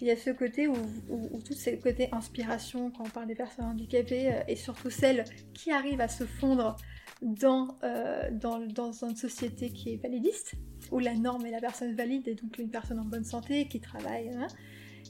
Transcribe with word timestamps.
Il 0.00 0.06
y 0.06 0.10
a 0.10 0.16
ce 0.16 0.30
côté 0.30 0.68
où, 0.68 0.74
tout 1.44 1.54
ce 1.54 1.70
côté 1.76 2.08
inspiration 2.12 2.90
quand 2.90 3.04
on 3.04 3.08
parle 3.08 3.26
des 3.28 3.34
personnes 3.34 3.64
handicapées 3.64 4.32
euh, 4.32 4.42
et 4.46 4.56
surtout 4.56 4.90
celles 4.90 5.24
qui 5.54 5.70
arrivent 5.70 6.02
à 6.02 6.08
se 6.08 6.24
fondre 6.24 6.76
dans, 7.22 7.78
euh, 7.82 8.30
dans, 8.30 8.58
dans, 8.58 8.92
une 8.92 9.16
société 9.16 9.70
qui 9.70 9.94
est 9.94 9.96
validiste, 9.96 10.54
où 10.90 10.98
la 10.98 11.14
norme 11.14 11.46
est 11.46 11.50
la 11.50 11.60
personne 11.60 11.94
valide 11.94 12.28
et 12.28 12.34
donc 12.34 12.58
une 12.58 12.70
personne 12.70 12.98
en 12.98 13.04
bonne 13.04 13.24
santé 13.24 13.68
qui 13.68 13.80
travaille, 13.80 14.28
hein, 14.28 14.48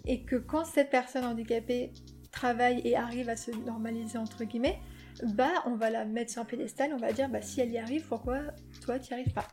et 0.04 0.22
que 0.22 0.36
quand 0.36 0.64
cette 0.64 0.90
personne 0.90 1.24
handicapée 1.24 1.92
travaille 2.30 2.80
et 2.84 2.94
arrive 2.96 3.28
à 3.28 3.36
se 3.36 3.50
normaliser 3.50 4.18
entre 4.18 4.44
guillemets, 4.44 4.78
bah 5.22 5.64
on 5.64 5.74
va 5.74 5.90
la 5.90 6.04
mettre 6.04 6.30
sur 6.30 6.42
un 6.42 6.44
pédestal, 6.44 6.92
on 6.92 6.98
va 6.98 7.12
dire 7.12 7.28
bah 7.28 7.42
si 7.42 7.60
elle 7.60 7.72
y 7.72 7.78
arrive, 7.78 8.06
pourquoi 8.06 8.40
toi 8.82 8.98
tu 8.98 9.12
n'y 9.12 9.20
arrives 9.20 9.32
pas? 9.32 9.48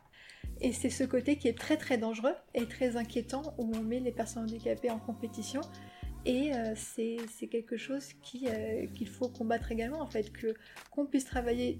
Et 0.60 0.72
c'est 0.72 0.90
ce 0.90 1.04
côté 1.04 1.36
qui 1.36 1.48
est 1.48 1.58
très 1.58 1.76
très 1.76 1.98
dangereux 1.98 2.34
et 2.54 2.66
très 2.66 2.96
inquiétant 2.96 3.54
où 3.58 3.72
on 3.74 3.82
met 3.82 4.00
les 4.00 4.12
personnes 4.12 4.44
handicapées 4.44 4.90
en 4.90 4.98
compétition. 4.98 5.60
Et 6.26 6.54
euh, 6.54 6.74
c'est 6.76 7.48
quelque 7.48 7.76
chose 7.76 8.08
euh, 8.46 8.86
qu'il 8.86 9.08
faut 9.08 9.28
combattre 9.28 9.70
également, 9.72 10.00
en 10.00 10.06
fait, 10.06 10.32
que 10.32 10.54
qu'on 10.90 11.06
puisse 11.06 11.26
travailler 11.26 11.76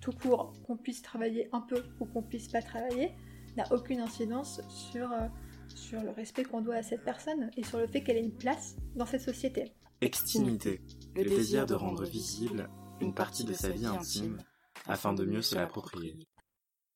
tout 0.00 0.12
court, 0.12 0.52
qu'on 0.64 0.76
puisse 0.76 1.02
travailler 1.02 1.48
un 1.52 1.60
peu 1.60 1.82
ou 1.98 2.06
qu'on 2.06 2.22
puisse 2.22 2.48
pas 2.48 2.62
travailler, 2.62 3.10
n'a 3.56 3.64
aucune 3.72 4.00
incidence 4.00 4.60
sur, 4.68 5.10
euh, 5.10 5.26
sur 5.74 6.00
le 6.00 6.10
respect 6.10 6.44
qu'on 6.44 6.60
doit 6.60 6.76
à 6.76 6.82
cette 6.82 7.02
personne 7.02 7.50
et 7.56 7.64
sur 7.64 7.78
le 7.78 7.88
fait 7.88 8.02
qu'elle 8.02 8.16
ait 8.16 8.22
une 8.22 8.36
place 8.36 8.76
dans 8.94 9.06
cette 9.06 9.22
société. 9.22 9.72
Extimité, 10.00 10.80
le 11.16 11.24
désir 11.24 11.66
de 11.66 11.74
rendre 11.74 12.04
visible 12.04 12.68
une 13.00 13.12
partie 13.12 13.44
de 13.44 13.52
sa 13.52 13.70
vie 13.70 13.86
intime 13.86 14.38
afin 14.86 15.12
de 15.12 15.24
mieux 15.24 15.42
se 15.42 15.56
l'approprier. 15.56 16.16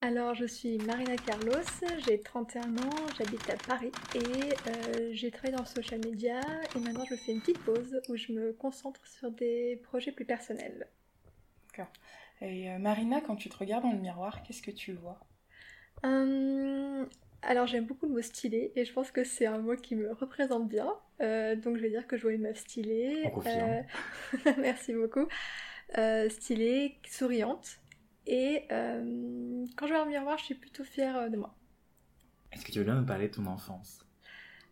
Alors, 0.04 0.34
je 0.34 0.46
suis 0.46 0.78
Marina 0.78 1.14
Carlos, 1.14 1.62
j'ai 2.04 2.18
31 2.18 2.76
ans, 2.78 3.06
j'habite 3.16 3.48
à 3.48 3.56
Paris 3.56 3.92
et 4.16 4.18
euh, 4.18 5.10
j'ai 5.12 5.30
travaillé 5.30 5.54
dans 5.54 5.62
le 5.62 5.68
social 5.68 6.00
media 6.04 6.40
et 6.74 6.80
maintenant 6.80 7.04
je 7.08 7.14
fais 7.14 7.30
une 7.30 7.38
petite 7.38 7.60
pause 7.60 8.00
où 8.08 8.16
je 8.16 8.32
me 8.32 8.52
concentre 8.52 9.06
sur 9.06 9.30
des 9.30 9.80
projets 9.84 10.10
plus 10.10 10.24
personnels. 10.24 10.88
D'accord. 11.68 11.92
Et 12.40 12.68
euh, 12.68 12.78
Marina, 12.80 13.20
quand 13.20 13.36
tu 13.36 13.48
te 13.48 13.56
regardes 13.56 13.84
dans 13.84 13.92
le 13.92 14.00
miroir, 14.00 14.42
qu'est-ce 14.42 14.62
que 14.62 14.72
tu 14.72 14.92
vois? 14.92 15.20
Hum, 16.02 17.08
Alors, 17.42 17.68
j'aime 17.68 17.84
beaucoup 17.84 18.06
le 18.06 18.12
mot 18.12 18.22
stylé 18.22 18.72
et 18.74 18.84
je 18.84 18.92
pense 18.92 19.12
que 19.12 19.22
c'est 19.22 19.46
un 19.46 19.58
mot 19.58 19.76
qui 19.76 19.94
me 19.94 20.12
représente 20.14 20.68
bien. 20.68 20.92
Euh, 21.20 21.54
donc, 21.54 21.76
je 21.76 21.82
vais 21.82 21.90
dire 21.90 22.08
que 22.08 22.16
je 22.16 22.22
vois 22.22 22.32
une 22.32 22.42
meuf 22.42 22.58
stylée. 22.58 23.30
Merci 24.58 24.94
beaucoup. 24.94 25.28
stylée, 26.28 26.98
souriante 27.08 27.78
et 28.26 28.64
euh, 28.70 29.64
quand 29.76 29.86
je 29.86 29.92
vais 29.92 30.00
au 30.00 30.06
miroir, 30.06 30.38
je 30.38 30.44
suis 30.44 30.54
plutôt 30.54 30.84
fière 30.84 31.16
euh, 31.16 31.28
de 31.28 31.36
moi. 31.36 31.54
Est-ce 32.52 32.64
que 32.64 32.72
tu 32.72 32.78
veux 32.78 32.84
bien 32.84 33.00
me 33.00 33.06
parler 33.06 33.28
de 33.28 33.34
ton 33.34 33.46
enfance? 33.46 34.04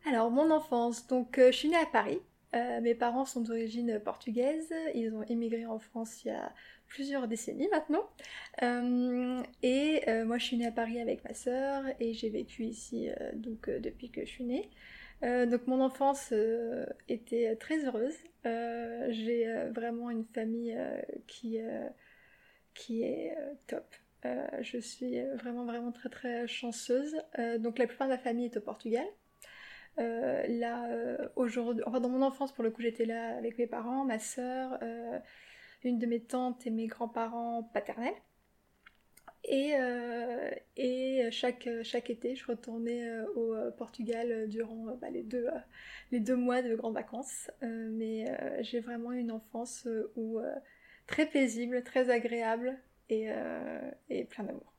Alors, 0.06 0.30
mon 0.30 0.50
enfance, 0.50 1.06
donc 1.06 1.38
euh, 1.38 1.50
je 1.50 1.56
suis 1.56 1.68
née 1.68 1.76
à 1.76 1.86
Paris. 1.86 2.20
mes 2.82 2.94
parents 2.94 3.24
sont 3.24 3.40
d'origine 3.40 4.00
portugaise. 4.00 4.72
Ils 4.94 5.14
ont 5.14 5.22
émigré 5.24 5.66
en 5.66 5.78
France 5.78 6.24
il 6.24 6.28
y 6.28 6.30
a 6.30 6.52
plusieurs 6.86 7.28
décennies 7.28 7.68
maintenant. 7.70 8.08
et 9.62 10.02
moi, 10.24 10.38
je 10.38 10.44
suis 10.44 10.56
née 10.56 10.66
à 10.66 10.72
Paris 10.72 11.00
avec 11.00 11.22
ma 11.24 11.34
sœur 11.34 11.84
et 12.00 12.12
j'ai 12.12 12.30
vécu 12.30 12.64
ici 12.64 13.08
donc 13.34 13.70
depuis 13.70 14.10
que 14.10 14.22
je 14.24 14.30
suis 14.30 14.44
née. 14.44 14.68
donc 15.22 15.66
mon 15.68 15.80
enfance 15.80 16.34
était 17.08 17.54
très 17.56 17.84
heureuse. 17.84 18.18
j'ai 18.44 19.46
vraiment 19.72 20.10
une 20.10 20.24
famille 20.34 20.76
qui 21.28 21.60
qui 22.80 23.02
est 23.02 23.36
euh, 23.36 23.52
top. 23.66 23.84
Euh, 24.24 24.46
je 24.60 24.78
suis 24.78 25.20
vraiment 25.36 25.64
vraiment 25.64 25.92
très 25.92 26.08
très 26.08 26.48
chanceuse. 26.48 27.14
Euh, 27.38 27.58
donc 27.58 27.78
la 27.78 27.86
plupart 27.86 28.08
de 28.08 28.12
la 28.12 28.18
famille 28.18 28.46
est 28.46 28.56
au 28.56 28.60
Portugal. 28.60 29.06
là 29.96 30.88
aujourd'hui, 31.36 31.84
enfin 31.86 32.00
dans 32.00 32.08
mon 32.08 32.22
enfance 32.22 32.52
pour 32.52 32.64
le 32.64 32.70
coup 32.70 32.80
j'étais 32.80 33.04
là 33.04 33.36
avec 33.36 33.58
mes 33.58 33.66
parents, 33.66 34.04
ma 34.04 34.18
soeur, 34.18 34.78
une 35.84 35.98
de 35.98 36.06
mes 36.06 36.20
tantes 36.20 36.66
et 36.66 36.70
mes 36.70 36.86
grands-parents 36.86 37.64
paternels. 37.74 38.14
Et, 39.44 39.72
et 40.76 41.30
chaque, 41.30 41.68
chaque 41.82 42.08
été, 42.08 42.34
je 42.34 42.46
retournais 42.46 43.02
au 43.36 43.54
Portugal 43.76 44.48
durant 44.48 44.96
bah, 45.00 45.10
les, 45.10 45.22
deux, 45.22 45.48
les 46.12 46.20
deux 46.20 46.36
mois 46.36 46.62
de 46.62 46.74
grandes 46.74 46.94
vacances. 46.94 47.50
mais 47.60 48.24
j'ai 48.62 48.80
vraiment 48.80 49.12
une 49.12 49.32
enfance 49.32 49.86
où 50.16 50.40
très 51.10 51.26
paisible, 51.26 51.82
très 51.82 52.08
agréable 52.08 52.78
et, 53.10 53.26
euh, 53.28 53.90
et 54.08 54.24
plein 54.24 54.44
d'amour. 54.44 54.72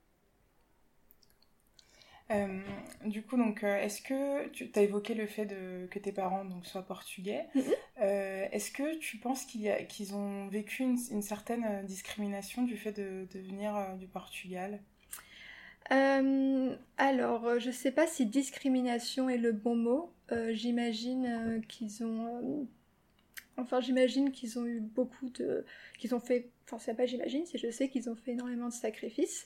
Euh, 2.32 2.62
du 3.04 3.22
coup, 3.24 3.36
donc, 3.36 3.66
euh, 3.66 3.78
est-ce 3.78 4.02
que 4.02 4.48
tu 4.48 4.72
as 4.76 4.82
évoqué 4.82 5.14
le 5.14 5.28
fait 5.28 5.46
de, 5.46 5.88
que 5.92 6.00
tes 6.00 6.14
parents 6.14 6.46
donc, 6.46 6.66
soient 6.66 6.84
portugais 6.84 7.46
mm-hmm. 7.54 8.50
Est-ce 8.54 8.72
que 8.72 8.98
tu 8.98 9.18
penses 9.18 9.44
qu'ils 9.44 10.16
ont 10.16 10.48
vécu 10.48 10.84
une, 10.84 11.22
certaine 11.22 11.86
discrimination 11.86 12.64
du 12.64 12.78
fait 12.78 12.94
de, 12.94 13.28
de 13.34 13.40
venir 13.40 13.74
du 14.00 14.08
Portugal? 14.08 14.80
Alors, 15.90 17.60
je 17.60 17.68
ne 17.68 17.74
sais 17.74 17.92
pas 17.92 18.08
si 18.08 18.26
discrimination 18.26 19.30
est 19.30 19.38
le 19.38 19.52
bon 19.52 19.76
mot. 19.76 20.14
J'imagine 20.54 21.62
qu'ils 21.68 22.06
ont 22.06 22.66
Enfin, 23.58 23.82
j'imagine 23.82 24.32
qu'ils 24.32 24.60
ont 24.60 24.66
eu 24.66 24.80
beaucoup 24.80 25.30
de. 25.30 25.66
qu'ils 26.00 26.16
ont 26.16 26.20
fait. 26.20 26.50
Enfin, 26.66 26.80
c'est 26.80 26.96
pas 26.96 27.06
j'imagine, 27.06 27.46
c'est 27.46 27.58
je 27.58 27.70
sais 27.70 27.90
qu'ils 27.90 28.10
ont 28.10 28.16
fait 28.16 28.32
énormément 28.32 28.70
de 28.70 28.74
sacrifices, 28.74 29.46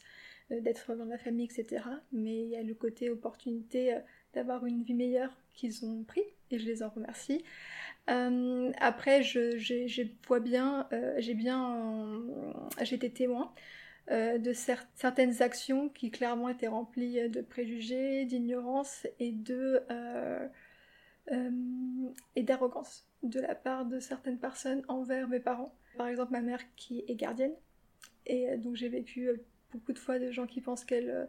euh, 0.52 0.62
d'être 0.62 0.96
dans 0.96 1.06
la 1.06 1.18
famille, 1.18 1.46
etc. 1.46 1.84
Mais 2.12 2.44
il 2.44 2.50
y 2.50 2.56
a 2.56 2.64
le 2.64 2.74
côté 2.76 3.10
opportunité 3.10 3.94
euh, 3.94 4.00
d'avoir 4.34 4.66
une 4.66 4.84
vie 4.84 4.94
meilleure 4.94 5.36
qu'ils 5.54 5.86
ont 5.86 6.04
pris, 6.04 6.24
et 6.52 6.60
je 6.60 6.66
les 6.66 6.84
en 6.84 6.90
remercie. 6.90 7.44
Euh, 8.10 8.72
après, 8.80 9.24
j'ai 9.24 10.16
bien. 10.40 10.88
j'ai 11.18 12.96
été 12.96 13.10
témoin. 13.12 13.54
de 14.10 14.54
certaines 14.54 15.42
actions 15.42 15.90
qui 15.90 16.12
clairement 16.12 16.50
étaient 16.50 16.68
remplies 16.68 17.30
de 17.30 17.42
préjugés, 17.42 18.26
d'ignorance 18.26 19.08
et 19.20 19.32
de 19.32 19.82
et 22.36 22.44
d'arrogance 22.44 23.08
de 23.26 23.40
la 23.40 23.56
part 23.56 23.86
de 23.86 24.00
certaines 24.00 24.38
personnes 24.38 24.84
envers 24.88 25.28
mes 25.28 25.40
parents. 25.40 25.74
Par 25.98 26.08
exemple, 26.08 26.32
ma 26.32 26.42
mère 26.42 26.62
qui 26.76 27.04
est 27.08 27.16
gardienne. 27.16 27.54
Et 28.26 28.50
euh, 28.50 28.58
donc 28.58 28.76
j'ai 28.76 28.90
vécu 28.90 29.30
euh, 29.30 29.38
beaucoup 29.72 29.94
de 29.94 30.00
fois 30.00 30.20
de 30.20 30.32
gens 30.32 30.48
qui 30.48 30.62
pensent 30.62 30.86
qu'elle 30.86 31.10
euh, 31.10 31.26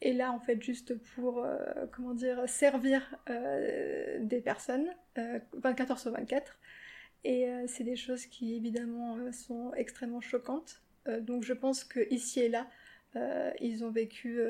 est 0.00 0.12
là 0.12 0.32
en 0.32 0.40
fait 0.40 0.62
juste 0.62 0.94
pour, 1.14 1.46
comment 1.92 2.12
dire, 2.12 2.46
servir 2.46 3.16
des 3.26 4.42
personnes 4.44 4.90
24 5.16 5.92
heures 5.92 5.98
sur 5.98 6.10
24. 6.10 6.58
Et 7.22 7.46
c'est 7.68 7.84
des 7.84 7.96
choses 7.96 8.26
qui 8.26 8.54
évidemment 8.54 9.32
sont 9.32 9.72
extrêmement 9.74 10.20
choquantes. 10.20 10.82
donc 11.20 11.44
je 11.44 11.54
pense 11.54 11.84
que 11.84 12.00
ici 12.12 12.40
et 12.40 12.48
là, 12.50 12.68
ils 13.60 13.82
ont 13.82 13.90
vécu, 13.90 14.40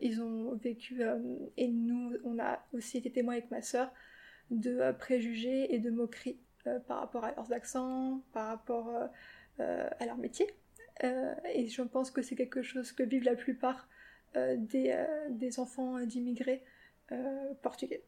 ils 0.00 0.20
ont 0.20 0.54
vécu, 0.56 1.02
et 1.58 1.68
nous, 1.68 2.16
on 2.24 2.40
a 2.40 2.66
aussi 2.72 2.98
été 2.98 3.12
témoins 3.12 3.34
avec 3.34 3.52
ma 3.52 3.62
sœur 3.62 3.92
de 4.50 4.78
euh, 4.78 4.92
préjugés 4.92 5.74
et 5.74 5.78
de 5.78 5.90
moqueries 5.90 6.38
par 6.86 7.00
rapport 7.00 7.24
à 7.24 7.32
leurs 7.32 7.52
accents, 7.52 8.22
par 8.32 8.46
rapport 8.48 8.90
à 9.58 10.06
leur 10.06 10.16
métier. 10.16 10.46
et 11.02 11.68
je 11.68 11.82
pense 11.82 12.10
que 12.10 12.22
c'est 12.22 12.36
quelque 12.36 12.62
chose 12.62 12.90
que 12.92 13.02
vivent 13.02 13.24
la 13.24 13.36
plupart 13.36 13.86
des, 14.34 14.96
des, 15.28 15.60
enfants 15.60 16.00
d'immigrés 16.06 16.64
portugais 17.60 18.02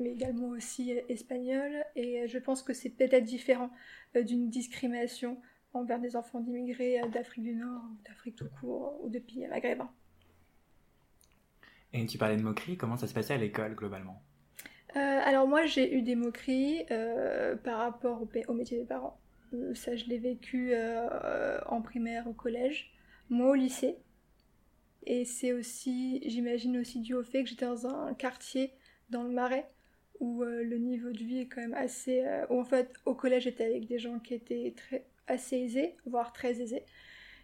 mais 0.00 0.12
également 0.12 0.48
aussi 0.48 0.92
espagnols. 1.10 1.84
Et 1.96 2.26
je 2.28 2.38
pense 2.38 2.62
que 2.62 2.72
c'est 2.72 2.88
peut-être 2.88 3.24
différent 3.24 3.70
d'une 4.14 4.48
discrimination 4.48 5.38
envers 5.74 6.00
des 6.00 6.16
enfants 6.16 6.40
d'immigrés 6.40 7.00
d'Afrique 7.12 7.44
du 7.44 7.54
Nord, 7.54 7.82
d'Afrique 8.06 8.36
tout 8.36 8.48
court, 8.60 8.98
ou 9.02 9.08
de 9.08 9.18
pays 9.18 9.46
maghrébins. 9.46 9.90
Et 11.92 12.04
tu 12.06 12.18
parlais 12.18 12.36
de 12.36 12.42
moqueries, 12.42 12.76
comment 12.76 12.96
ça 12.96 13.06
se 13.06 13.14
passait 13.14 13.34
à 13.34 13.38
l'école 13.38 13.74
globalement? 13.74 14.22
Euh, 14.96 15.20
Alors 15.24 15.46
moi 15.46 15.66
j'ai 15.66 15.94
eu 15.94 16.02
des 16.02 16.14
moqueries 16.14 16.84
euh, 16.90 17.56
par 17.56 17.78
rapport 17.78 18.22
au, 18.22 18.52
métier 18.54 18.78
des 18.78 18.84
parents. 18.84 19.20
Euh, 19.54 19.74
ça 19.74 19.96
je 19.96 20.06
l'ai 20.06 20.18
vécu 20.18 20.74
en 21.66 21.82
primaire, 21.82 22.26
au 22.26 22.32
collège, 22.32 22.92
moi 23.28 23.50
au 23.50 23.54
lycée. 23.54 23.96
Et 25.04 25.24
c'est 25.24 25.52
aussi, 25.52 26.20
j'imagine 26.26 26.76
aussi 26.78 27.00
dû 27.00 27.14
au 27.14 27.22
fait 27.22 27.42
que 27.42 27.48
j'étais 27.48 27.64
dans 27.64 27.86
un 27.86 28.12
quartier 28.14 28.72
dans 29.10 29.22
le 29.22 29.30
Marais 29.30 29.70
où 30.20 30.42
le 30.42 30.76
niveau 30.78 31.12
de 31.12 31.18
vie 31.18 31.38
est 31.38 31.46
quand 31.46 31.60
même 31.60 31.74
assez... 31.74 32.24
où 32.50 32.60
en 32.60 32.64
fait 32.64 32.92
au 33.06 33.14
collège 33.14 33.44
j'étais 33.44 33.64
avec 33.64 33.86
des 33.86 33.98
gens 33.98 34.18
qui 34.18 34.34
étaient 34.34 34.74
assez 35.28 35.56
aisés, 35.56 35.96
voire 36.06 36.32
très 36.32 36.60
aisés. 36.60 36.84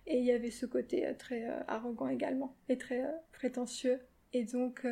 Et 0.06 0.19
il 0.19 0.25
y 0.25 0.32
avait 0.32 0.50
ce 0.50 0.67
côté 0.67 1.14
très 1.19 1.47
arrogant 1.69 2.08
également 2.08 2.56
et 2.69 2.76
très 2.76 3.05
prétentieux 3.32 4.00
et 4.35 4.44
donc, 4.44 4.85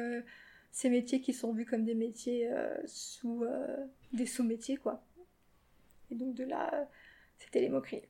ces 0.72 0.88
métiers 0.88 1.20
qui 1.20 1.32
sont 1.34 1.52
vus 1.52 1.66
comme 1.66 1.84
des 1.84 1.94
métiers 1.94 2.50
euh, 2.50 2.74
sous 2.86 3.44
euh, 3.44 3.76
des 4.12 4.26
sous-métiers, 4.26 4.78
quoi. 4.78 5.04
Et 6.10 6.14
donc, 6.14 6.34
de 6.34 6.44
là, 6.44 6.88
c'était 7.38 7.60
les 7.60 7.68
moqueries. 7.68 8.08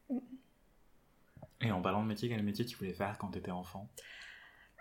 Et 1.60 1.70
en 1.72 1.82
parlant 1.82 2.02
de 2.02 2.08
métier, 2.08 2.28
quel 2.28 2.42
métier 2.42 2.64
tu 2.64 2.76
voulais 2.76 2.94
faire 2.94 3.18
quand 3.18 3.30
tu 3.30 3.38
étais 3.38 3.50
enfant? 3.50 3.88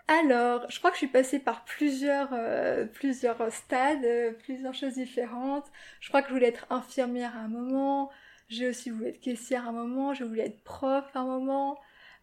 Alors, 0.08 0.68
je 0.70 0.78
crois 0.78 0.90
que 0.90 0.96
je 0.96 1.00
suis 1.00 1.08
passée 1.08 1.38
par 1.38 1.64
plusieurs, 1.64 2.30
plusieurs 2.92 3.52
stades, 3.52 4.36
plusieurs 4.38 4.74
choses 4.74 4.94
différentes. 4.94 5.70
Je 6.00 6.08
crois 6.08 6.22
que 6.22 6.28
je 6.28 6.34
voulais 6.34 6.48
être 6.48 6.66
infirmière 6.70 7.36
à 7.36 7.40
un 7.40 7.48
moment. 7.48 8.10
J'ai 8.48 8.68
aussi 8.68 8.90
voulu 8.90 9.06
être 9.06 9.20
caissière 9.20 9.66
à 9.66 9.68
un 9.68 9.72
moment. 9.72 10.12
Je 10.12 10.24
voulais 10.24 10.46
être 10.46 10.62
prof 10.64 11.04
à 11.14 11.20
un 11.20 11.24
moment. 11.26 11.78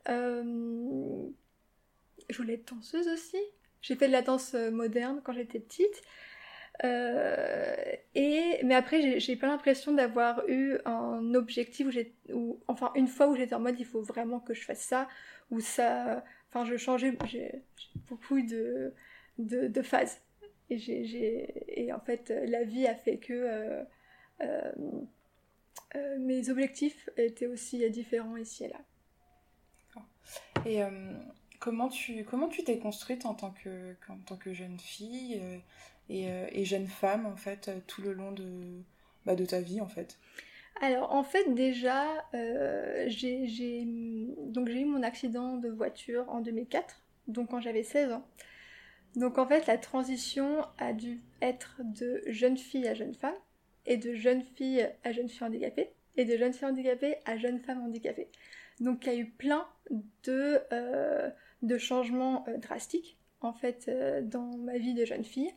je 0.05 1.31
voulais 2.35 2.55
être 2.55 2.73
danseuse 2.73 3.07
aussi. 3.07 3.39
J'ai 3.81 3.95
fait 3.95 4.07
de 4.07 4.11
la 4.11 4.21
danse 4.21 4.53
euh, 4.53 4.71
moderne 4.71 5.21
quand 5.23 5.33
j'étais 5.33 5.59
petite. 5.59 6.01
Euh, 6.85 7.75
et 8.15 8.59
mais 8.63 8.73
après 8.73 9.19
j'ai 9.19 9.35
pas 9.35 9.47
l'impression 9.47 9.91
d'avoir 9.91 10.47
eu 10.47 10.77
un 10.85 11.33
objectif 11.33 11.87
où 11.87 11.91
j'ai 11.91 12.15
enfin 12.67 12.93
une 12.95 13.07
fois 13.07 13.27
où 13.27 13.35
j'étais 13.35 13.53
en 13.53 13.59
mode 13.59 13.77
il 13.77 13.85
faut 13.85 14.01
vraiment 14.01 14.39
que 14.39 14.53
je 14.53 14.63
fasse 14.63 14.79
ça 14.79 15.09
ou 15.51 15.59
ça 15.59 16.23
enfin 16.47 16.63
je 16.63 16.77
changeais 16.77 17.17
j'ai 17.25 17.63
beaucoup 18.07 18.41
de, 18.41 18.93
de, 19.39 19.81
phases 19.81 20.21
et 20.69 20.77
j'ai 20.77 21.81
et 21.81 21.91
en 21.91 21.99
fait 21.99 22.33
la 22.45 22.63
vie 22.63 22.87
a 22.87 22.95
fait 22.95 23.17
que 23.17 23.83
euh, 24.41 24.71
mes 26.17 26.49
objectifs 26.49 27.09
étaient 27.17 27.47
aussi 27.47 27.89
différents 27.89 28.37
ici 28.37 28.63
et 28.63 28.69
là 28.69 28.79
et 30.65 30.81
Comment 31.59 31.89
tu 31.89 32.23
comment 32.23 32.47
tu 32.47 32.63
t'es 32.63 32.79
construite 32.79 33.25
en 33.25 33.33
tant 33.33 33.51
que 33.51 33.93
en 34.07 34.17
tant 34.25 34.37
que 34.37 34.53
jeune 34.53 34.79
fille 34.79 35.37
euh, 35.41 35.57
et, 36.09 36.31
euh, 36.31 36.47
et, 36.53 36.63
jeune 36.63 36.87
femme 36.87 37.25
en 37.25 37.35
fait 37.35 37.67
euh, 37.67 37.79
tout 37.85 38.01
le 38.01 38.13
long 38.13 38.31
de 38.31 38.45
bah, 39.25 39.35
de 39.35 39.45
ta 39.45 39.59
vie 39.59 39.81
en 39.81 39.87
fait? 39.87 40.17
Alors 40.81 41.13
en 41.13 41.23
fait 41.23 41.53
déjà 41.53 42.05
j'ai 43.07 43.85
donc 44.37 44.69
j'ai 44.69 44.79
eu 44.79 44.85
mon 44.85 45.03
accident 45.03 45.57
de 45.57 45.67
voiture 45.67 46.29
en 46.29 46.39
2004 46.39 47.01
donc 47.27 47.49
quand 47.49 47.59
j'avais 47.59 47.83
16 47.83 48.13
ans. 48.13 48.25
Donc 49.17 49.37
en 49.37 49.45
fait 49.45 49.67
la 49.67 49.77
transition 49.77 50.65
a 50.77 50.93
dû 50.93 51.19
être 51.41 51.81
de 51.83 52.23
jeune 52.27 52.57
fille 52.57 52.87
à 52.87 52.93
jeune 52.93 53.15
femme 53.15 53.35
et 53.85 53.97
de 53.97 54.13
jeune 54.13 54.43
fille 54.55 54.87
à 55.03 55.11
jeune 55.11 55.27
fille 55.27 55.45
handicapée 55.45 55.89
et 56.15 56.23
de 56.23 56.37
jeune 56.37 56.53
fille 56.53 56.69
handicapée 56.69 57.17
à 57.25 57.35
jeune 57.35 57.59
femme 57.59 57.81
handicapée. 57.83 58.29
Donc 58.79 59.05
il 59.05 59.11
y 59.11 59.15
a 59.17 59.19
eu 59.19 59.25
plein 59.25 59.67
de 60.23 60.61
de 61.61 61.77
changements 61.77 62.45
euh, 62.47 62.57
drastiques 62.57 63.17
en 63.41 63.53
fait 63.53 63.85
euh, 63.87 64.21
dans 64.21 64.57
ma 64.57 64.77
vie 64.77 64.93
de 64.93 65.05
jeune 65.05 65.23
fille. 65.23 65.51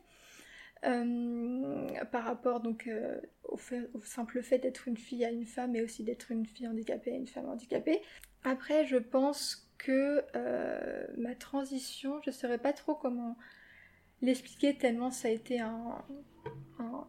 Euh, 0.85 1.87
par 2.11 2.25
rapport 2.25 2.59
donc 2.59 2.89
au, 3.43 3.57
simple 4.03 4.41
fait 4.41 4.57
d'être 4.57 4.89
une 4.89 4.97
fille 4.97 5.23
à 5.23 5.31
une 5.31 5.45
femme 5.45 5.71
mais 5.71 5.81
aussi 5.81 6.03
d'être 6.03 6.29
une 6.29 6.45
fille 6.45 6.67
handicapée 6.67 7.13
à 7.13 7.15
une 7.15 7.27
femme 7.27 7.47
handicapée. 7.47 8.01
Après, 8.43 8.85
je 8.85 8.97
pense 8.97 9.71
que 9.77 10.25
ma 11.17 11.35
transition, 11.35 12.19
je 12.25 12.31
ne 12.31 12.33
saurais 12.33 12.57
pas 12.57 12.73
trop 12.73 12.95
comment 12.95 13.37
l'expliquer 14.21 14.77
tellement 14.77 15.09
ça 15.09 15.29
a 15.29 15.31
été 15.31 15.61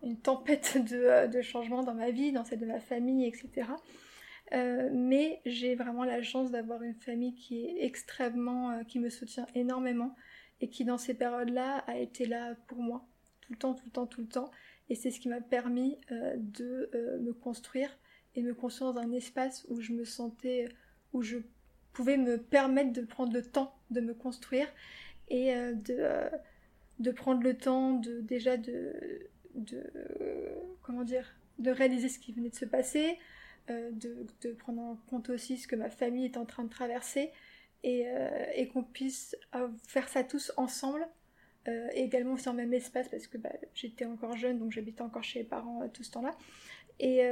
une 0.05 0.19
tempête 0.23 0.79
de 1.33 1.43
changements 1.43 1.83
dans 1.83 1.95
ma 1.95 2.13
vie, 2.13 2.31
dans 2.31 2.45
celle 2.45 2.61
de 2.61 2.67
ma 2.67 2.79
famille, 2.79 3.27
etc. 3.27 3.67
Euh, 4.53 4.91
mais 4.93 5.41
j'ai 5.47 5.75
vraiment 5.75 6.05
la 6.05 6.23
chance 6.23 6.51
d'avoir 6.51 6.83
une 6.83 6.95
famille 6.95 7.35
qui 7.35 7.65
est 7.65 7.85
extrêmement, 7.85 8.73
euh, 8.73 8.85
qui 8.85 8.99
me 8.99 9.09
soutient 9.09 9.47
énormément 9.55 10.15
et 10.61 10.69
qui 10.69 10.85
dans 10.85 10.99
ces 10.99 11.15
périodes-là 11.15 11.79
a 11.87 11.97
été 11.97 12.27
là 12.27 12.55
pour 12.67 12.79
moi 12.79 13.07
tout 13.41 13.53
le 13.53 13.59
temps, 13.59 13.75
tout 13.75 13.85
le 13.87 13.91
temps, 13.91 14.07
tout 14.07 14.21
le 14.21 14.29
temps. 14.29 14.51
Et 14.91 14.95
c'est 14.95 15.11
ce 15.11 15.19
qui 15.19 15.29
m'a 15.29 15.41
permis 15.41 15.99
euh, 16.13 16.35
de 16.37 16.91
me 17.21 17.33
construire 17.33 17.89
et 18.35 18.43
me 18.43 18.55
construire 18.55 18.93
dans 18.93 19.01
un 19.01 19.13
espace 19.13 19.65
où 19.69 19.81
je 19.81 19.93
me 19.93 20.05
sentais, 20.05 20.69
où 21.13 21.23
je 21.23 21.39
pouvais 21.93 22.19
me 22.19 22.39
permettre 22.39 22.93
de 22.93 23.03
prendre 23.03 23.33
le 23.33 23.43
temps 23.43 23.75
de 23.91 24.01
me 24.01 24.13
construire 24.13 24.67
et 25.29 25.55
de, 25.55 26.29
de 26.99 27.11
prendre 27.13 27.43
le 27.43 27.57
temps 27.57 27.93
de 27.93 28.21
déjà 28.21 28.57
de, 28.57 29.31
de 29.55 29.85
comment 30.83 31.05
dire, 31.05 31.37
de 31.59 31.71
réaliser 31.71 32.09
ce 32.09 32.19
qui 32.19 32.33
venait 32.33 32.51
de 32.51 32.55
se 32.57 32.65
passer, 32.65 33.17
euh, 33.71 33.91
de, 33.93 34.53
prendre 34.53 34.83
en 34.83 34.97
compte 35.09 35.31
aussi 35.31 35.57
ce 35.57 35.67
que 35.67 35.77
ma 35.77 35.89
famille 35.89 36.27
est 36.27 36.37
en 36.37 36.45
train 36.45 36.65
de 36.65 36.69
traverser 36.69 37.31
et, 37.83 38.05
euh, 38.07 38.67
qu'on 38.73 38.83
puisse 38.83 39.37
faire 39.89 40.09
ça 40.09 40.23
tous 40.23 40.53
ensemble. 40.57 41.07
Euh, 41.67 41.89
et 41.95 42.03
également 42.03 42.35
aussi 42.35 42.47
en 42.51 42.53
même 42.53 42.75
espace 42.75 43.09
parce 43.09 43.27
que 43.27 43.39
bah, 43.39 43.53
j'étais 43.73 44.05
encore 44.05 44.37
jeune 44.37 44.59
donc 44.59 44.71
j'habitais 44.71 45.01
encore 45.01 45.25
chez 45.25 45.39
les 45.39 45.45
parents 45.47 45.89
tout 45.89 46.03
ce 46.03 46.11
temps-là. 46.13 46.37
Et, 47.01 47.23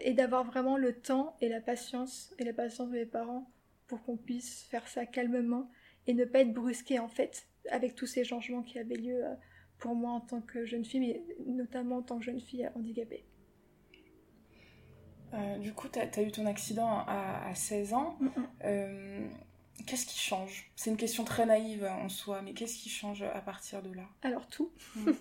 et 0.00 0.12
d'avoir 0.14 0.42
vraiment 0.42 0.76
le 0.76 0.92
temps 0.92 1.36
et 1.40 1.48
la 1.48 1.60
patience 1.60 2.34
et 2.38 2.44
la 2.44 2.52
patience 2.52 2.88
de 2.88 2.94
mes 2.94 3.06
parents 3.06 3.48
pour 3.86 4.02
qu'on 4.02 4.16
puisse 4.16 4.64
faire 4.64 4.88
ça 4.88 5.06
calmement 5.06 5.70
et 6.08 6.14
ne 6.14 6.24
pas 6.24 6.40
être 6.40 6.52
brusqué 6.52 6.98
en 6.98 7.06
fait 7.08 7.46
avec 7.70 7.94
tous 7.94 8.06
ces 8.06 8.24
changements 8.24 8.62
qui 8.62 8.78
avaient 8.78 8.96
lieu 8.96 9.22
pour 9.78 9.94
moi 9.94 10.10
en 10.10 10.20
tant 10.20 10.40
que 10.40 10.64
jeune 10.64 10.84
fille, 10.84 11.00
mais 11.00 11.22
notamment 11.46 11.98
en 11.98 12.02
tant 12.02 12.18
que 12.18 12.24
jeune 12.24 12.40
fille 12.40 12.68
handicapée. 12.74 13.24
Euh, 15.34 15.58
du 15.58 15.72
coup, 15.72 15.88
tu 15.88 15.98
as, 15.98 16.22
eu 16.22 16.32
ton 16.32 16.46
accident 16.46 17.04
à, 17.06 17.54
16 17.54 17.94
ans. 17.94 18.18
Euh, 18.64 19.26
qu'est-ce 19.86 20.06
qui 20.06 20.18
change? 20.18 20.70
C'est 20.76 20.90
une 20.90 20.96
question 20.96 21.24
très 21.24 21.46
naïve 21.46 21.84
en 21.84 22.08
soi, 22.08 22.42
mais 22.42 22.52
qu'est-ce 22.52 22.76
qui 22.76 22.88
change 22.88 23.22
à 23.22 23.40
partir 23.40 23.82
de 23.82 23.92
là? 23.94 24.04
Alors 24.22 24.46
tout. 24.46 24.70
Mm. 24.96 25.10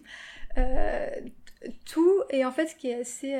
Euh, 0.57 1.09
tout, 1.85 2.23
et 2.31 2.43
en 2.43 2.51
fait, 2.51 2.65
ce 2.65 2.75
qui 2.75 2.89
est 2.89 3.01
assez, 3.01 3.35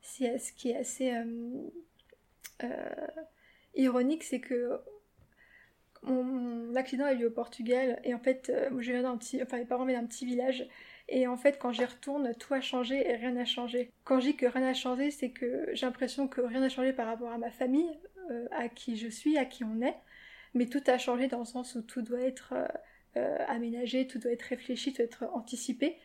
ce 0.00 0.52
qui 0.52 0.70
est 0.70 0.76
assez 0.76 1.12
ironique, 3.74 4.24
c'est 4.24 4.40
que 4.40 4.80
mon, 6.02 6.74
accident 6.74 7.04
a 7.04 7.12
eu 7.12 7.18
lieu 7.18 7.26
au 7.26 7.30
Portugal, 7.30 8.00
et 8.02 8.14
en 8.14 8.18
fait, 8.18 8.50
je 8.70 8.92
viens 8.92 9.02
d'un 9.02 9.18
petit, 9.18 9.42
enfin, 9.42 9.58
mes 9.58 9.66
parents 9.66 9.84
viennent 9.84 10.00
d'un 10.00 10.06
petit 10.06 10.24
village, 10.24 10.66
et 11.08 11.26
en 11.26 11.36
fait, 11.36 11.58
quand 11.58 11.72
j'y 11.72 11.84
retourne, 11.84 12.34
tout 12.34 12.52
a 12.52 12.60
changé 12.60 13.08
et 13.08 13.16
rien 13.16 13.32
n'a 13.32 13.46
changé. 13.46 13.90
Quand 14.04 14.20
je 14.20 14.26
dis 14.26 14.36
que 14.36 14.44
rien 14.44 14.60
n'a 14.60 14.74
changé, 14.74 15.10
c'est 15.10 15.30
que 15.30 15.70
j'ai 15.72 15.86
l'impression 15.86 16.28
que 16.28 16.42
rien 16.42 16.60
n'a 16.60 16.68
changé 16.68 16.92
par 16.92 17.06
rapport 17.06 17.32
à 17.32 17.38
ma 17.38 17.50
famille, 17.50 17.90
euh, 18.30 18.46
à 18.50 18.68
qui 18.68 18.96
je 18.96 19.08
suis, 19.08 19.38
à 19.38 19.46
qui 19.46 19.64
on 19.64 19.80
est. 19.80 19.96
Mais 20.52 20.66
tout 20.66 20.82
a 20.86 20.98
changé 20.98 21.26
dans 21.26 21.38
le 21.38 21.44
sens 21.46 21.74
où 21.76 21.82
tout 21.82 22.02
doit 22.02 22.20
être 22.20 22.52
euh, 22.52 22.66
euh, 23.16 23.38
aménagé, 23.48 24.06
tout 24.06 24.18
doit 24.18 24.32
être 24.32 24.42
réfléchi, 24.42 24.92
tout 24.92 24.98
doit 24.98 25.06
être 25.06 25.24
anticipé. 25.32 25.96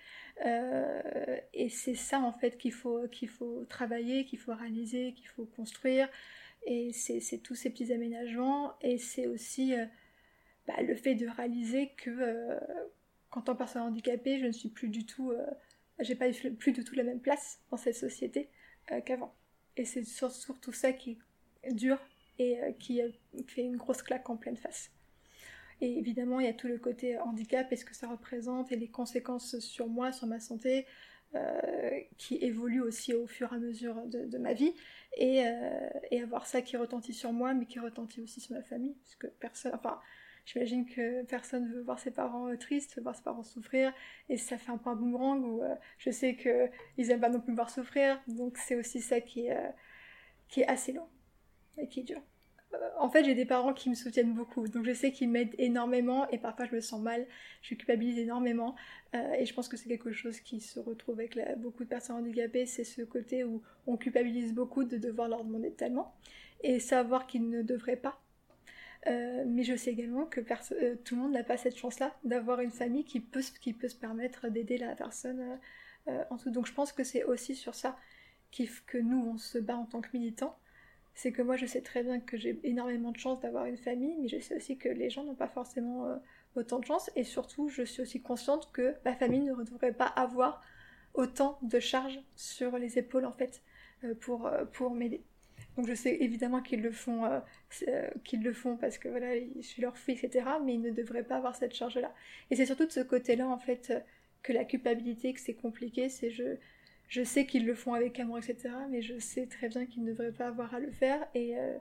et 1.53 1.69
c'est 1.69 1.95
ça 1.95 2.19
en 2.19 2.33
fait 2.33 2.57
qu'il 2.57 2.74
faut, 2.74 3.07
qu'il 3.10 3.29
faut 3.29 3.65
travailler, 3.65 4.25
qu'il 4.25 4.39
faut 4.39 4.53
réaliser, 4.55 5.13
qu'il 5.13 5.27
faut 5.27 5.45
construire. 5.45 6.07
Et 6.65 6.93
c'est 6.93 7.39
tous 7.43 7.55
ces 7.55 7.69
petits 7.69 7.91
aménagements. 7.91 8.74
Et 8.81 8.98
c'est 8.98 9.27
aussi 9.27 9.75
bah, 10.67 10.81
le 10.81 10.95
fait 10.95 11.15
de 11.15 11.27
réaliser 11.27 11.91
que 11.98 12.57
qu'en 13.34 13.42
tant 13.42 13.54
que 13.54 13.58
personne 13.58 13.82
handicapée, 13.82 14.38
je 14.38 14.46
ne 14.46 14.52
suis 14.52 14.70
plus 14.70 14.90
du 14.90 15.08
tout, 15.08 15.32
euh, 15.32 15.44
j'ai 16.00 16.13
pas 16.13 16.28
plus 16.60 16.72
du 16.72 16.84
tout 16.84 16.94
la 16.94 17.04
même 17.04 17.20
place 17.20 17.60
dans 17.72 17.78
cette 17.78 17.96
société 17.96 18.48
euh, 18.92 19.02
qu'avant. 19.02 19.34
Et 19.75 19.86
c'est 19.86 20.04
surtout 20.04 20.72
ça 20.72 20.94
qui 20.94 21.18
est 21.63 21.74
dur 21.74 21.98
et 22.38 22.62
euh, 22.62 22.72
qui 22.74 23.02
fait 23.48 23.63
une 23.63 23.75
grosse 23.75 24.04
claque 24.04 24.30
en 24.30 24.38
pleine 24.38 24.56
face. 24.56 24.92
Et 25.82 25.98
évidemment, 25.98 26.40
il 26.40 26.46
y 26.46 26.50
a 26.50 26.54
tout 26.54 26.68
le 26.68 26.78
côté 26.78 27.18
handicap 27.18 27.72
et 27.72 27.75
ce 27.75 27.86
que 27.86 27.96
ça 27.96 28.08
représente 28.08 28.72
et 28.72 28.75
les 28.75 28.88
conséquences 28.88 29.58
sur 29.58 29.88
moi, 29.88 30.12
sur 30.12 30.28
ma 30.28 30.40
santé, 30.40 30.86
qui 32.20 32.36
évolue 32.36 32.80
aussi 32.80 33.16
au 33.16 33.25
fur 33.25 33.52
et 33.52 33.56
à 33.56 33.58
mesure 33.58 33.96
de, 34.06 34.38
ma 34.38 34.54
vie, 34.54 34.72
et, 35.18 35.44
et, 36.12 36.22
avoir 36.22 36.46
ça 36.46 36.62
qui 36.62 36.78
retentit 36.78 37.12
sur 37.12 37.34
moi, 37.34 37.56
mais 37.56 37.66
qui 37.66 37.80
retentit 37.80 38.22
aussi 38.22 38.40
sur 38.40 38.56
ma 38.56 38.62
famille, 38.62 38.94
parce 39.02 39.16
que 39.16 39.25
personne, 39.40 39.72
enfin, 39.74 40.00
j'imagine 40.45 40.85
que 40.85 41.23
personne 41.23 41.71
veut 41.71 41.81
voir 41.81 42.00
ses 42.00 42.12
parents 42.12 42.55
tristes, 42.57 42.95
veut 42.95 43.03
voir 43.03 43.15
ses 43.15 43.23
parents 43.23 43.43
souffrir, 43.43 43.93
et 44.29 44.38
ça 44.38 44.57
fait 44.57 44.71
un 44.71 44.77
peu 44.77 44.89
un 44.89 44.95
boomerang 44.95 45.43
où 45.43 45.62
je 45.97 46.09
sais 46.09 46.35
qu'ils 46.35 47.12
aiment 47.12 47.21
pas 47.21 47.29
non 47.29 47.39
plus 47.39 47.51
me 47.51 47.55
voir 47.55 47.69
souffrir, 47.69 48.21
donc 48.27 48.57
c'est 48.57 48.75
aussi 48.75 49.01
ça 49.01 49.21
qui 49.21 49.47
est, 49.47 49.57
est 50.57 50.67
assez 50.67 50.91
long 50.91 51.07
et 51.77 51.88
qui 51.88 52.01
est 52.01 52.03
dur 52.03 52.21
en 52.97 53.09
fait, 53.09 53.23
j'ai 53.23 53.35
des 53.35 53.45
parents 53.45 53.73
qui 53.73 53.89
me 53.89 53.95
soutiennent 53.95 54.33
beaucoup, 54.33 54.67
donc 54.67 54.85
je 54.85 54.93
sais 54.93 55.12
qu'ils 55.12 55.29
m'aident 55.29 55.55
énormément 55.57 56.27
et 56.29 56.38
parfois 56.38 56.65
je 56.65 56.75
me 56.75 56.81
sens 56.81 57.01
mal, 57.01 57.25
je 57.62 57.75
culpabilise 57.75 58.17
énormément 58.17 58.75
euh, 59.13 59.33
et 59.33 59.45
je 59.45 59.53
pense 59.53 59.67
que 59.67 59.77
c'est 59.77 59.88
quelque 59.88 60.12
chose 60.12 60.39
qui 60.39 60.59
se 60.59 60.79
retrouve 60.79 61.19
avec 61.19 61.38
beaucoup 61.57 61.83
de 61.83 61.89
personnes 61.89 62.17
handicapées, 62.17 62.65
c'est 62.65 62.83
ce 62.83 63.01
côté 63.01 63.43
où 63.43 63.62
on 63.88 63.97
culpabilise 63.97 64.53
beaucoup 64.53 64.83
de 64.83 64.97
devoir 64.97 65.27
leur 65.27 65.43
demander 65.43 65.71
tellement 65.71 66.13
et 66.62 66.79
savoir 66.79 67.27
qu'ils 67.27 67.50
ne 67.50 67.62
devraient 67.62 67.97
pas. 67.97 68.23
Euh, 69.07 69.43
mais 69.48 69.63
je 69.63 69.75
sais 69.75 69.91
également 69.91 70.25
que 70.25 70.39
euh, 70.39 70.95
tout 71.03 71.15
le 71.15 71.22
monde 71.22 71.33
n'a 71.33 71.43
pas 71.43 71.57
cette 71.57 71.77
chance-là 71.77 72.15
d'avoir 72.24 72.62
une 72.62 72.72
famille 72.72 73.03
qui 73.03 73.19
peut, 73.19 73.41
qui 73.62 73.74
peut 73.74 73.89
se 73.89 73.95
permettre 73.95 74.48
d'aider 74.50 74.77
la 74.77 74.95
personne 74.95 75.60
en 76.29 76.38
tout. 76.38 76.51
Donc 76.51 76.67
je 76.67 76.74
pense 76.74 76.91
que 76.91 77.03
c'est 77.03 77.24
aussi 77.24 77.55
sur 77.55 77.75
ça 77.75 77.98
que 78.86 78.98
nous 78.98 79.19
on 79.33 79.38
se 79.38 79.57
bat 79.57 79.75
en 79.75 79.86
tant 79.86 80.01
que 80.01 80.10
militants 80.13 80.57
c'est 81.15 81.31
que 81.31 81.41
moi 81.41 81.55
je 81.55 81.65
sais 81.65 81.81
très 81.81 82.03
bien 82.03 82.19
que 82.19 82.38
j'ai 82.38 82.60
énormément 82.63 83.12
de 83.12 83.17
chance 83.17 83.39
d'avoir 83.39 83.65
une 83.65 83.77
famille, 83.77 84.15
mais 84.19 84.27
je 84.27 84.39
sais 84.39 84.55
aussi 84.55 84.77
que 84.77 84.89
les 84.89 85.10
gens 85.10 85.24
n'ont 85.24 85.36
pas 85.36 85.48
forcément 85.48 86.07
euh, 86.07 86.15
autant 86.55 86.79
de 86.79 86.86
chance, 86.86 87.12
et 87.15 87.24
surtout 87.24 87.69
je 87.69 87.83
suis 87.83 88.01
aussi 88.01 88.22
consciente 88.22 88.72
que 88.72 88.95
ma 89.05 89.13
famille 89.13 89.41
ne 89.41 89.53
devrait 89.63 89.93
pas 89.93 90.07
avoir 90.07 90.62
autant 91.13 91.60
de 91.62 91.79
charges 91.79 92.19
sur 92.36 92.77
les 92.77 92.98
épaules 92.98 93.25
en 93.25 93.31
fait 93.31 93.62
euh, 94.03 94.15
pour, 94.15 94.48
euh, 94.48 94.65
pour 94.65 94.91
m'aider. 94.91 95.24
Donc 95.77 95.88
je 95.88 95.94
sais 95.94 96.18
évidemment 96.22 96.62
qu'ils 96.62 96.82
le 96.82 96.92
font, 96.92 97.42
qu'ils 98.24 98.44
le 98.44 98.53
font 98.53 98.77
parce 98.77 98.98
que 98.98 99.08
voilà, 99.08 99.36
je 99.38 99.62
suis 99.62 99.82
leur 99.82 99.98
fille, 99.98 100.15
etc. 100.22 100.46
Mais 100.63 100.75
ils 100.75 100.82
ne 100.82 100.92
devraient 100.92 101.24
pas 101.24 101.38
avoir 101.38 101.56
cette 101.56 101.74
charge-là. 101.74 102.13
Et 102.51 102.56
c'est 102.56 102.65
surtout 102.65 102.86
de 102.86 102.92
ce 102.92 103.00
côté-là 103.00 103.48
en 103.48 103.58
fait 103.58 103.92
que 104.44 104.53
la 104.53 104.65
culpabilité, 104.65 105.34
que 105.34 105.39
c'est 105.39 105.56
compliqué, 105.56 106.10
c'est 106.10 106.30
je 106.30 106.58
je 107.13 107.24
sais 107.24 107.46
qu'ils 107.46 107.68
le 107.68 107.75
font 107.75 107.94
avec 107.94 108.20
amour, 108.20 108.39
etc. 108.39 108.74
Mais 108.89 109.03
je 109.03 109.20
sais 109.20 109.46
très 109.46 109.70
bien 109.70 109.86
qu'ils 109.86 110.03
ne 110.03 110.12
devraient 110.12 110.32
pas 110.32 110.48
avoir 110.48 110.74
à 110.74 110.80
le 110.80 110.89
faire. 110.92 111.27
Et, 111.36 111.56
euh, 111.58 111.77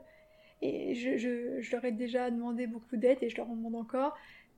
et 0.61 0.93
je, 0.93 1.17
je, 1.17 1.71
leur 1.71 1.83
ai 1.85 1.91
déjà 1.91 2.29
demandé 2.29 2.67
beaucoup 2.67 2.97
d'aide 2.97 3.17
et 3.21 3.29
je 3.29 3.37
leur 3.37 3.49
en 3.49 3.55
demande 3.55 3.75
encore. 3.75 4.15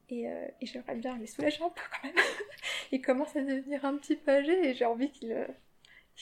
Et, 0.09 0.29
euh, 0.29 0.45
et 0.59 0.65
j'aimerais 0.65 0.95
bien 0.95 1.17
les 1.17 1.27
soulager 1.27 1.63
un 1.63 1.69
peu 1.69 1.81
quand 1.91 2.07
même. 2.07 2.17
ils 2.91 3.01
commencent 3.01 3.37
à 3.37 3.41
devenir 3.41 3.85
un 3.85 3.95
petit 3.95 4.17
peu 4.17 4.31
âgés 4.31 4.67
et 4.67 4.73
j'ai 4.73 4.83
envie 4.83 5.11
qu'ils 5.11 5.31
euh, 5.31 5.47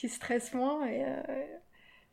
stressent 0.07 0.53
moins. 0.53 0.87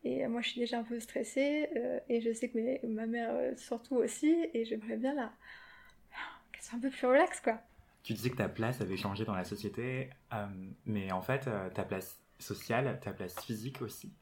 Et 0.05 0.27
moi, 0.27 0.41
je 0.41 0.51
suis 0.51 0.61
déjà 0.61 0.79
un 0.79 0.85
peu 0.85 0.99
stressée. 1.01 1.69
et 2.09 2.21
je 2.21 2.33
sais 2.33 2.49
que 2.49 2.87
ma 2.87 3.07
mère 3.07 3.33
surtout 3.57 3.97
aussi. 3.97 4.35
Et 4.55 4.65
j'aimerais 4.65 4.97
bien 4.97 5.15
la... 5.15 5.33
qu'elle 6.53 6.63
soit 6.63 6.79
un 6.79 6.81
peu 6.81 6.91
plus 6.91 7.07
relax, 7.07 7.41
quoi. 7.41 7.61
Tu 8.03 8.15
disais 8.15 8.31
que 8.31 8.37
ta 8.37 8.49
place 8.49 8.81
avait 8.81 8.97
changé 8.97 9.25
dans 9.25 9.35
la 9.35 9.45
société, 9.45 10.09
mais 10.87 11.13
en 11.13 11.21
fait, 11.21 11.49
ta 11.75 11.85
place 11.85 12.19
sociale, 12.39 12.99
ta 13.03 13.13
place 13.13 13.39
physique 13.41 13.83
aussi. 13.83 14.13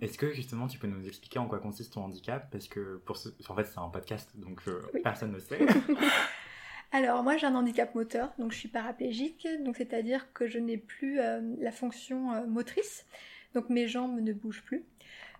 Est-ce 0.00 0.18
que 0.18 0.32
justement 0.32 0.66
tu 0.66 0.78
peux 0.78 0.86
nous 0.86 1.06
expliquer 1.06 1.38
en 1.38 1.46
quoi 1.46 1.58
consiste 1.58 1.94
ton 1.94 2.04
handicap? 2.04 2.50
Parce 2.50 2.68
que 2.68 3.00
pour 3.04 3.16
ce... 3.16 3.28
en 3.48 3.54
fait 3.54 3.64
c'est 3.64 3.78
un 3.78 3.88
podcast 3.88 4.30
donc 4.34 4.60
euh, 4.68 4.80
personne 5.02 5.32
ne 5.32 5.38
sait. 5.38 5.58
Alors 6.92 7.22
moi 7.22 7.36
j'ai 7.36 7.46
un 7.46 7.54
handicap 7.54 7.94
moteur, 7.94 8.32
donc 8.38 8.52
je 8.52 8.58
suis 8.58 8.68
paraplégique, 8.68 9.48
donc 9.64 9.76
c'est-à-dire 9.76 10.32
que 10.34 10.46
je 10.46 10.58
n'ai 10.58 10.76
plus 10.76 11.20
euh, 11.20 11.40
la 11.58 11.72
fonction 11.72 12.32
euh, 12.32 12.46
motrice, 12.46 13.06
donc 13.54 13.68
mes 13.68 13.88
jambes 13.88 14.20
ne 14.20 14.32
bougent 14.32 14.64
plus. 14.64 14.84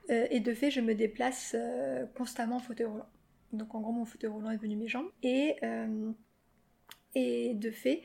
et 0.09 0.40
de 0.40 0.54
fait 0.54 0.71
je 0.71 0.81
me 0.81 0.95
déplace 0.95 1.57
constamment 2.14 2.57
en 2.57 2.61
fauteuil 2.61 2.87
roulant. 2.87 3.09
Donc 3.52 3.75
en 3.75 3.81
gros 3.81 3.92
mon 3.92 4.04
fauteuil 4.04 4.31
roulant 4.31 4.50
est 4.50 4.57
devenu 4.57 4.76
mes 4.76 4.88
jambes. 4.88 5.11
Et, 5.23 5.57
et 7.14 7.54
de 7.54 7.71
fait 7.71 8.02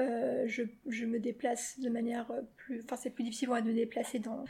euh, 0.00 0.46
je, 0.46 1.04
me 1.04 1.18
déplace 1.18 1.80
de 1.80 1.88
manière 1.88 2.30
plus... 2.56 2.82
Enfin, 2.84 2.96
c'est 2.96 3.10
plus 3.10 3.24
difficile 3.24 3.48
de 3.48 3.68
me 3.68 3.74
déplacer 3.74 4.18
dans, 4.20 4.44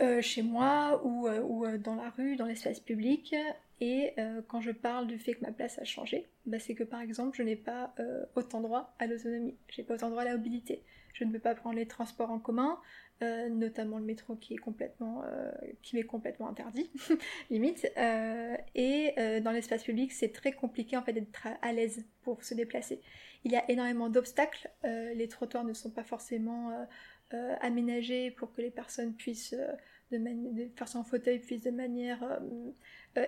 euh, 0.00 0.22
chez 0.22 0.42
moi 0.42 1.02
ou, 1.04 1.28
euh, 1.28 1.40
ou, 1.42 1.66
dans 1.76 1.96
la 1.96 2.10
rue, 2.10 2.36
dans 2.36 2.46
l'espace 2.46 2.80
public. 2.80 3.34
Et 3.82 4.14
quand 4.48 4.60
je 4.60 4.72
parle 4.72 5.06
du 5.06 5.18
fait 5.18 5.34
que 5.34 5.40
ma 5.40 5.52
place 5.52 5.78
a 5.78 5.84
changé, 5.84 6.28
bah, 6.44 6.58
c'est 6.58 6.74
que 6.74 6.84
par 6.84 7.00
exemple, 7.00 7.34
je 7.34 7.42
n'ai 7.42 7.56
pas 7.56 7.94
autant 8.34 8.60
droit 8.60 8.94
à 8.98 9.06
l'autonomie, 9.06 9.56
j'ai 9.70 9.82
pas 9.82 9.94
autant 9.94 10.10
droit 10.10 10.20
à 10.20 10.26
la 10.26 10.36
mobilité. 10.36 10.82
Je 11.14 11.24
ne 11.24 11.32
peux 11.32 11.38
pas 11.38 11.54
prendre 11.54 11.76
les 11.76 11.86
transports 11.86 12.30
en 12.30 12.38
commun, 12.38 12.78
notamment 13.20 13.98
le 13.98 14.04
métro 14.04 14.36
qui 14.36 14.56
qui 15.82 15.96
m'est 15.96 16.02
complètement 16.04 16.48
interdit, 16.48 16.90
limite. 17.50 17.86
et 18.74 19.40
dans 19.42 19.50
l'espace 19.50 19.84
public, 19.84 20.12
c'est 20.12 20.32
très 20.32 20.52
compliqué 20.52 20.96
en 20.96 21.02
fait 21.02 21.12
d'être 21.12 21.48
à 21.60 21.72
l'aise 21.72 22.04
pour 22.22 22.42
se 22.42 22.54
déplacer 22.54 23.00
il 23.44 23.52
y 23.52 23.56
a 23.56 23.70
énormément 23.70 24.08
d'obstacles. 24.08 24.70
Euh, 24.84 25.14
les 25.14 25.28
trottoirs 25.28 25.64
ne 25.64 25.72
sont 25.72 25.90
pas 25.90 26.04
forcément 26.04 26.70
euh, 26.70 26.84
euh, 27.34 27.56
aménagés 27.60 28.30
pour 28.30 28.52
que 28.52 28.60
les 28.60 28.70
personnes 28.70 29.14
puissent, 29.14 29.54
de 30.10 30.18
les 30.18 30.66
personnes 30.66 31.02
en 31.02 31.04
fauteuil 31.04 31.38
puissent 31.38 31.62
de 31.62 31.70
manière 31.70 32.40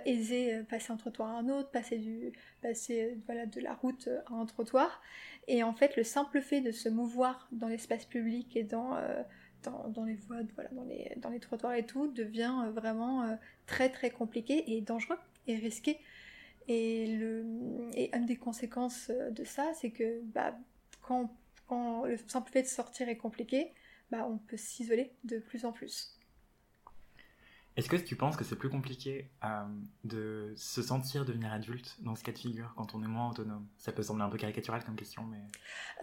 aisée 0.04 0.62
passer 0.68 0.92
un 0.92 0.96
trottoir 0.96 1.30
à 1.30 1.38
un 1.38 1.48
autre, 1.48 1.70
passer, 1.70 1.98
du, 1.98 2.32
passer 2.60 3.18
voilà, 3.26 3.46
de 3.46 3.60
la 3.60 3.74
route 3.74 4.08
à 4.26 4.34
un 4.34 4.46
trottoir. 4.46 5.00
Et 5.48 5.62
en 5.62 5.72
fait, 5.72 5.96
le 5.96 6.04
simple 6.04 6.40
fait 6.40 6.60
de 6.60 6.72
se 6.72 6.88
mouvoir 6.88 7.48
dans 7.52 7.68
l'espace 7.68 8.04
public 8.04 8.56
et 8.56 8.64
dans, 8.64 8.96
dans, 9.62 9.88
dans, 9.88 10.04
les 10.04 10.14
voies, 10.14 10.38
voilà, 10.54 10.70
dans, 10.70 10.84
les, 10.84 11.12
dans 11.16 11.30
les 11.30 11.40
trottoirs 11.40 11.74
et 11.74 11.86
tout, 11.86 12.08
devient 12.08 12.70
vraiment 12.72 13.38
très 13.66 13.88
très 13.88 14.10
compliqué 14.10 14.72
et 14.72 14.80
dangereux 14.80 15.18
et 15.46 15.56
risqué 15.56 15.98
et, 16.68 17.06
le, 17.16 17.44
et 17.94 18.14
une 18.14 18.26
des 18.26 18.36
conséquences 18.36 19.10
de 19.10 19.44
ça, 19.44 19.72
c'est 19.74 19.90
que 19.90 20.20
bah, 20.22 20.56
quand, 21.00 21.34
quand, 21.66 22.04
le 22.04 22.16
simple 22.26 22.50
fait 22.50 22.62
de 22.62 22.68
sortir 22.68 23.08
est 23.08 23.16
compliqué, 23.16 23.72
bah, 24.10 24.26
on 24.28 24.38
peut 24.38 24.56
s'isoler 24.56 25.12
de 25.24 25.38
plus 25.38 25.64
en 25.64 25.72
plus. 25.72 26.18
Est-ce 27.76 27.88
que 27.88 27.96
tu 27.96 28.16
penses 28.16 28.36
que 28.36 28.44
c'est 28.44 28.56
plus 28.56 28.68
compliqué 28.68 29.30
euh, 29.44 29.64
de 30.04 30.52
se 30.56 30.82
sentir 30.82 31.24
devenir 31.24 31.52
adulte 31.52 31.96
dans 32.00 32.14
ce 32.14 32.22
cas 32.22 32.32
de 32.32 32.38
figure 32.38 32.72
quand 32.76 32.94
on 32.94 33.02
est 33.02 33.08
moins 33.08 33.30
autonome? 33.30 33.66
Ça 33.78 33.92
peut 33.92 34.02
sembler 34.02 34.24
un 34.24 34.28
peu 34.28 34.36
caricatural 34.36 34.84
comme 34.84 34.96
question, 34.96 35.22
mais... 35.24 35.40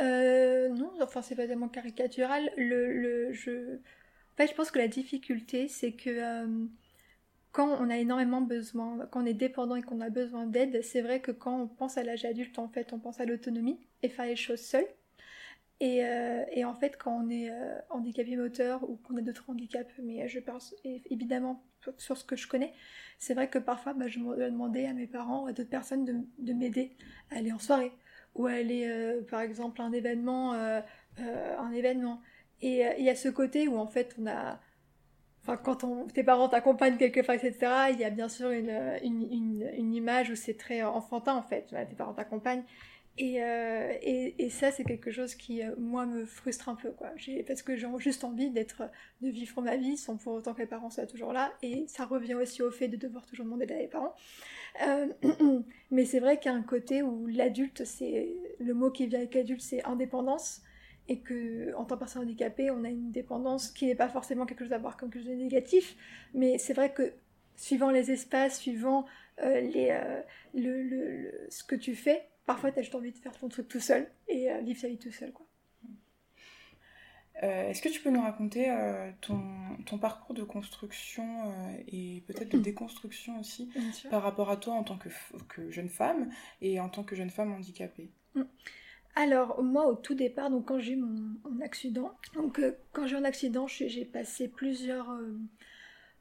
Euh, 0.01 0.69
non, 0.69 0.91
enfin 1.01 1.21
c'est 1.21 1.35
pas 1.35 1.47
tellement 1.47 1.69
caricatural. 1.69 2.49
Le, 2.57 2.91
le, 2.91 3.33
je... 3.33 3.75
En 3.75 4.37
fait, 4.37 4.47
je 4.47 4.55
pense 4.55 4.71
que 4.71 4.79
la 4.79 4.87
difficulté, 4.87 5.67
c'est 5.67 5.93
que... 5.93 6.09
Euh, 6.09 6.65
quand 7.51 7.67
on 7.67 7.89
a 7.89 7.97
énormément 7.97 8.41
besoin, 8.41 9.07
quand 9.11 9.23
on 9.23 9.25
est 9.25 9.33
dépendant 9.33 9.75
et 9.75 9.81
qu'on 9.81 10.01
a 10.01 10.09
besoin 10.09 10.45
d'aide, 10.45 10.83
c'est 10.83 11.01
vrai 11.01 11.19
que 11.19 11.31
quand 11.31 11.61
on 11.61 11.67
pense 11.67 11.97
à 11.97 12.03
l'âge 12.03 12.23
adulte, 12.25 12.59
en 12.59 12.67
fait, 12.67 12.93
on 12.93 12.99
pense 12.99 13.19
à 13.19 13.25
l'autonomie 13.25 13.79
et 14.03 14.09
faire 14.09 14.25
les 14.25 14.35
choses 14.35 14.61
seul. 14.61 14.85
Et, 15.81 16.03
euh, 16.03 16.43
en 16.65 16.75
fait, 16.75 16.97
quand 16.97 17.23
on 17.25 17.29
est 17.29 17.49
euh, 17.49 17.79
handicapé 17.89 18.35
moteur 18.35 18.87
ou 18.89 18.97
qu'on 18.97 19.15
a 19.17 19.21
d'autres 19.21 19.45
handicaps, 19.49 19.93
mais 20.03 20.27
je 20.27 20.39
pense 20.39 20.75
évidemment 20.83 21.63
sur 21.97 22.17
ce 22.17 22.25
que 22.25 22.35
je 22.35 22.47
connais, 22.47 22.73
c'est 23.17 23.33
vrai 23.33 23.49
que 23.49 23.59
parfois, 23.59 23.93
bah, 23.93 24.07
je 24.07 24.19
demander 24.19 24.85
à 24.85 24.93
mes 24.93 25.07
parents 25.07 25.43
ou 25.43 25.47
à 25.47 25.53
d'autres 25.53 25.69
personnes 25.69 26.27
de, 26.37 26.53
m'aider 26.53 26.97
à 27.31 27.37
aller 27.37 27.53
en 27.53 27.59
soirée 27.59 27.93
ou 28.35 28.47
à 28.47 28.51
aller, 28.51 28.87
euh, 28.87 29.21
par 29.29 29.39
exemple, 29.39 29.81
à 29.81 29.85
un 29.85 29.93
événement, 29.93 30.51
un 30.53 31.71
événement. 31.71 32.21
Et 32.61 32.83
il 32.97 33.05
y 33.05 33.09
a 33.09 33.15
ce 33.15 33.29
côté 33.29 33.69
où 33.69 33.77
en 33.77 33.87
fait, 33.87 34.17
quand 35.63 36.07
tes 36.13 36.23
parents 36.23 36.49
t'accompagnent 36.49 36.97
quelquefois, 36.97 37.35
etc., 37.35 37.57
il 37.91 37.99
y 37.99 38.03
a 38.03 38.09
bien 38.09 38.27
sûr 38.27 38.51
une, 38.51 39.93
image 39.95 40.29
où 40.29 40.35
c'est 40.35 40.57
très 40.57 40.83
enfantin, 40.83 41.35
en 41.35 41.43
fait. 41.43 41.67
tes 41.69 41.95
parents 41.95 42.13
t'accompagnent. 42.13 42.63
Et, 43.21 43.43
euh, 43.43 43.91
et, 44.01 44.49
ça, 44.49 44.71
c'est 44.71 44.85
quelque 44.85 45.11
chose 45.11 45.35
qui, 45.35 45.61
euh, 45.61 45.75
moi, 45.77 46.05
me 46.05 46.25
frustre 46.25 46.69
un 46.69 46.75
peu. 46.75 46.93
Parce 47.45 47.61
que 47.61 47.75
j'ai 47.75 47.87
juste 47.97 48.23
envie 48.23 48.49
d'être, 48.49 48.83
de 49.21 49.27
vivre 49.29 49.61
ma 49.61 49.75
vie 49.75 49.97
sans 49.97 50.15
pour 50.15 50.33
autant 50.33 50.53
que 50.53 50.61
les 50.61 50.67
parents 50.67 50.89
soient 50.89 51.05
toujours 51.05 51.33
là. 51.33 51.51
Et 51.61 51.83
ça 51.87 52.05
revient 52.05 52.35
aussi 52.35 52.61
au 52.61 52.71
fait 52.71 52.87
de 52.87 52.95
devoir 52.95 53.25
toujours 53.25 53.43
demander 53.43 53.65
d'aide 53.65 53.77
à 53.77 53.81
les 53.81 53.87
parents. 53.89 54.15
Euh, 54.87 55.07
mais 55.91 56.05
c'est 56.05 56.21
vrai 56.21 56.39
qu'il 56.39 56.49
y 56.49 56.55
a 56.55 56.57
un 56.57 56.63
côté 56.63 57.01
où 57.01 57.27
l'adulte, 57.27 57.83
c'est, 57.83 58.29
le 58.57 58.73
mot 58.73 58.89
qui 58.89 59.05
vient 59.05 59.19
avec 59.19 59.35
l'adulte, 59.35 59.61
c'est 59.61 59.83
indépendance 59.83 60.61
et 61.09 61.19
que 61.19 61.75
en 61.75 61.83
tant 61.83 61.95
que 61.95 61.99
personne 61.99 62.21
handicapée, 62.21 62.71
on 62.71 62.85
a 62.85 62.89
une 62.89 63.11
dépendance 63.11 63.69
qui 63.69 63.87
n'est 63.87 63.95
pas 63.95 64.07
forcément 64.07 64.45
quelque 64.45 64.63
chose 64.63 64.73
à 64.73 64.77
voir 64.77 64.95
comme 64.95 65.09
quelque 65.09 65.23
chose 65.23 65.31
de 65.31 65.35
négatif, 65.35 65.97
mais 66.33 66.57
c'est 66.57 66.73
vrai 66.73 66.93
que 66.93 67.11
suivant 67.57 67.89
les 67.89 68.11
espaces, 68.11 68.59
suivant 68.59 69.05
le, 69.41 71.31
ce 71.49 71.63
que 71.63 71.75
tu 71.75 71.95
fais, 71.95 72.28
parfois 72.49 72.71
tu 72.71 72.79
as 72.79 72.81
juste 72.81 72.95
envie 72.95 73.11
de 73.11 73.17
faire 73.19 73.37
ton 73.37 73.47
truc 73.47 73.67
tout 73.67 73.79
seul 73.79 74.09
et 74.27 74.51
euh, 74.51 74.61
vivre 74.61 74.79
sa 74.79 74.87
vie 74.87 74.97
tout 74.97 75.11
seul. 75.11 75.31
Quoi. 75.31 75.45
Est-ce 77.41 77.79
que 77.79 77.89
tu 77.89 78.01
peux 78.01 78.09
nous 78.09 78.21
raconter 78.21 78.67
ton, 79.21 79.39
ton, 79.85 79.99
parcours 79.99 80.33
de 80.33 80.43
construction 80.43 81.53
et 81.87 82.21
peut-être 82.27 82.51
de 82.51 82.57
déconstruction 82.57 83.39
aussi 83.39 83.69
par 84.09 84.23
rapport 84.23 84.49
à 84.49 84.57
toi 84.57 84.73
en 84.73 84.83
tant 84.83 84.97
que, 84.97 85.07
que, 85.47 85.71
jeune 85.71 85.87
femme 85.87 86.31
et 86.61 86.81
en 86.81 86.89
tant 86.89 87.03
que 87.03 87.15
jeune 87.15 87.29
femme 87.29 87.53
handicapée? 87.53 88.09
Mm. 88.33 88.41
alors, 89.15 89.63
moi, 89.63 89.85
au 89.85 89.95
tout 89.95 90.15
départ, 90.15 90.49
donc 90.49 90.67
quand 90.67 90.79
j'ai 90.79 90.93
eu 90.93 90.97
mon, 90.97 91.61
accident, 91.61 92.11
donc 92.33 92.59
quand 92.91 93.07
j'ai 93.07 93.15
eu 93.15 93.19
un 93.19 93.23
accident, 93.23 93.67
j'ai 93.67 94.03
passé 94.03 94.49
plusieurs 94.49 95.09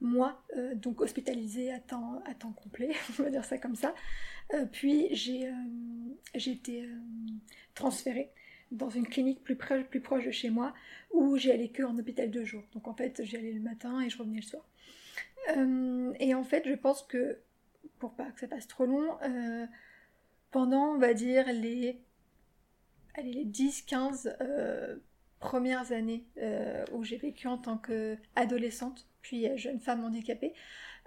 mois, 0.00 0.42
donc 0.74 1.00
hospitalisée 1.00 1.72
à 1.72 1.80
temps, 1.80 2.22
à 2.26 2.34
temps 2.34 2.52
complet, 2.52 2.90
on 3.18 3.24
va 3.24 3.30
dire 3.30 3.44
ça 3.44 3.58
comme 3.58 3.76
ça. 3.76 3.94
puis 4.72 5.08
j'ai 5.12 5.50
été 6.34 6.88
transférée 7.74 8.30
dans 8.70 8.90
une 8.90 9.06
clinique 9.06 9.42
plus, 9.42 9.56
plus 9.56 10.00
proche 10.00 10.26
de 10.26 10.30
chez 10.30 10.50
moi 10.50 10.74
où 11.12 11.36
j'y 11.36 11.50
allais 11.50 11.68
que 11.68 11.82
en 11.82 11.98
hôpital 11.98 12.30
de 12.30 12.44
jour. 12.44 12.62
Donc 12.74 12.86
en 12.86 12.94
fait, 12.94 13.22
j'y 13.24 13.36
allais 13.36 13.52
le 13.52 13.60
matin 13.60 14.00
et 14.00 14.10
je 14.10 14.18
revenais 14.18 14.36
le 14.36 14.42
soir. 14.42 14.64
Euh, 15.56 16.12
et 16.20 16.34
en 16.34 16.44
fait, 16.44 16.64
je 16.66 16.74
pense 16.74 17.02
que, 17.02 17.38
pour 17.98 18.14
pas 18.14 18.30
que 18.30 18.40
ça 18.40 18.48
passe 18.48 18.66
trop 18.66 18.86
long, 18.86 19.16
euh, 19.22 19.66
pendant, 20.50 20.94
on 20.94 20.98
va 20.98 21.14
dire, 21.14 21.46
les, 21.52 22.00
allez, 23.14 23.32
les 23.32 23.46
10-15 23.46 24.36
euh, 24.40 24.96
premières 25.40 25.92
années 25.92 26.24
où 26.92 27.04
j'ai 27.04 27.16
vécu 27.16 27.46
en 27.46 27.58
tant 27.58 27.78
qu'adolescente, 27.78 29.07
puis 29.22 29.46
jeune 29.56 29.80
femme 29.80 30.04
handicapée, 30.04 30.54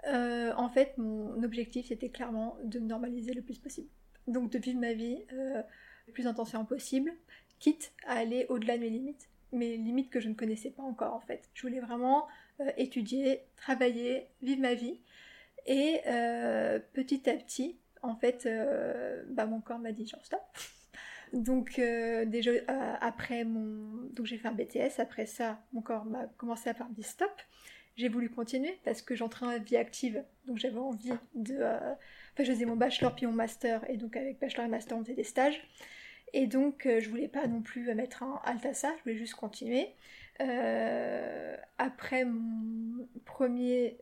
en 0.04 0.68
fait, 0.68 0.96
mon 0.98 1.42
objectif, 1.42 1.86
c'était 1.88 2.10
clairement 2.10 2.56
de 2.64 2.78
me 2.78 2.86
normaliser 2.86 3.34
le 3.34 3.42
plus 3.42 3.58
possible. 3.58 3.88
Donc 4.26 4.50
de 4.50 4.58
vivre 4.58 4.80
ma 4.80 4.92
vie 4.92 5.18
le 5.32 6.12
plus 6.12 6.26
intensément 6.26 6.64
possible, 6.64 7.12
quitte 7.58 7.92
à 8.06 8.14
aller 8.14 8.46
au-delà 8.48 8.76
de 8.76 8.82
mes 8.82 8.90
limites, 8.90 9.28
mes 9.52 9.76
limites 9.76 10.10
que 10.10 10.20
je 10.20 10.28
ne 10.28 10.34
connaissais 10.34 10.70
pas 10.70 10.82
encore 10.82 11.14
en 11.14 11.20
fait. 11.20 11.48
Je 11.54 11.62
voulais 11.62 11.80
vraiment 11.80 12.26
euh, 12.60 12.70
étudier, 12.76 13.42
travailler, 13.56 14.28
vivre 14.42 14.60
ma 14.60 14.74
vie. 14.74 15.00
Et 15.66 16.00
euh, 16.06 16.80
petit 16.92 17.28
à 17.30 17.34
petit, 17.34 17.78
en 18.02 18.16
fait, 18.16 18.46
euh, 18.46 19.22
bah, 19.28 19.46
mon 19.46 19.60
corps 19.60 19.78
m'a 19.78 19.92
dit 19.92 20.06
genre 20.06 20.24
stop. 20.24 20.40
Donc 21.32 21.80
déjà 22.26 22.50
après 23.00 23.44
mon, 23.44 24.10
donc 24.10 24.26
j'ai 24.26 24.36
fait 24.36 24.48
un 24.48 24.52
BTS. 24.52 24.98
Après 25.00 25.24
ça, 25.24 25.64
mon 25.72 25.80
corps 25.80 26.04
m'a 26.04 26.26
commencé 26.36 26.68
à 26.68 26.74
me 26.74 26.94
dire 26.94 27.06
stop. 27.06 27.32
J'ai 27.96 28.08
voulu 28.08 28.30
continuer 28.30 28.78
parce 28.84 29.02
que 29.02 29.14
j'entrais 29.14 29.46
en 29.46 29.58
vie 29.58 29.76
active, 29.76 30.24
donc 30.46 30.58
j'avais 30.58 30.78
envie 30.78 31.12
de. 31.34 31.62
Enfin, 31.62 32.44
je 32.44 32.52
faisais 32.52 32.64
mon 32.64 32.76
bachelor 32.76 33.14
puis 33.14 33.26
mon 33.26 33.32
master, 33.32 33.88
et 33.90 33.96
donc 33.96 34.16
avec 34.16 34.38
bachelor 34.38 34.66
et 34.66 34.68
master, 34.68 34.96
on 34.96 35.02
faisait 35.02 35.14
des 35.14 35.24
stages. 35.24 35.62
Et 36.32 36.46
donc, 36.46 36.84
je 36.86 37.08
voulais 37.10 37.28
pas 37.28 37.46
non 37.46 37.60
plus 37.60 37.94
mettre 37.94 38.22
un 38.22 38.40
halt 38.44 38.64
à 38.64 38.72
ça, 38.72 38.94
je 38.98 39.02
voulais 39.02 39.18
juste 39.18 39.34
continuer. 39.34 39.90
Euh, 40.40 41.56
après 41.78 42.24
mon 42.24 43.06
premier, 43.24 43.98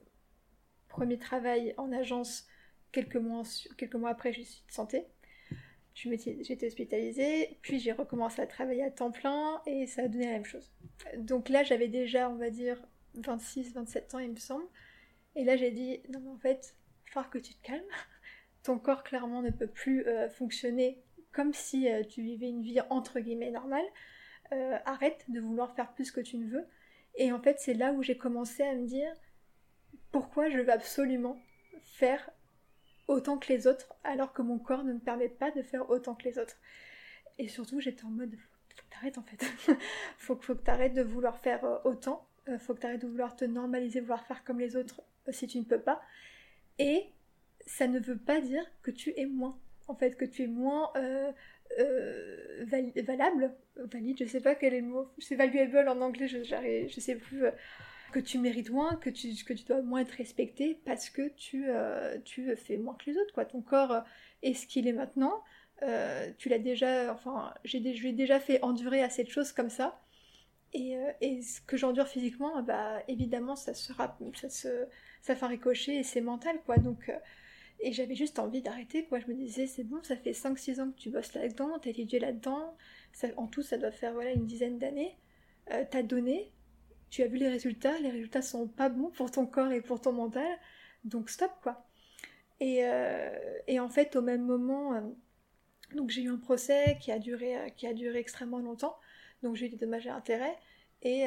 premier 0.88 1.18
travail 1.18 1.74
en 1.76 1.92
agence, 1.92 2.46
quelques 2.92 3.16
mois, 3.16 3.42
quelques 3.76 3.96
mois 3.96 4.10
après, 4.10 4.32
je 4.32 4.42
suis 4.42 4.62
de 4.66 4.72
santé. 4.72 5.04
Été 6.02 6.66
hospitalisée, 6.66 7.58
puis 7.60 7.78
j'ai 7.78 7.92
recommencé 7.92 8.40
à 8.40 8.46
travailler 8.46 8.84
à 8.84 8.90
temps 8.90 9.10
plein 9.10 9.60
et 9.66 9.86
ça 9.86 10.02
a 10.02 10.08
donné 10.08 10.26
la 10.26 10.32
même 10.32 10.46
chose. 10.46 10.72
Donc 11.18 11.50
là, 11.50 11.62
j'avais 11.62 11.88
déjà, 11.88 12.30
on 12.30 12.36
va 12.36 12.48
dire, 12.48 12.82
26, 13.14 13.74
27 13.74 14.14
ans, 14.14 14.18
il 14.18 14.30
me 14.30 14.38
semble. 14.38 14.66
Et 15.36 15.44
là, 15.44 15.56
j'ai 15.56 15.70
dit, 15.70 16.00
non, 16.10 16.20
mais 16.20 16.30
en 16.30 16.38
fait, 16.38 16.74
il 17.06 17.12
faut 17.12 17.22
que 17.30 17.38
tu 17.38 17.54
te 17.54 17.62
calmes. 17.62 17.82
Ton 18.62 18.78
corps, 18.78 19.04
clairement, 19.04 19.42
ne 19.42 19.50
peut 19.50 19.66
plus 19.66 20.06
euh, 20.06 20.28
fonctionner 20.28 21.02
comme 21.32 21.52
si 21.52 21.88
euh, 21.88 22.02
tu 22.04 22.22
vivais 22.22 22.48
une 22.48 22.62
vie 22.62 22.80
entre 22.90 23.20
guillemets 23.20 23.50
normale. 23.50 23.84
Euh, 24.52 24.78
arrête 24.84 25.24
de 25.28 25.40
vouloir 25.40 25.74
faire 25.74 25.92
plus 25.92 26.10
que 26.10 26.20
tu 26.20 26.36
ne 26.36 26.50
veux. 26.50 26.66
Et 27.14 27.32
en 27.32 27.40
fait, 27.40 27.60
c'est 27.60 27.74
là 27.74 27.92
où 27.92 28.02
j'ai 28.02 28.16
commencé 28.16 28.62
à 28.64 28.74
me 28.74 28.86
dire 28.86 29.12
pourquoi 30.10 30.50
je 30.50 30.58
veux 30.58 30.70
absolument 30.70 31.40
faire 31.82 32.30
autant 33.06 33.38
que 33.38 33.52
les 33.52 33.68
autres 33.68 33.94
alors 34.02 34.32
que 34.32 34.42
mon 34.42 34.58
corps 34.58 34.82
ne 34.82 34.92
me 34.92 34.98
permet 34.98 35.28
pas 35.28 35.52
de 35.52 35.62
faire 35.62 35.88
autant 35.88 36.16
que 36.16 36.24
les 36.24 36.38
autres. 36.38 36.56
Et 37.38 37.46
surtout, 37.46 37.80
j'étais 37.80 38.04
en 38.04 38.10
mode 38.10 38.34
faut 38.34 38.82
que 38.82 38.90
t'arrêtes 38.90 39.18
en 39.18 39.22
fait. 39.22 39.44
faut, 40.18 40.36
faut 40.40 40.56
que 40.56 40.62
t'arrêtes 40.62 40.94
de 40.94 41.02
vouloir 41.02 41.38
faire 41.38 41.80
autant. 41.84 42.28
Euh, 42.50 42.58
faut 42.58 42.74
que 42.74 42.80
t'arrêtes 42.80 43.02
de 43.02 43.06
vouloir 43.06 43.36
te 43.36 43.44
normaliser, 43.44 44.00
vouloir 44.00 44.26
faire 44.26 44.44
comme 44.44 44.60
les 44.60 44.76
autres 44.76 45.02
si 45.30 45.46
tu 45.46 45.58
ne 45.58 45.64
peux 45.64 45.80
pas. 45.80 46.00
Et 46.78 47.06
ça 47.66 47.86
ne 47.86 47.98
veut 47.98 48.18
pas 48.18 48.40
dire 48.40 48.64
que 48.82 48.90
tu 48.90 49.12
es 49.16 49.26
moins. 49.26 49.58
En 49.88 49.94
fait, 49.94 50.16
que 50.16 50.24
tu 50.24 50.44
es 50.44 50.46
moins 50.46 50.92
euh, 51.78 52.64
valable, 53.04 53.54
valide, 53.76 54.18
je 54.18 54.24
sais 54.24 54.40
pas 54.40 54.54
quel 54.54 54.74
est 54.74 54.80
le 54.80 54.88
mot, 54.88 55.08
c'est 55.18 55.36
valuable 55.36 55.88
en 55.88 56.00
anglais, 56.00 56.26
je, 56.26 56.42
je 56.42 57.00
sais 57.00 57.14
plus, 57.14 57.44
euh, 57.46 57.50
que 58.12 58.18
tu 58.18 58.38
mérites 58.38 58.70
moins, 58.70 58.96
que 58.96 59.08
tu, 59.08 59.28
que 59.44 59.52
tu 59.52 59.64
dois 59.64 59.80
moins 59.82 60.00
être 60.00 60.10
respecté 60.10 60.80
parce 60.84 61.10
que 61.10 61.28
tu, 61.28 61.66
euh, 61.68 62.18
tu 62.24 62.54
fais 62.56 62.76
moins 62.76 62.94
que 62.94 63.08
les 63.10 63.16
autres. 63.16 63.44
Ton 63.44 63.62
corps 63.62 64.02
est 64.42 64.54
ce 64.54 64.66
qu'il 64.66 64.88
est 64.88 64.92
maintenant, 64.92 65.44
tu 66.38 66.48
l'as 66.48 66.58
déjà, 66.58 67.12
enfin, 67.12 67.54
j'ai 67.64 67.80
déjà 67.80 68.40
fait 68.40 68.62
endurer 68.62 69.02
assez 69.02 69.22
de 69.22 69.30
choses 69.30 69.52
comme 69.52 69.70
ça, 69.70 70.00
et, 70.72 70.96
et 71.20 71.42
ce 71.42 71.60
que 71.60 71.76
j'endure 71.76 72.06
physiquement, 72.06 72.62
bah 72.62 73.02
évidemment, 73.08 73.56
ça 73.56 73.74
sera, 73.74 74.16
ça 74.34 74.48
ça 75.22 75.36
fait 75.36 75.46
ricocher 75.46 75.98
et 75.98 76.02
c'est 76.02 76.20
mental, 76.20 76.60
quoi, 76.64 76.78
donc 76.78 77.10
et 77.82 77.92
j'avais 77.92 78.14
juste 78.14 78.38
envie 78.38 78.62
d'arrêter, 78.62 79.04
quoi. 79.06 79.20
Je 79.20 79.26
me 79.26 79.34
disais, 79.34 79.66
c'est 79.66 79.84
bon, 79.84 80.02
ça 80.02 80.16
fait 80.16 80.32
5-6 80.32 80.80
ans 80.80 80.90
que 80.90 80.98
tu 80.98 81.10
bosses 81.10 81.32
là-dedans, 81.34 81.78
t'as 81.80 81.90
étudié 81.90 82.18
là-dedans. 82.18 82.76
en 83.36 83.46
tout, 83.46 83.62
ça 83.62 83.78
doit 83.78 83.90
faire 83.90 84.12
voilà, 84.12 84.32
une 84.32 84.46
dizaine 84.46 84.78
d'années. 84.78 85.16
Euh, 85.72 85.84
t'as 85.90 86.02
donné, 86.02 86.52
tu 87.10 87.22
as 87.22 87.26
vu 87.26 87.38
les 87.38 87.48
résultats, 87.48 87.98
les 88.00 88.10
résultats 88.10 88.42
sont 88.42 88.68
pas 88.68 88.88
bons 88.88 89.10
pour 89.10 89.30
ton 89.30 89.46
corps 89.46 89.72
et 89.72 89.80
pour 89.80 90.00
ton 90.00 90.12
mental. 90.12 90.58
Donc 91.04 91.30
stop, 91.30 91.52
quoi. 91.62 91.86
Et, 92.60 92.84
euh, 92.84 93.30
en 93.80 93.88
fait, 93.88 94.16
au 94.16 94.22
même 94.22 94.42
moment, 94.44 94.94
euh, 94.94 95.00
donc 95.94 96.10
j'ai 96.10 96.22
eu 96.22 96.30
un 96.30 96.36
procès 96.36 96.98
qui 97.00 97.12
a 97.12 97.18
duré, 97.18 97.72
qui 97.76 97.86
a 97.86 97.94
duré 97.94 98.18
extrêmement 98.18 98.58
longtemps. 98.58 98.96
Donc 99.42 99.56
j'ai 99.56 99.66
eu 99.66 99.68
des 99.70 99.76
dommages 99.76 100.06
et 100.06 100.10
intérêts. 100.10 100.56
Et, 101.02 101.26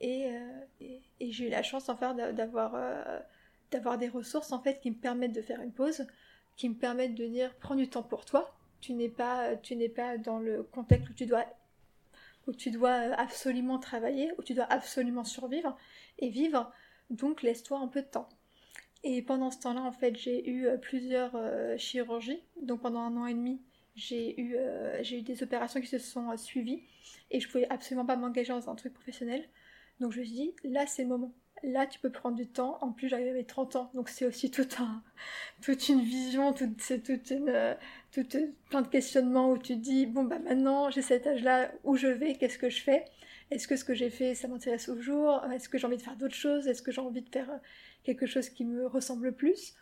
et, 0.00 0.30
et, 0.80 1.02
et 1.18 1.32
j'ai 1.32 1.48
eu 1.48 1.50
la 1.50 1.64
chance, 1.64 1.88
en 1.88 1.94
d'avoir 1.94 2.76
d'avoir 3.72 3.98
des 3.98 4.08
ressources 4.08 4.52
en 4.52 4.60
fait 4.60 4.80
qui 4.80 4.90
me 4.90 4.96
permettent 4.96 5.32
de 5.32 5.42
faire 5.42 5.60
une 5.60 5.72
pause, 5.72 6.06
qui 6.56 6.68
me 6.68 6.74
permettent 6.74 7.16
de 7.16 7.26
dire 7.26 7.52
prends 7.56 7.74
du 7.74 7.88
temps 7.88 8.04
pour 8.04 8.24
toi. 8.24 8.54
Tu 8.80 8.92
n'es 8.92 9.08
pas, 9.08 9.56
tu 9.56 9.74
n'es 9.74 9.88
pas 9.88 10.18
dans 10.18 10.38
le 10.38 10.62
contexte 10.62 11.10
où 11.10 11.14
tu 11.14 11.26
dois 11.26 11.44
où 12.46 12.52
tu 12.52 12.70
dois 12.70 12.92
absolument 12.92 13.78
travailler, 13.78 14.32
où 14.38 14.42
tu 14.42 14.54
dois 14.54 14.66
absolument 14.70 15.24
survivre 15.24 15.76
et 16.18 16.28
vivre. 16.28 16.72
Donc 17.10 17.42
laisse-toi 17.42 17.78
un 17.78 17.88
peu 17.88 18.02
de 18.02 18.06
temps. 18.06 18.28
Et 19.02 19.22
pendant 19.22 19.50
ce 19.50 19.58
temps-là, 19.60 19.82
en 19.82 19.92
fait, 19.92 20.16
j'ai 20.16 20.48
eu 20.48 20.66
euh, 20.66 20.76
plusieurs 20.76 21.32
euh, 21.34 21.76
chirurgies. 21.76 22.42
Donc 22.62 22.82
pendant 22.82 23.00
un 23.00 23.16
an 23.16 23.26
et 23.26 23.34
demi, 23.34 23.60
j'ai 23.96 24.38
eu, 24.40 24.54
euh, 24.56 25.02
eu 25.02 25.22
des 25.22 25.42
opérations 25.42 25.80
qui 25.80 25.86
se 25.86 25.98
sont 25.98 26.36
suivies 26.36 26.82
et 27.30 27.40
je 27.40 27.48
pouvais 27.48 27.68
absolument 27.70 28.06
pas 28.06 28.16
m'engager 28.16 28.52
dans 28.52 28.70
un 28.70 28.74
truc 28.74 28.94
professionnel. 28.94 29.42
Donc 30.00 30.12
je 30.12 30.20
me 30.20 30.24
suis 30.24 30.34
dit, 30.34 30.54
là 30.64 30.86
c'est 30.86 31.02
le 31.02 31.08
moment. 31.08 31.32
Là, 31.62 31.86
tu 31.86 31.98
peux 31.98 32.10
prendre 32.10 32.36
du 32.36 32.46
temps. 32.46 32.76
En 32.82 32.92
plus, 32.92 33.08
j'avais 33.08 33.42
30 33.42 33.76
ans, 33.76 33.90
donc 33.94 34.10
c'est 34.10 34.26
aussi 34.26 34.50
tout 34.50 34.68
un, 34.78 35.02
toute 35.62 35.88
une 35.88 36.02
vision, 36.02 36.54
c'est 36.78 37.02
toute 37.02 37.30
une, 37.30 37.76
toute, 38.12 38.36
plein 38.68 38.82
de 38.82 38.88
questionnements 38.88 39.50
où 39.50 39.58
tu 39.58 39.74
te 39.74 39.80
dis 39.80 40.06
bon 40.06 40.24
bah 40.24 40.38
maintenant 40.38 40.90
j'ai 40.90 41.02
cet 41.02 41.26
âge-là, 41.26 41.72
où 41.82 41.96
je 41.96 42.08
vais, 42.08 42.34
qu'est-ce 42.34 42.58
que 42.58 42.68
je 42.68 42.82
fais? 42.82 43.06
Est-ce 43.50 43.68
que 43.68 43.76
ce 43.76 43.84
que 43.84 43.94
j'ai 43.94 44.10
fait, 44.10 44.34
ça 44.34 44.48
m'intéresse 44.48 44.88
au 44.88 45.00
jour? 45.00 45.40
Est-ce 45.52 45.68
que 45.68 45.78
j'ai 45.78 45.86
envie 45.86 45.96
de 45.96 46.02
faire 46.02 46.16
d'autres 46.16 46.34
choses? 46.34 46.66
Est-ce 46.66 46.82
que 46.82 46.90
j'ai 46.90 47.00
envie 47.00 47.22
de 47.22 47.28
faire 47.28 47.48
quelque 48.04 48.26
chose 48.26 48.48
qui 48.50 48.64
me 48.64 48.86
ressemble 48.86 49.32
plus? 49.32 49.74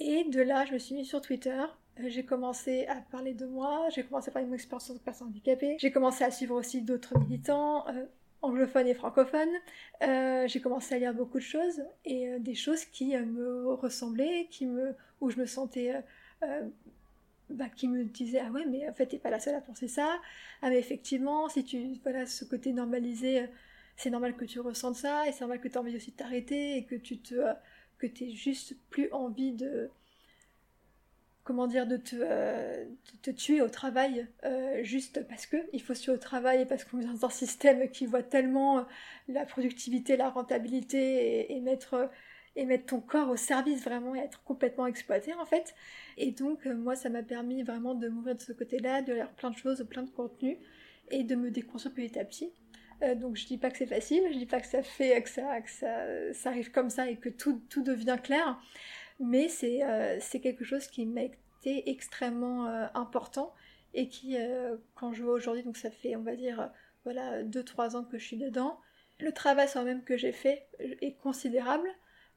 Et 0.00 0.24
de 0.24 0.40
là, 0.40 0.64
je 0.66 0.72
me 0.72 0.78
suis 0.78 0.94
mise 0.94 1.08
sur 1.08 1.20
Twitter. 1.20 1.62
J'ai 1.98 2.24
commencé 2.24 2.86
à 2.86 2.96
parler 2.96 3.34
de 3.34 3.46
moi, 3.46 3.88
j'ai 3.90 4.02
commencé 4.02 4.30
à 4.30 4.32
parler 4.32 4.46
de 4.46 4.50
mon 4.50 4.56
expérience 4.56 4.90
de 4.90 4.98
personne 4.98 5.28
handicapée, 5.28 5.76
j'ai 5.78 5.92
commencé 5.92 6.24
à 6.24 6.30
suivre 6.30 6.54
aussi 6.54 6.80
d'autres 6.80 7.18
militants, 7.18 7.86
euh, 7.88 8.06
anglophone 8.42 8.88
et 8.88 8.94
francophone. 8.94 9.48
Euh, 10.02 10.46
j'ai 10.48 10.60
commencé 10.60 10.94
à 10.94 10.98
lire 10.98 11.14
beaucoup 11.14 11.38
de 11.38 11.44
choses 11.44 11.82
et 12.04 12.28
euh, 12.28 12.38
des 12.38 12.54
choses 12.54 12.84
qui 12.84 13.16
euh, 13.16 13.24
me 13.24 13.72
ressemblaient, 13.72 14.48
qui 14.50 14.66
me, 14.66 14.94
où 15.20 15.30
je 15.30 15.38
me 15.38 15.46
sentais, 15.46 15.94
bah, 17.50 17.68
qui 17.68 17.86
me 17.86 18.04
disaient 18.04 18.42
ah 18.44 18.50
ouais 18.50 18.64
mais 18.66 18.88
en 18.88 18.94
fait 18.94 19.06
t'es 19.06 19.18
pas 19.18 19.30
la 19.30 19.38
seule 19.38 19.54
à 19.54 19.60
penser 19.60 19.86
ça. 19.86 20.20
Ah 20.60 20.70
mais 20.70 20.78
effectivement 20.78 21.48
si 21.48 21.64
tu 21.64 22.00
voilà 22.02 22.26
ce 22.26 22.44
côté 22.44 22.72
normalisé, 22.72 23.46
c'est 23.96 24.10
normal 24.10 24.36
que 24.36 24.44
tu 24.44 24.58
ressentes 24.58 24.96
ça 24.96 25.28
et 25.28 25.32
c'est 25.32 25.40
normal 25.40 25.60
que 25.60 25.68
tu 25.68 25.78
envie 25.78 25.94
aussi 25.94 26.10
de 26.10 26.16
t'arrêter 26.16 26.76
et 26.76 26.84
que 26.84 26.96
tu 26.96 27.18
te 27.18 27.34
que 27.98 28.08
t'aies 28.08 28.30
juste 28.30 28.76
plus 28.90 29.12
envie 29.12 29.52
de 29.52 29.88
comment 31.44 31.66
dire, 31.66 31.86
de 31.86 31.96
te, 31.96 32.16
euh, 32.18 32.84
te 33.22 33.30
tuer 33.30 33.60
au 33.62 33.68
travail 33.68 34.28
euh, 34.44 34.82
juste 34.84 35.26
parce 35.26 35.46
que 35.46 35.56
il 35.72 35.82
faut 35.82 35.94
se 35.94 36.02
tuer 36.02 36.12
au 36.12 36.18
travail 36.18 36.62
et 36.62 36.66
parce 36.66 36.84
qu'on 36.84 37.00
est 37.00 37.04
dans 37.04 37.26
un 37.26 37.30
système 37.30 37.90
qui 37.90 38.06
voit 38.06 38.22
tellement 38.22 38.78
euh, 38.78 38.82
la 39.28 39.44
productivité, 39.44 40.16
la 40.16 40.30
rentabilité 40.30 41.52
et, 41.52 41.60
mettre 41.60 42.10
et 42.54 42.66
mettre 42.66 42.86
ton 42.86 43.00
corps 43.00 43.30
au 43.30 43.36
service 43.36 43.82
vraiment 43.82 44.14
et 44.14 44.20
être 44.20 44.42
complètement 44.44 44.86
exploité 44.86 45.34
en 45.34 45.44
fait. 45.44 45.74
Et 46.16 46.30
donc 46.30 46.64
moi 46.66 46.94
ça 46.94 47.08
m'a 47.08 47.22
permis 47.22 47.62
vraiment 47.62 47.94
de 47.94 48.08
m'ouvrir 48.08 48.36
de 48.36 48.42
ce 48.42 48.52
côté-là, 48.52 49.02
de 49.02 49.12
lire 49.12 49.30
plein 49.30 49.50
de 49.50 49.56
choses, 49.56 49.84
plein 49.88 50.02
de 50.02 50.10
contenus 50.10 50.58
et 51.10 51.24
de 51.24 51.34
me 51.34 51.50
déconstruire 51.50 51.94
petit 51.94 52.18
à 52.18 52.24
petit. 52.24 52.52
donc 53.16 53.36
je 53.36 53.46
dis 53.46 53.58
pas 53.58 53.70
que 53.70 53.78
c'est 53.78 53.86
facile, 53.86 54.22
je 54.32 54.38
dis 54.38 54.46
pas 54.46 54.60
que 54.60 54.66
ça 54.66 54.82
fait 54.82 55.20
que 55.22 55.28
ça, 55.28 55.60
que 55.60 55.70
ça, 55.70 56.32
ça 56.34 56.50
arrive 56.50 56.70
comme 56.70 56.90
ça 56.90 57.08
et 57.10 57.16
que 57.16 57.30
tout, 57.30 57.60
tout 57.68 57.82
devient 57.82 58.18
clair 58.22 58.60
mais 59.20 59.48
c'est 59.48 59.82
euh, 59.82 60.18
quelque 60.42 60.64
chose 60.64 60.86
qui 60.86 61.06
m'a 61.06 61.22
été 61.22 61.90
extrêmement 61.90 62.66
euh, 62.66 62.86
important 62.94 63.54
et 63.94 64.08
qui, 64.08 64.38
quand 64.94 65.12
je 65.12 65.22
vois 65.22 65.34
aujourd'hui, 65.34 65.62
donc 65.62 65.76
ça 65.76 65.90
fait, 65.90 66.16
on 66.16 66.22
va 66.22 66.34
dire, 66.34 66.70
voilà, 67.04 67.42
2-3 67.42 67.94
ans 67.94 68.04
que 68.04 68.16
je 68.16 68.24
suis 68.24 68.38
dedans, 68.38 68.80
le 69.20 69.32
travail 69.32 69.68
sur 69.68 69.82
même 69.82 70.02
que 70.02 70.16
j'ai 70.16 70.32
fait 70.32 70.66
est 70.78 71.18
considérable. 71.18 71.86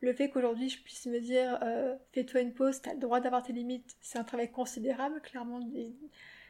Le 0.02 0.12
fait 0.12 0.30
qu'aujourd'hui 0.30 0.68
je 0.68 0.82
puisse 0.84 1.06
me 1.06 1.22
dire 1.22 1.58
fais-toi 2.12 2.42
une 2.42 2.54
pause, 2.54 2.82
tu 2.82 2.90
as 2.90 2.94
le 2.94 3.00
droit 3.00 3.22
d'avoir 3.22 3.42
tes 3.42 3.54
limites, 3.54 3.96
c'est 4.02 4.20
un 4.20 4.26
travail 4.26 4.52
considérable. 4.52 5.22
Clairement, 5.22 5.62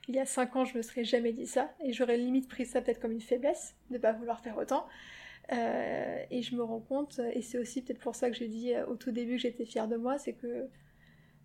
il 0.08 0.16
y 0.16 0.20
a 0.20 0.26
5 0.26 0.56
ans, 0.56 0.66
je 0.66 0.76
me 0.76 0.82
serais 0.82 1.04
jamais 1.04 1.34
dit 1.34 1.46
ça 1.46 1.72
et 1.84 1.94
j'aurais 1.94 2.18
limite 2.18 2.50
pris 2.50 2.66
ça 2.66 2.82
peut-être 2.82 3.00
comme 3.00 3.12
une 3.12 3.22
faiblesse 3.22 3.76
de 3.92 3.98
ne 3.98 4.00
pas 4.00 4.12
vouloir 4.12 4.40
faire 4.40 4.58
autant. 4.58 4.88
Euh, 5.52 6.24
et 6.32 6.42
je 6.42 6.56
me 6.56 6.64
rends 6.64 6.80
compte, 6.80 7.20
et 7.34 7.42
c'est 7.42 7.60
aussi 7.60 7.84
peut-être 7.84 8.00
pour 8.00 8.16
ça 8.16 8.30
que 8.30 8.36
j'ai 8.36 8.48
dit 8.48 8.74
euh, 8.74 8.86
au 8.88 8.96
tout 8.96 9.12
début 9.12 9.36
que 9.36 9.42
j'étais 9.42 9.66
fière 9.66 9.88
de 9.88 9.96
moi, 9.96 10.18
c'est 10.18 10.34
que 10.34 10.68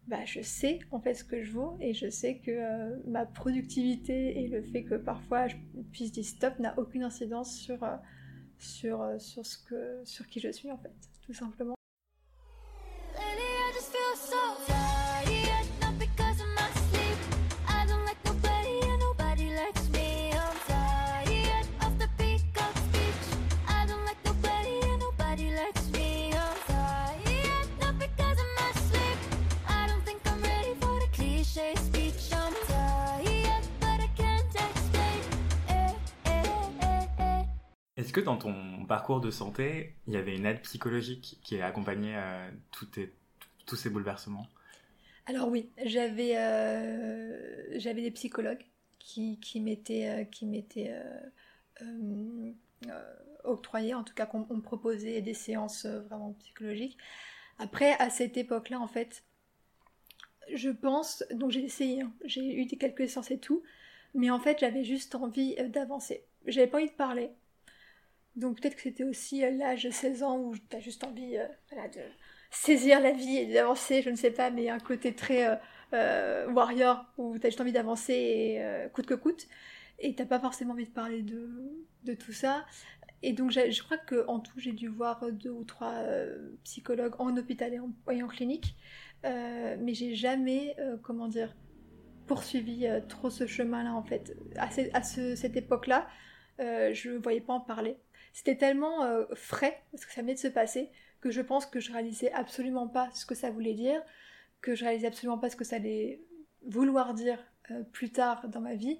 bah, 0.07 0.25
je 0.25 0.41
sais 0.41 0.79
en 0.91 1.01
fait 1.01 1.15
ce 1.15 1.25
que 1.25 1.43
je 1.43 1.53
vaux 1.53 1.77
et 1.81 1.93
je 1.93 2.09
sais 2.09 2.39
que 2.39 2.51
euh, 2.51 2.97
ma 3.07 3.27
productivité 3.27 4.43
et 4.43 4.49
le 4.49 4.63
fait 4.63 4.85
que 4.85 4.95
parfois 4.95 5.49
je 5.49 5.57
puisse 5.93 6.13
dire 6.13 6.25
stop 6.25 6.59
n'a 6.59 6.77
aucune 6.79 7.03
incidence 7.03 7.55
sur, 7.55 7.87
sur, 8.59 9.07
sur, 9.19 10.27
qui 10.29 10.41
je 10.41 10.51
suis 10.51 10.71
en 10.71 10.79
fait, 10.79 10.93
tout 11.27 11.35
simplement. 11.35 11.80
Est-ce 38.11 38.19
que 38.19 38.25
dans 38.25 38.39
ton 38.39 38.87
parcours 38.87 39.21
de 39.21 39.31
santé, 39.31 39.95
il 40.09 40.15
y 40.15 40.17
avait 40.17 40.35
une 40.35 40.45
aide 40.45 40.63
psychologique 40.63 41.39
qui 41.45 41.61
a 41.61 41.67
accompagné 41.67 42.17
euh, 42.17 42.51
tous 42.73 43.77
ces 43.77 43.89
bouleversements? 43.89 44.49
Alors 45.27 45.47
oui, 45.47 45.71
j'avais 45.85 46.37
euh, 46.37 47.79
j'avais 47.79 48.03
des 48.03 48.11
psychologues 48.11 48.67
qui, 48.99 49.39
qui 49.39 49.61
m'étaient 49.61 50.25
euh, 51.83 52.53
octroyés, 53.45 53.95
en 53.95 54.03
tout 54.03 54.15
cas 54.15 54.27
qu'on 54.27 54.41
me 54.41 54.61
proposait 54.61 55.21
des 55.21 55.35
séances 55.35 55.87
vraiment 55.87 56.33
psychologiques. 56.41 56.99
Après, 57.61 57.93
à 58.01 58.11
cette 58.11 58.37
époque-là, 58.37 58.81
en 58.81 58.89
fait, 58.89 59.23
je 60.53 60.71
pense, 60.71 61.23
donc 61.31 61.53
j'ai 61.53 61.63
essayé, 61.63 62.03
hein, 62.03 62.13
j'ai 62.25 62.61
eu 62.61 62.67
quelques 62.67 63.09
séances 63.09 63.31
et 63.31 63.39
tout, 63.39 63.63
mais 64.15 64.31
en 64.31 64.41
fait 64.41 64.59
j'avais 64.59 64.83
juste 64.83 65.15
envie 65.15 65.55
d'avancer. 65.69 66.25
J'avais 66.47 66.67
pas 66.67 66.79
envie 66.79 66.89
de 66.89 66.95
parler, 66.97 67.31
donc 68.37 68.61
peut-être 68.61 68.77
que 68.77 68.83
c'était 68.83 69.05
aussi 69.05 69.45
euh, 69.45 69.51
l'âge 69.51 69.85
de 69.85 69.91
16 69.91 70.23
ans 70.23 70.39
où 70.39 70.55
tu 70.57 70.77
as 70.77 70.81
juste 70.81 71.05
envie 71.05 71.37
euh, 71.37 71.47
de 71.95 72.01
saisir 72.51 73.01
la 73.01 73.13
vie 73.13 73.37
et 73.37 73.53
d'avancer, 73.53 74.03
je 74.03 74.11
ne 74.11 74.17
sais 74.17 74.31
pas, 74.31 74.51
mais 74.51 74.69
un 74.69 74.79
côté 74.79 75.15
très 75.15 75.61
euh, 75.93 76.51
warrior 76.53 77.05
où 77.19 77.39
tu 77.39 77.47
as 77.47 77.51
juste 77.51 77.61
envie 77.61 77.73
d'avancer 77.73 78.13
et 78.13 78.89
coûte 78.93 79.07
que 79.07 79.15
coûte. 79.15 79.47
Et 79.99 80.15
t'as 80.15 80.27
pas 80.27 80.41
forcément 80.41 80.73
envie 80.73 80.87
de 80.87 80.93
parler 80.93 81.23
de, 81.23 81.49
de 82.05 82.15
tout 82.15 82.33
ça. 82.33 82.65
Et 83.23 83.35
donc 83.35 83.53
je 83.53 83.83
crois 83.83 83.99
qu'en 83.99 84.41
tout 84.41 84.59
j'ai 84.59 84.73
dû 84.73 84.89
voir 84.89 85.31
deux 85.31 85.51
ou 85.51 85.63
trois 85.63 86.03
psychologues 86.65 87.15
en 87.21 87.37
hôpital 87.37 87.73
et 87.75 88.23
en, 88.23 88.29
clinique. 88.29 88.75
mais 89.23 89.95
j'ai 89.95 90.17
jamais, 90.17 90.75
comment 91.03 91.29
dire, 91.29 91.55
poursuivi 92.27 92.89
trop 93.09 93.31
ce 93.31 93.47
chemin-là 93.47 93.95
en 93.95 94.03
fait. 94.03 94.37
À, 94.57 94.71
cette 95.03 95.57
époque-là, 95.57 96.09
je 96.59 97.11
ne 97.11 97.19
voyais 97.19 97.43
pas 97.43 97.53
en 97.53 97.61
parler. 97.61 97.97
C'était 98.33 98.57
tellement 98.57 99.05
euh, 99.05 99.25
frais, 99.35 99.83
parce 99.93 100.07
que 100.07 100.13
ça 100.13 100.23
venait 100.23 100.35
de 100.35 100.39
se 100.39 100.49
passer, 100.49 100.91
que 101.21 101.31
je 101.31 101.41
pense 101.41 101.67
que 101.67 101.81
je 101.81 101.93
réalisais 101.93 102.33
absolument 102.33 102.89
pas 102.89 103.11
ce 103.13 103.27
que 103.27 103.35
ça 103.35 103.51
voulait 103.51 103.75
dire, 103.75 104.03
que 104.61 104.75
je 104.75 104.85
réalisais 104.85 105.09
absolument 105.09 105.39
pas 105.39 105.51
ce 105.51 105.57
que 105.57 105.65
ça 105.65 105.77
allait 105.77 106.21
vouloir 106.67 107.15
dire 107.15 107.39
euh, 107.71 107.83
plus 107.93 108.11
tard 108.11 108.49
dans 108.49 108.61
ma 108.61 108.75
vie. 108.75 108.99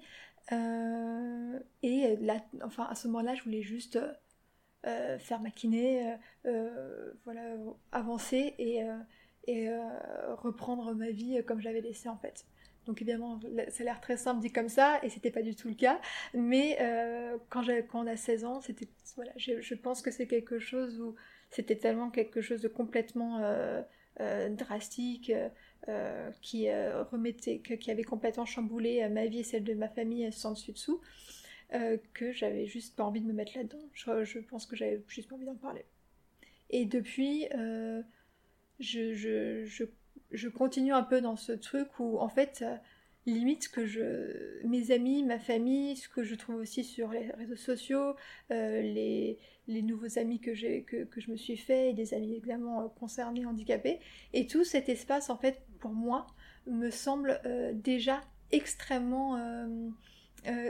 Euh, 0.51 1.59
et 1.83 2.17
là, 2.17 2.43
enfin, 2.63 2.87
à 2.89 2.95
ce 2.95 3.07
moment-là, 3.07 3.35
je 3.35 3.43
voulais 3.43 3.61
juste 3.61 3.99
faire 4.83 5.39
ma 5.39 5.49
voilà, 7.23 7.41
avancer 7.91 8.55
et 8.57 9.69
reprendre 10.37 10.93
ma 10.93 11.11
vie 11.11 11.43
comme 11.45 11.59
je 11.59 11.65
l'avais 11.65 11.81
laissée 11.81 12.09
en 12.09 12.17
fait. 12.17 12.45
Donc 12.85 13.01
évidemment, 13.01 13.39
ça 13.69 13.83
a 13.83 13.85
l'air 13.85 14.01
très 14.01 14.17
simple 14.17 14.41
dit 14.41 14.51
comme 14.51 14.69
ça, 14.69 14.99
et 15.03 15.09
c'était 15.09 15.31
pas 15.31 15.43
du 15.43 15.55
tout 15.55 15.67
le 15.67 15.75
cas. 15.75 15.99
Mais 16.33 16.77
euh, 16.81 17.37
quand, 17.49 17.63
quand 17.89 18.03
on 18.03 18.07
a 18.07 18.17
16 18.17 18.45
ans, 18.45 18.61
c'était 18.61 18.87
voilà, 19.15 19.31
je, 19.37 19.75
pense 19.75 20.01
que 20.01 20.09
c'est 20.09 20.27
quelque 20.27 20.59
chose 20.59 20.99
où 20.99 21.15
c'était 21.49 21.75
tellement 21.75 22.09
quelque 22.09 22.41
chose 22.41 22.61
de 22.61 22.67
complètement 22.67 23.39
euh, 23.39 23.81
euh, 24.19 24.49
drastique 24.49 25.31
qui 26.41 26.69
remettait, 26.71 27.59
qui 27.59 27.91
avait 27.91 28.03
complètement 28.03 28.45
chamboulé 28.45 29.07
ma 29.09 29.25
vie 29.25 29.39
et 29.39 29.43
celle 29.43 29.63
de 29.63 29.73
ma 29.73 29.89
famille 29.89 30.31
sans 30.31 30.51
dessus 30.51 30.71
dessous, 30.71 31.01
que 32.13 32.31
j'avais 32.31 32.67
juste 32.67 32.95
pas 32.95 33.03
envie 33.03 33.21
de 33.21 33.25
me 33.25 33.33
mettre 33.33 33.57
là-dedans. 33.57 33.81
Je, 33.93 34.39
pense 34.39 34.65
que 34.65 34.75
j'avais 34.75 35.01
juste 35.07 35.29
pas 35.29 35.35
envie 35.35 35.45
d'en 35.45 35.55
parler. 35.55 35.85
Et 36.69 36.85
depuis, 36.85 37.47
je, 38.79 39.13
je 39.65 39.85
je 40.31 40.49
continue 40.49 40.93
un 40.93 41.03
peu 41.03 41.21
dans 41.21 41.35
ce 41.35 41.51
truc 41.51 41.99
où 41.99 42.17
en 42.19 42.29
fait 42.29 42.61
euh, 42.61 42.75
limite 43.25 43.69
que 43.69 43.85
je 43.85 44.65
mes 44.65 44.91
amis 44.91 45.23
ma 45.23 45.39
famille 45.39 45.95
ce 45.97 46.09
que 46.09 46.23
je 46.23 46.35
trouve 46.35 46.55
aussi 46.55 46.83
sur 46.83 47.11
les 47.11 47.29
réseaux 47.31 47.55
sociaux 47.55 48.15
euh, 48.51 48.81
les, 48.81 49.37
les, 49.67 49.81
nouveaux 49.81 50.17
amis 50.17 50.39
que 50.39 50.53
j'ai 50.53 50.83
que, 50.83 51.03
que, 51.03 51.21
je 51.21 51.31
me 51.31 51.37
suis 51.37 51.57
fait 51.57 51.89
et 51.89 51.93
des 51.93 52.13
amis 52.13 52.35
évidemment 52.35 52.81
euh, 52.81 52.87
concernés 52.99 53.45
handicapés. 53.45 53.99
Et 54.33 54.47
tout 54.47 54.63
cet 54.63 54.89
espace 54.89 55.29
en 55.29 55.37
fait 55.37 55.61
pour 55.79 55.91
moi 55.91 56.27
me 56.67 56.89
semble 56.89 57.41
déjà 57.73 58.21
extrêmement 58.51 59.35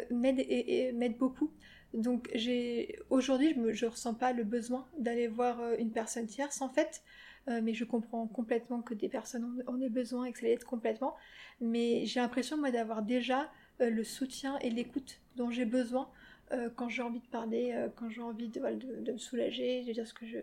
m'aide 0.09 0.39
et, 0.39 0.93
m'aide 0.93 1.17
beaucoup. 1.17 1.51
Donc 1.93 2.29
j'ai 2.33 2.97
aujourd'hui 3.09 3.53
je 3.73 3.85
ne 3.85 3.91
ressens 3.91 4.13
pas 4.13 4.31
le 4.31 4.45
besoin 4.45 4.87
d'aller 4.97 5.27
voir 5.27 5.73
une 5.77 5.91
personne 5.91 6.27
tierce 6.27 6.61
en 6.61 6.69
fait 6.69 7.03
euh, 7.47 7.59
mais 7.63 7.73
je 7.73 7.85
comprends 7.85 8.27
complètement 8.27 8.81
que 8.81 8.93
des 8.93 9.09
personnes 9.09 9.63
en, 9.65 9.81
aient 9.81 9.89
besoin 9.89 10.25
et 10.25 10.31
que 10.31 10.39
ça 10.39 10.45
l'ait 10.45 10.57
complètement. 10.57 11.15
Mais 11.59 12.05
j'ai 12.05 12.19
l'impression, 12.19 12.57
moi, 12.57 12.71
d'avoir 12.71 13.01
déjà 13.01 13.51
euh, 13.81 13.89
le 13.89 14.03
soutien 14.03 14.59
et 14.59 14.69
l'écoute 14.69 15.19
dont 15.35 15.49
j'ai 15.49 15.65
besoin 15.65 16.09
euh, 16.51 16.69
quand 16.75 16.89
j'ai 16.89 17.01
envie 17.01 17.19
de 17.19 17.27
parler, 17.27 17.87
quand 17.95 18.09
j'ai 18.09 18.21
envie 18.21 18.49
de, 18.49 18.59
de, 18.59 19.11
me 19.11 19.17
soulager, 19.17 19.83
de 19.83 19.91
dire 19.91 20.07
ce 20.07 20.13
que 20.13 20.25
je. 20.25 20.37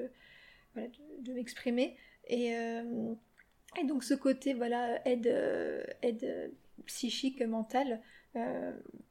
Voilà, 0.75 0.89
de, 1.21 1.33
m'exprimer. 1.33 1.97
Et, 2.27 2.49
et, 2.51 3.85
donc, 3.85 4.05
ce 4.05 4.15
côté, 4.15 4.55
voilà, 4.55 5.07
aide, 5.07 5.27
aide 6.03 6.53
psychique, 6.87 7.43
mentale, 7.43 8.01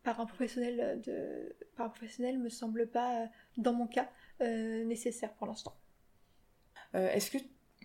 par 0.04 0.20
un 0.20 0.26
professionnel 0.26 1.02
de 1.02 1.56
par 1.76 1.88
un 1.88 1.90
professionnel 1.90 2.38
me 2.38 2.50
semble 2.50 2.88
pas 2.88 3.28
dans 3.58 3.74
mon 3.74 3.88
cas 3.88 4.10
nécessaire 4.40 5.34
pour 5.34 5.48
l'instant. 5.48 5.76
Est-ce 6.94 7.32
que 7.32 7.38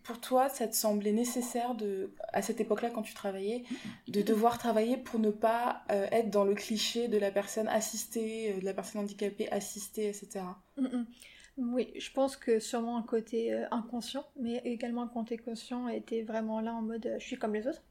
pour 0.02 0.20
toi, 0.20 0.48
ça 0.48 0.66
te 0.66 0.74
semblait 0.74 1.12
nécessaire 1.12 1.74
de, 1.74 2.10
à 2.32 2.42
cette 2.42 2.60
époque-là, 2.60 2.90
quand 2.90 3.02
tu 3.02 3.14
travaillais, 3.14 3.64
de 4.08 4.22
devoir 4.22 4.58
travailler 4.58 4.96
pour 4.96 5.20
ne 5.20 5.30
pas 5.30 5.84
euh, 5.90 6.06
être 6.10 6.30
dans 6.30 6.44
le 6.44 6.54
cliché 6.54 7.08
de 7.08 7.18
la 7.18 7.30
personne 7.30 7.68
assistée, 7.68 8.52
euh, 8.52 8.60
de 8.60 8.64
la 8.64 8.74
personne 8.74 9.02
handicapée 9.02 9.50
assistée, 9.50 10.08
etc. 10.08 10.40
Mm, 10.76 10.86
mm. 10.86 11.06
Oui, 11.58 11.92
je 11.96 12.10
pense 12.10 12.36
que 12.36 12.58
sûrement 12.58 12.96
un 12.96 13.02
côté 13.02 13.52
euh, 13.52 13.66
inconscient, 13.70 14.26
mais 14.40 14.60
également 14.64 15.02
un 15.02 15.08
côté 15.08 15.36
conscient 15.36 15.88
était 15.88 16.22
vraiment 16.22 16.60
là 16.60 16.74
en 16.74 16.82
mode 16.82 17.16
je 17.18 17.24
suis 17.24 17.36
comme 17.36 17.54
les 17.54 17.66
autres. 17.68 17.82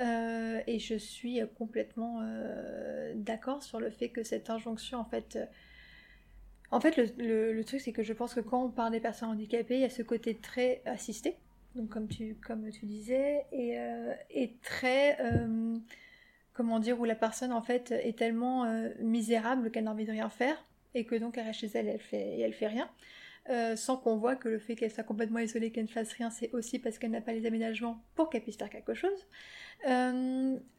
et 0.00 0.78
je 0.78 0.96
suis 0.96 1.40
complètement 1.58 2.22
d'accord 3.14 3.62
sur 3.62 3.78
le 3.78 3.90
fait 3.90 4.08
que 4.08 4.24
cette 4.24 4.48
injonction, 4.50 4.98
en 4.98 5.04
fait, 5.04 5.38
en 6.72 6.80
fait, 6.80 6.96
le, 6.96 7.62
truc, 7.64 7.82
c'est 7.82 7.92
que 7.92 8.02
je 8.02 8.14
pense 8.14 8.32
que 8.32 8.40
quand 8.40 8.64
on 8.64 8.70
parle 8.70 8.92
des 8.92 9.00
personnes 9.00 9.28
handicapées, 9.28 9.74
il 9.74 9.80
y 9.82 9.84
a 9.84 9.90
ce 9.90 10.02
côté 10.02 10.34
très 10.34 10.80
assisté, 10.86 11.36
donc 11.74 11.90
comme 11.90 12.08
tu, 12.08 12.34
disais, 12.84 13.44
et, 13.52 13.78
euh, 13.78 14.14
très, 14.62 15.20
euh, 15.20 15.76
comment 16.54 16.80
dire, 16.80 16.98
où 16.98 17.04
la 17.04 17.14
personne, 17.14 17.52
en 17.52 17.60
fait, 17.60 17.90
est 17.90 18.16
tellement 18.16 18.64
euh, 18.64 18.88
misérable 19.00 19.70
qu'elle 19.70 19.84
n'a 19.84 19.92
envie 19.92 20.06
de 20.06 20.12
rien 20.12 20.30
faire, 20.30 20.64
et 20.94 21.04
que 21.04 21.14
donc 21.14 21.36
elle 21.36 21.44
reste 21.44 21.60
chez 21.60 21.70
elle 21.74 21.88
et 21.88 21.90
elle 21.90 22.00
fait, 22.00 22.52
fait 22.52 22.68
rien. 22.68 23.76
sans 23.76 23.98
qu'on 23.98 24.16
voit 24.16 24.36
que 24.36 24.48
le 24.48 24.58
fait 24.58 24.74
qu'elle 24.74 24.90
soit 24.90 25.04
complètement 25.04 25.40
isolée, 25.40 25.72
qu'elle 25.72 25.84
ne 25.84 25.90
fasse 25.90 26.12
rien, 26.14 26.30
c'est 26.30 26.50
aussi 26.54 26.78
parce 26.78 26.98
qu'elle 26.98 27.10
n'a 27.10 27.20
pas 27.20 27.34
les 27.34 27.44
aménagements 27.44 28.02
pour 28.14 28.30
qu'elle 28.30 28.42
puisse 28.42 28.56
faire 28.56 28.70
quelque 28.70 28.94
chose. 28.94 29.26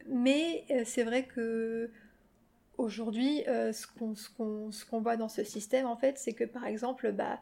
mais 0.08 0.66
c'est 0.86 1.04
vrai 1.04 1.26
que 1.26 1.92
Aujourd'hui, 2.78 3.44
euh, 3.48 3.72
ce 3.72 3.88
qu'on 4.86 5.02
voit 5.02 5.18
dans 5.18 5.30
ce 5.30 5.44
système, 5.44 5.86
en 5.86 5.96
fait, 5.96 6.18
c'est 6.18 6.34
que 6.34 6.44
par 6.44 6.66
exemple, 6.66 7.12
bah, 7.12 7.40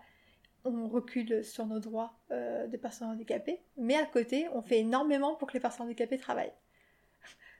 on 0.65 0.87
recule 0.87 1.43
sur 1.43 1.65
nos 1.65 1.79
droits 1.79 2.13
euh, 2.31 2.67
des 2.67 2.77
personnes 2.77 3.09
handicapées, 3.09 3.61
mais 3.77 3.95
à 3.95 4.05
côté, 4.05 4.47
on 4.53 4.61
fait 4.61 4.79
énormément 4.79 5.35
pour 5.35 5.47
que 5.47 5.53
les 5.53 5.59
personnes 5.59 5.87
handicapées 5.87 6.17
travaillent. 6.17 6.53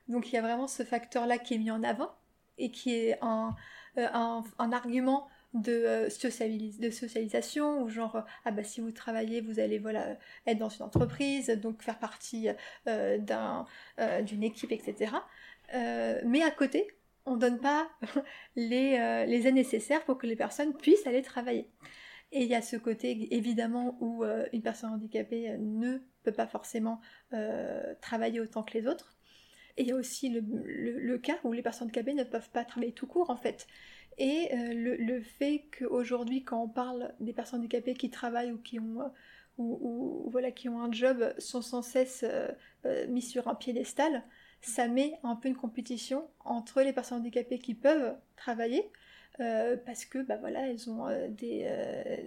Donc 0.08 0.28
il 0.28 0.34
y 0.34 0.38
a 0.38 0.42
vraiment 0.42 0.66
ce 0.66 0.82
facteur-là 0.82 1.38
qui 1.38 1.54
est 1.54 1.58
mis 1.58 1.70
en 1.70 1.82
avant 1.82 2.10
et 2.58 2.70
qui 2.70 2.94
est 2.94 3.18
un, 3.22 3.54
un 3.96 4.72
argument 4.72 5.28
de, 5.54 5.72
euh, 5.72 6.04
de 6.06 6.90
socialisation, 6.90 7.82
ou 7.82 7.88
genre, 7.88 8.24
ah 8.44 8.50
bah 8.50 8.64
si 8.64 8.80
vous 8.80 8.92
travaillez, 8.92 9.40
vous 9.40 9.60
allez 9.60 9.82
être 10.46 10.58
dans 10.58 10.68
une 10.68 10.84
entreprise, 10.84 11.48
donc 11.50 11.82
faire 11.82 11.98
partie 11.98 12.48
euh, 12.88 13.18
d'un, 13.18 13.66
euh, 13.98 14.22
d'une 14.22 14.42
équipe, 14.42 14.72
etc. 14.72 15.12
mais 16.24 16.42
à 16.42 16.50
côté, 16.50 16.86
on 17.26 17.36
ne 17.36 17.40
donne 17.40 17.60
pas 17.60 17.88
les, 18.56 19.26
les 19.26 19.46
aides 19.46 19.54
nécessaires 19.54 20.04
pour 20.04 20.18
que 20.18 20.26
les 20.26 20.36
personnes 20.36 20.74
puissent 20.74 21.06
aller 21.06 21.22
travailler. 21.22 21.68
Et 22.32 22.42
il 22.42 22.48
y 22.48 22.54
a 22.54 22.62
ce 22.62 22.76
côté 22.76 23.34
évidemment 23.34 23.96
où 24.00 24.24
une 24.52 24.62
personne 24.62 24.90
handicapée 24.90 25.56
ne 25.58 25.98
peut 26.22 26.32
pas 26.32 26.46
forcément 26.46 27.00
travailler 28.00 28.40
autant 28.40 28.62
que 28.62 28.76
les 28.76 28.86
autres. 28.86 29.16
Et 29.76 29.82
il 29.82 29.88
y 29.88 29.92
a 29.92 29.96
aussi 29.96 30.28
le, 30.28 30.40
le, 30.40 31.18
cas 31.18 31.38
où 31.44 31.52
les 31.52 31.62
personnes 31.62 31.86
handicapées 31.86 32.14
ne 32.14 32.24
peuvent 32.24 32.50
pas 32.50 32.64
travailler 32.64 32.92
tout 32.92 33.06
court 33.06 33.30
en 33.30 33.36
fait. 33.36 33.66
Et 34.18 34.50
euh, 34.52 34.74
le, 34.74 34.96
le, 34.96 35.22
fait 35.22 35.64
qu'aujourd'hui, 35.78 36.44
quand 36.44 36.62
on 36.62 36.68
parle 36.68 37.14
des 37.20 37.32
personnes 37.32 37.60
handicapées 37.60 37.94
qui 37.94 38.10
travaillent 38.10 38.52
ou 38.52 38.58
qui 38.58 38.78
ont, 38.78 39.00
euh, 39.00 39.08
ou, 39.56 40.28
voilà, 40.30 40.50
qui 40.50 40.68
ont 40.68 40.80
un 40.80 40.92
job, 40.92 41.32
sont 41.38 41.62
sans 41.62 41.82
cesse 41.82 42.24
euh, 42.24 43.06
mis 43.08 43.22
sur 43.22 43.48
un 43.48 43.54
piédestal, 43.54 44.24
ça 44.62 44.88
met 44.88 45.18
un 45.22 45.36
peu 45.36 45.48
une 45.48 45.56
compétition 45.56 46.28
entre 46.44 46.82
les 46.82 46.92
personnes 46.92 47.18
handicapées 47.18 47.58
qui 47.58 47.74
peuvent 47.74 48.14
travailler, 48.36 48.90
parce 49.38 50.04
que 50.04 50.22
bah 50.22 50.36
voilà, 50.36 50.68
elles 50.68 50.88
ont 50.88 51.08
des, 51.30 51.68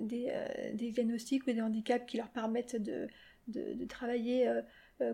des, 0.02 0.34
des, 0.74 0.92
diagnostics 0.92 1.48
ou 1.48 1.52
des 1.54 1.62
handicaps 1.62 2.06
qui 2.06 2.18
leur 2.18 2.30
permettent 2.30 2.76
de, 2.76 3.08
de, 3.48 3.86
travailler, 3.86 4.52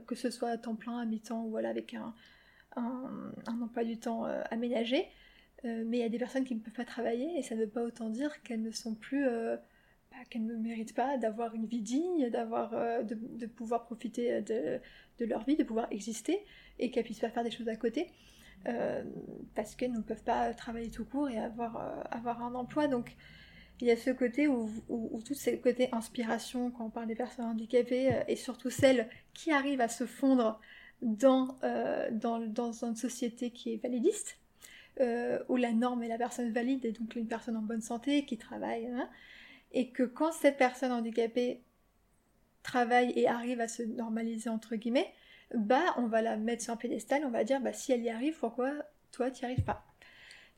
que 0.07 0.15
ce 0.15 0.31
soit 0.31 0.49
à 0.49 0.57
temps 0.57 0.75
plein, 0.75 0.97
à 0.97 1.05
mi-temps, 1.05 1.47
voilà, 1.49 1.69
avec 1.69 1.93
un, 1.93 2.15
un, 2.75 3.31
un 3.45 3.62
emploi 3.62 3.84
du 3.84 3.99
temps 3.99 4.23
aménagé. 4.49 5.07
Euh, 5.65 5.84
mais 5.86 5.97
il 5.97 6.01
y 6.01 6.05
a 6.05 6.10
des 6.10 6.17
personnes 6.17 6.43
qui 6.43 6.55
ne 6.55 6.60
peuvent 6.60 6.73
pas 6.73 6.86
travailler 6.86 7.38
et 7.38 7.43
ça 7.43 7.55
ne 7.55 7.62
veut 7.62 7.69
pas 7.69 7.84
autant 7.84 8.10
dire 8.10 8.41
qu'elles 8.41 8.62
ne 8.62 8.71
sont 8.71 8.95
plus, 8.95 9.27
euh, 9.27 9.57
qu'elles 10.29 10.45
ne 10.45 10.55
méritent 10.55 10.95
pas 10.95 11.17
d'avoir 11.17 11.55
une 11.55 11.65
vie 11.65 11.81
digne, 11.81 12.29
d'avoir, 12.29 12.73
euh, 12.73 13.03
de, 13.03 13.45
pouvoir 13.45 13.86
profiter 13.86 14.41
de, 14.41 14.79
de, 15.19 15.25
leur 15.25 15.43
vie, 15.43 15.55
de 15.55 15.63
pouvoir 15.63 15.88
exister 15.91 16.39
et 16.79 16.91
qu'elles 16.91 17.03
puissent 17.03 17.19
pas 17.19 17.29
faire 17.29 17.43
des 17.43 17.51
choses 17.51 17.69
à 17.69 17.75
côté 17.75 18.07
parce 19.55 19.73
qu'elles 19.73 19.91
ne 19.91 20.01
peuvent 20.01 20.23
pas 20.23 20.53
travailler 20.53 20.91
tout 20.91 21.03
court 21.03 21.27
et 21.27 21.39
avoir, 21.39 22.05
avoir 22.12 22.43
un 22.43 22.53
emploi. 22.53 22.88
Donc 22.88 23.15
il 23.79 23.88
y 23.88 23.91
a 23.91 23.97
ce 23.97 24.12
côté 24.12 24.47
où, 24.47 24.69
où, 24.88 25.10
où 25.12 25.21
tout 25.23 25.34
ce 25.34 25.49
côté 25.55 25.89
inspiration 25.91 26.69
quand 26.69 26.86
on 26.86 26.89
parle 26.91 27.07
des 27.07 27.15
personnes 27.15 27.45
handicapées 27.45 28.21
et 28.27 28.36
surtout 28.36 28.69
celles 28.69 29.10
qui 29.34 29.51
arrivent 29.51 29.81
à 29.81 29.88
se 29.88 30.05
fondre 30.05 30.62
dans, 31.01 31.57
dans, 32.12 32.84
une 32.84 32.95
société 32.95 33.49
qui 33.49 33.73
est 33.73 33.77
validiste 33.81 34.38
euh, 34.99 35.39
où 35.49 35.55
la 35.55 35.71
norme 35.71 36.03
est 36.03 36.07
la 36.07 36.17
personne 36.17 36.51
valide 36.51 36.86
et 36.86 36.91
donc 36.91 37.15
une 37.15 37.27
personne 37.27 37.55
en 37.55 37.62
bonne 37.62 37.81
santé 37.81 38.25
qui 38.25 38.38
travaille, 38.38 38.88
hein, 38.88 39.10
et 39.71 39.89
que 39.89 40.03
quand 40.03 40.31
cette 40.31 40.57
personne 40.57 40.91
handicapée 40.91 41.62
travaille 42.63 43.12
et 43.15 43.27
arrive 43.27 43.62
à 43.62 43.67
se 43.67 43.84
normaliser 43.84 44.49
entre 44.49 44.75
guillemets, 44.75 45.13
bah 45.55 45.93
on 45.97 46.07
va 46.07 46.21
la 46.21 46.38
mettre 46.38 46.63
sur 46.63 46.73
un 46.73 46.77
pédestal, 46.77 47.25
on 47.25 47.31
va 47.31 47.43
dire 47.43 47.62
bah 47.62 47.73
si 47.73 47.91
elle 47.91 48.03
y 48.03 48.10
arrive, 48.10 48.38
pourquoi 48.39 48.73
toi 49.12 49.31
tu 49.31 49.45
n'y 49.45 49.51
arrives 49.51 49.65
pas? 49.65 49.86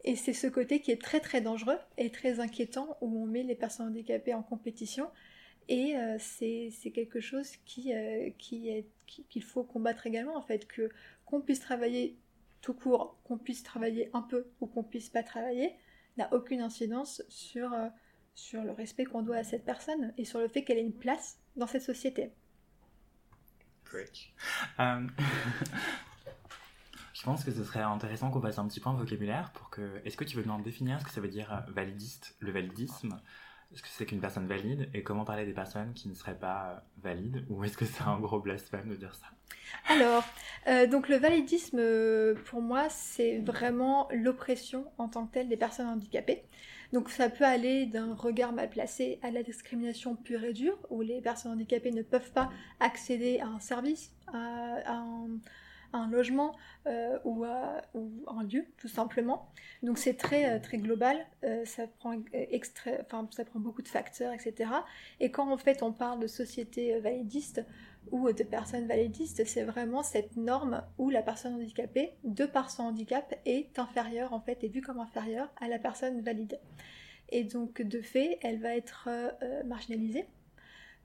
Et 0.04 0.16
c'est 0.16 0.34
ce 0.34 0.48
côté 0.48 0.82
qui 0.82 0.92
est 0.92 1.02
très 1.02 1.20
très 1.20 1.42
dangereux 1.42 1.78
et 1.98 2.12
très 2.12 2.40
inquiétant 2.40 2.98
où 3.02 3.24
on 3.24 3.26
met 3.26 3.44
les 3.44 3.56
personnes 3.56 3.88
handicapées 3.88 4.34
en 4.34 4.44
compétition 4.44 5.10
et 5.70 5.96
euh, 5.98 6.18
c'est 6.20 6.92
quelque 6.94 7.22
chose 7.22 7.56
qui, 7.66 7.94
euh, 7.94 8.30
qui 8.38 8.86
qu'il 9.06 9.44
faut 9.44 9.64
combattre 9.64 10.08
également 10.08 10.36
en 10.36 10.42
fait 10.42 10.68
que 10.68 10.90
qu'on 11.26 11.40
puisse 11.40 11.60
travailler 11.60 12.18
tout 12.62 12.74
court, 12.74 13.18
qu'on 13.26 13.38
puisse 13.38 13.64
travailler 13.64 14.10
un 14.14 14.22
peu 14.22 14.48
ou 14.60 14.68
qu'on 14.68 14.84
puisse 14.84 15.10
pas 15.10 15.24
travailler, 15.24 15.74
n'a 16.18 16.34
aucune 16.34 16.62
incidence 16.62 17.22
sur, 17.30 17.74
euh, 17.74 17.90
sur 18.36 18.64
le 18.64 18.72
respect 18.72 19.06
qu'on 19.06 19.22
doit 19.22 19.38
à 19.38 19.44
cette 19.44 19.66
personne 19.66 20.14
et 20.18 20.26
sur 20.26 20.40
le 20.40 20.48
fait 20.48 20.64
qu'elle 20.64 20.78
ait 20.78 20.84
une 20.84 20.98
place 20.98 21.38
dans 21.56 21.68
cette 21.68 21.84
société. 21.84 22.32
Great. 23.86 24.30
Euh, 24.80 25.08
je 27.14 27.24
pense 27.24 27.44
que 27.44 27.52
ce 27.52 27.64
serait 27.64 27.82
intéressant 27.82 28.32
qu'on 28.32 28.42
fasse 28.42 28.58
un 28.58 28.68
petit 28.68 28.80
point 28.80 28.94
vocabulaire 28.94 29.52
pour 29.52 29.70
que. 29.70 30.02
Est-ce 30.06 30.18
que 30.18 30.24
tu 30.24 30.36
veux 30.36 30.44
nous 30.44 30.62
définir 30.62 31.00
ce 31.00 31.06
que 31.06 31.12
ça 31.12 31.22
veut 31.22 31.28
dire 31.28 31.54
euh, 31.54 31.72
validiste, 31.72 32.36
le 32.40 32.52
validisme? 32.52 33.20
Est-ce 33.74 33.82
que 33.82 33.88
c'est 33.90 34.06
qu'une 34.06 34.20
personne 34.20 34.46
valide? 34.46 34.90
Et 34.94 35.02
comment 35.02 35.26
parler 35.26 35.46
des 35.46 35.54
personnes 35.54 35.94
qui 35.94 36.08
ne 36.08 36.14
seraient 36.14 36.38
pas 36.38 36.84
valides? 37.02 37.44
Ou 37.50 37.64
est-ce 37.64 37.76
que 37.76 37.86
c'est 37.86 38.04
un 38.04 38.20
gros 38.20 38.40
blasphème 38.40 38.88
de 38.90 38.96
dire 38.96 39.16
ça? 39.16 39.26
Alors, 39.88 40.24
euh, 40.68 40.86
donc 40.86 41.10
le 41.10 41.18
validisme, 41.18 41.80
euh, 41.80 42.36
pour 42.46 42.62
moi, 42.62 42.88
c'est 42.90 43.40
vraiment 43.40 44.08
l'oppression 44.12 44.86
en 45.00 45.08
tant 45.08 45.26
que 45.26 45.34
telle 45.34 45.50
des 45.50 45.58
personnes 45.58 45.88
handicapées. 45.88 46.44
Donc 46.94 47.10
ça 47.10 47.30
peut 47.30 47.44
aller 47.44 47.86
d'un 47.86 48.14
regard 48.14 48.54
mal 48.54 48.70
placé 48.70 49.20
à 49.22 49.32
la 49.32 49.44
discrimination 49.44 50.16
pure 50.16 50.44
et 50.46 50.54
dure, 50.54 50.78
où 50.90 51.02
les 51.02 51.20
personnes 51.20 51.52
handicapées 51.52 51.92
ne 51.92 52.04
peuvent 52.04 52.32
pas 52.32 52.50
accéder 52.80 53.40
à 53.40 53.48
un 53.48 53.60
service, 53.60 54.14
à, 54.32 54.78
à 55.94 55.98
un 55.98 56.10
logement 56.10 56.56
euh, 56.88 57.18
ou, 57.24 57.46
un 57.46 58.44
lieu, 58.44 58.66
tout 58.78 58.88
simplement. 58.88 59.50
Donc 59.84 59.98
c'est 59.98 60.16
très, 60.16 60.52
euh, 60.52 60.60
très 60.60 60.78
global, 60.78 61.26
euh, 61.44 61.64
ça, 61.66 61.88
prend 61.88 62.16
enfin, 63.02 63.28
ça 63.32 63.46
prend 63.46 63.60
beaucoup 63.60 63.82
de 63.82 63.88
facteurs, 63.88 64.34
etc. 64.34 64.70
Et 65.20 65.32
quand 65.32 65.52
en 65.52 65.58
fait 65.58 65.84
on 65.84 65.94
parle 65.94 66.20
de 66.20 66.28
société 66.28 67.00
validiste 67.00 67.64
ou 68.12 68.32
de 68.32 68.44
personnes 68.44 68.88
validistes, 68.88 69.46
c'est 69.46 69.64
vraiment 69.64 70.04
cette 70.04 70.36
norme 70.36 70.84
où 70.98 71.10
la 71.10 71.22
personne 71.22 71.56
handicapée, 71.56 72.14
de 72.24 72.46
par 72.46 72.70
son 72.70 72.84
handicap, 72.84 73.34
est 73.46 73.78
inférieure 73.80 74.34
en 74.34 74.42
fait, 74.42 74.64
est 74.64 74.70
vue 74.70 74.82
comme 74.82 75.00
inférieure 75.00 75.50
à 75.60 75.68
la 75.68 75.80
personne 75.80 76.22
valide. 76.22 76.60
Et 77.30 77.44
donc 77.44 77.82
de 77.82 78.02
fait, 78.02 78.40
elle 78.42 78.60
va 78.60 78.76
être 78.76 79.10
marginalisée, 79.66 80.26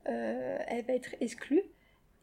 elle 0.05 0.85
va 0.85 0.93
être 0.95 1.15
exclue, 1.21 1.63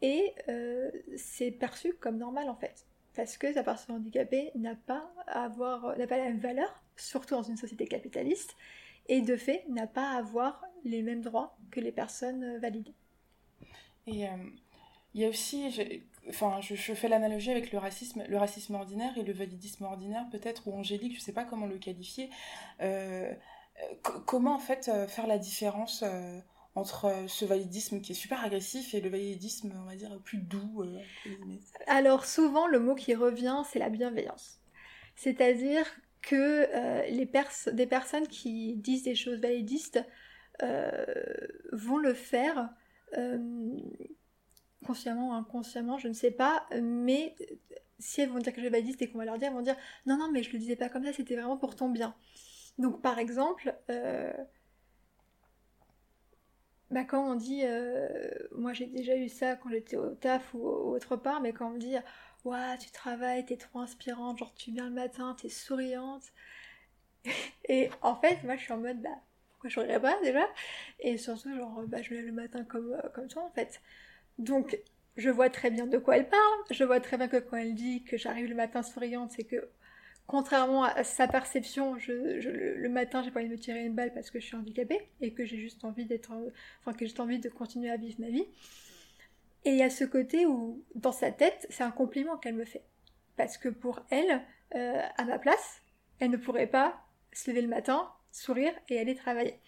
et 0.02 0.34
euh, 0.50 0.92
c'est 1.18 1.52
perçu 1.52 1.94
comme 1.94 2.18
normal 2.18 2.50
en 2.50 2.56
fait. 2.56 2.86
Parce 3.16 3.38
que 3.38 3.48
la 3.48 3.64
personne 3.64 3.96
handicapée 3.96 4.52
n'a 4.56 4.76
pas, 4.76 5.10
avoir, 5.28 5.98
n'a 5.98 6.06
pas 6.06 6.18
la 6.18 6.26
même 6.26 6.40
valeur, 6.40 6.84
surtout 6.96 7.36
dans 7.36 7.44
une 7.44 7.58
société 7.58 7.88
capitaliste, 7.88 8.56
et 9.08 9.22
de 9.22 9.36
fait 9.38 9.64
n'a 9.70 9.88
pas 9.88 10.12
à 10.12 10.18
avoir 10.18 10.64
les 10.84 11.02
mêmes 11.02 11.22
droits 11.22 11.58
que 11.72 11.80
les 11.80 11.92
personnes 11.92 12.44
euh, 12.44 12.60
valides. 12.60 12.94
Et 14.08 14.28
euh, 14.28 14.32
il 15.16 15.22
y 15.22 15.26
a 15.26 15.30
aussi, 15.30 15.72
je, 15.72 15.82
enfin, 16.30 16.60
je, 16.62 16.76
fais 16.94 17.08
l'analogie 17.08 17.50
avec 17.50 17.72
le 17.72 17.80
racisme, 17.80 18.24
le 18.30 18.38
racisme 18.38 18.76
ordinaire 18.76 19.18
et 19.18 19.24
le 19.24 19.34
validisme 19.34 19.86
ordinaire 19.86 20.26
peut-être, 20.32 20.68
ou 20.68 20.74
angélique, 20.74 21.14
je 21.14 21.20
ne 21.20 21.24
sais 21.24 21.34
pas 21.34 21.46
comment 21.46 21.66
le 21.66 21.80
qualifier. 21.80 22.30
comment 24.26 24.56
en 24.56 24.60
fait 24.60 24.92
faire 25.08 25.26
la 25.26 25.40
différence 25.40 26.04
entre 26.76 27.06
euh, 27.06 27.28
ce 27.28 27.46
validisme 27.46 28.02
qui 28.02 28.12
est 28.12 28.16
super 28.16 28.44
agressif 28.44 28.94
et 28.94 29.02
le 29.02 29.10
validisme, 29.10 29.74
on 29.82 29.90
va 29.90 29.96
dire, 29.96 30.20
plus 30.24 30.38
doux 30.38 30.84
euh, 30.84 31.00
Alors 31.88 32.26
souvent, 32.26 32.68
le 32.68 32.80
mot 32.80 32.96
qui 32.96 33.16
revient, 33.16 33.64
c'est 33.70 33.80
la 33.80 33.90
bienveillance. 33.90 34.60
C'est-à-dire 35.16 35.86
que 36.22 36.68
euh, 36.76 37.06
les 37.08 37.30
des 37.74 37.88
personnes 37.88 38.28
qui 38.28 38.76
disent 38.76 39.04
des 39.04 39.16
choses 39.16 39.40
validistes 39.40 40.04
vont 41.74 41.98
le 41.98 42.14
faire 42.14 42.70
consciemment 44.86 45.30
ou 45.30 45.34
inconsciemment, 45.34 45.98
je 45.98 46.08
ne 46.08 46.14
sais 46.14 46.32
pas, 46.32 46.66
mais 46.82 47.36
si 48.00 48.22
elles 48.22 48.30
vont 48.30 48.40
dire 48.40 48.54
que 48.54 48.62
je 48.62 48.68
validiste 48.68 49.02
et 49.02 49.10
qu'on 49.10 49.18
va 49.18 49.26
leur 49.26 49.38
dire, 49.38 49.50
elles 49.50 49.54
vont 49.54 49.62
dire 49.62 49.78
non, 50.06 50.18
non, 50.18 50.32
mais 50.32 50.44
je 50.44 50.52
le 50.52 50.60
disais 50.60 50.76
pas 50.76 50.90
comme 50.90 51.06
ça, 51.06 51.14
c'était 51.14 51.36
vraiment 51.36 51.58
pour 51.58 51.76
ton 51.76 51.90
bien. 51.90 52.16
Donc 52.78 53.02
par 53.02 53.20
exemple, 53.20 53.76
bah, 56.92 57.04
quand 57.04 57.30
on 57.32 57.36
dit, 57.36 57.62
euh, 57.64 58.08
moi 58.52 58.74
j'ai 58.74 58.86
déjà 58.86 59.16
eu 59.18 59.28
ça 59.28 59.56
quand 59.56 59.70
j'étais 59.70 59.98
au 59.98 60.14
taf 60.16 60.54
ou, 60.54 60.60
autre 60.68 61.16
part, 61.16 61.42
mais 61.42 61.52
quand 61.52 61.68
on 61.68 61.72
me 61.72 61.80
dit, 61.80 61.96
ouais, 62.46 62.78
tu 62.80 62.92
travailles, 62.92 63.46
t'es 63.46 63.58
trop 63.58 63.80
inspirante, 63.80 64.38
genre 64.38 64.54
tu 64.56 64.72
viens 64.72 64.86
le 64.86 64.92
matin, 64.92 65.36
t'es 65.40 65.50
souriante. 65.50 66.32
Et 67.70 67.90
en 68.02 68.16
fait, 68.16 68.44
moi 68.44 68.56
je 68.56 68.62
suis 68.64 68.74
en 68.74 68.78
mode, 68.78 69.02
bah, 69.02 69.10
pourquoi 69.50 69.70
je 69.70 69.80
rirais 69.80 70.00
pas 70.02 70.20
déjà? 70.22 70.48
Et 71.00 71.18
surtout, 71.18 71.56
genre, 71.56 71.84
bah, 71.88 72.02
je 72.02 72.14
lève 72.14 72.26
le 72.26 72.32
matin 72.32 72.64
comme, 72.64 72.94
euh, 72.94 73.10
comme 73.14 73.28
toi 73.28 73.44
en 73.44 73.52
fait. 73.52 73.82
Donc, 74.38 74.80
je 75.18 75.30
vois 75.30 75.50
très 75.50 75.70
bien 75.70 75.88
de 75.88 75.98
quoi 75.98 76.18
elle 76.18 76.30
parle, 76.30 76.60
je 76.72 76.84
vois 76.84 77.00
très 77.00 77.18
bien 77.18 77.28
que 77.28 77.38
quand 77.38 77.58
elle 77.58 77.74
dit 77.74 78.04
que 78.04 78.18
j'arrive 78.18 78.50
le 78.50 78.56
matin 78.56 78.84
souriante, 78.84 79.32
c'est 79.32 79.44
que 79.44 79.70
contrairement 80.28 80.84
à 80.84 81.04
sa 81.04 81.28
perception, 81.28 81.96
le 82.08 82.88
matin, 82.90 83.24
j'ai 83.24 83.32
pas 83.32 83.40
envie 83.40 83.50
de 83.50 83.54
me 83.54 83.60
tirer 83.60 83.86
une 83.86 83.94
balle 83.94 84.14
parce 84.14 84.32
que 84.32 84.40
je 84.40 84.46
suis 84.46 84.56
handicapée 84.56 85.08
et 85.22 85.34
que 85.34 85.46
j'ai 85.46 85.58
juste 85.58 85.86
envie 85.86 86.06
d'être, 86.06 86.32
enfin 86.82 86.98
que 86.98 87.06
j'ai 87.06 87.20
envie 87.20 87.40
de 87.40 87.50
continuer 87.50 87.92
à 87.92 87.98
vivre 87.98 88.20
ma 88.20 88.30
vie. 88.30 88.48
Et 89.64 89.72
il 89.72 89.78
y 89.78 89.84
a 89.84 89.90
ce 89.90 90.04
côté 90.04 90.46
où, 90.46 90.84
dans 90.94 91.12
sa 91.12 91.32
tête, 91.32 91.66
c'est 91.70 91.84
un 91.84 91.92
compliment 91.92 92.38
qu'elle 92.38 92.56
me 92.56 92.66
fait, 92.66 92.84
parce 93.36 93.58
que 93.58 93.70
pour 93.70 94.06
elle, 94.10 94.42
euh, 94.76 95.02
à 95.18 95.26
ma 95.26 95.40
place, 95.40 95.82
elle 96.20 96.32
ne 96.32 96.38
pourrait 96.38 96.68
pas 96.68 97.04
se 97.32 97.50
lever 97.50 97.62
le 97.62 97.68
matin, 97.68 98.12
sourire 98.32 98.74
et 98.90 99.00
aller 99.00 99.16
travailler. 99.16 99.60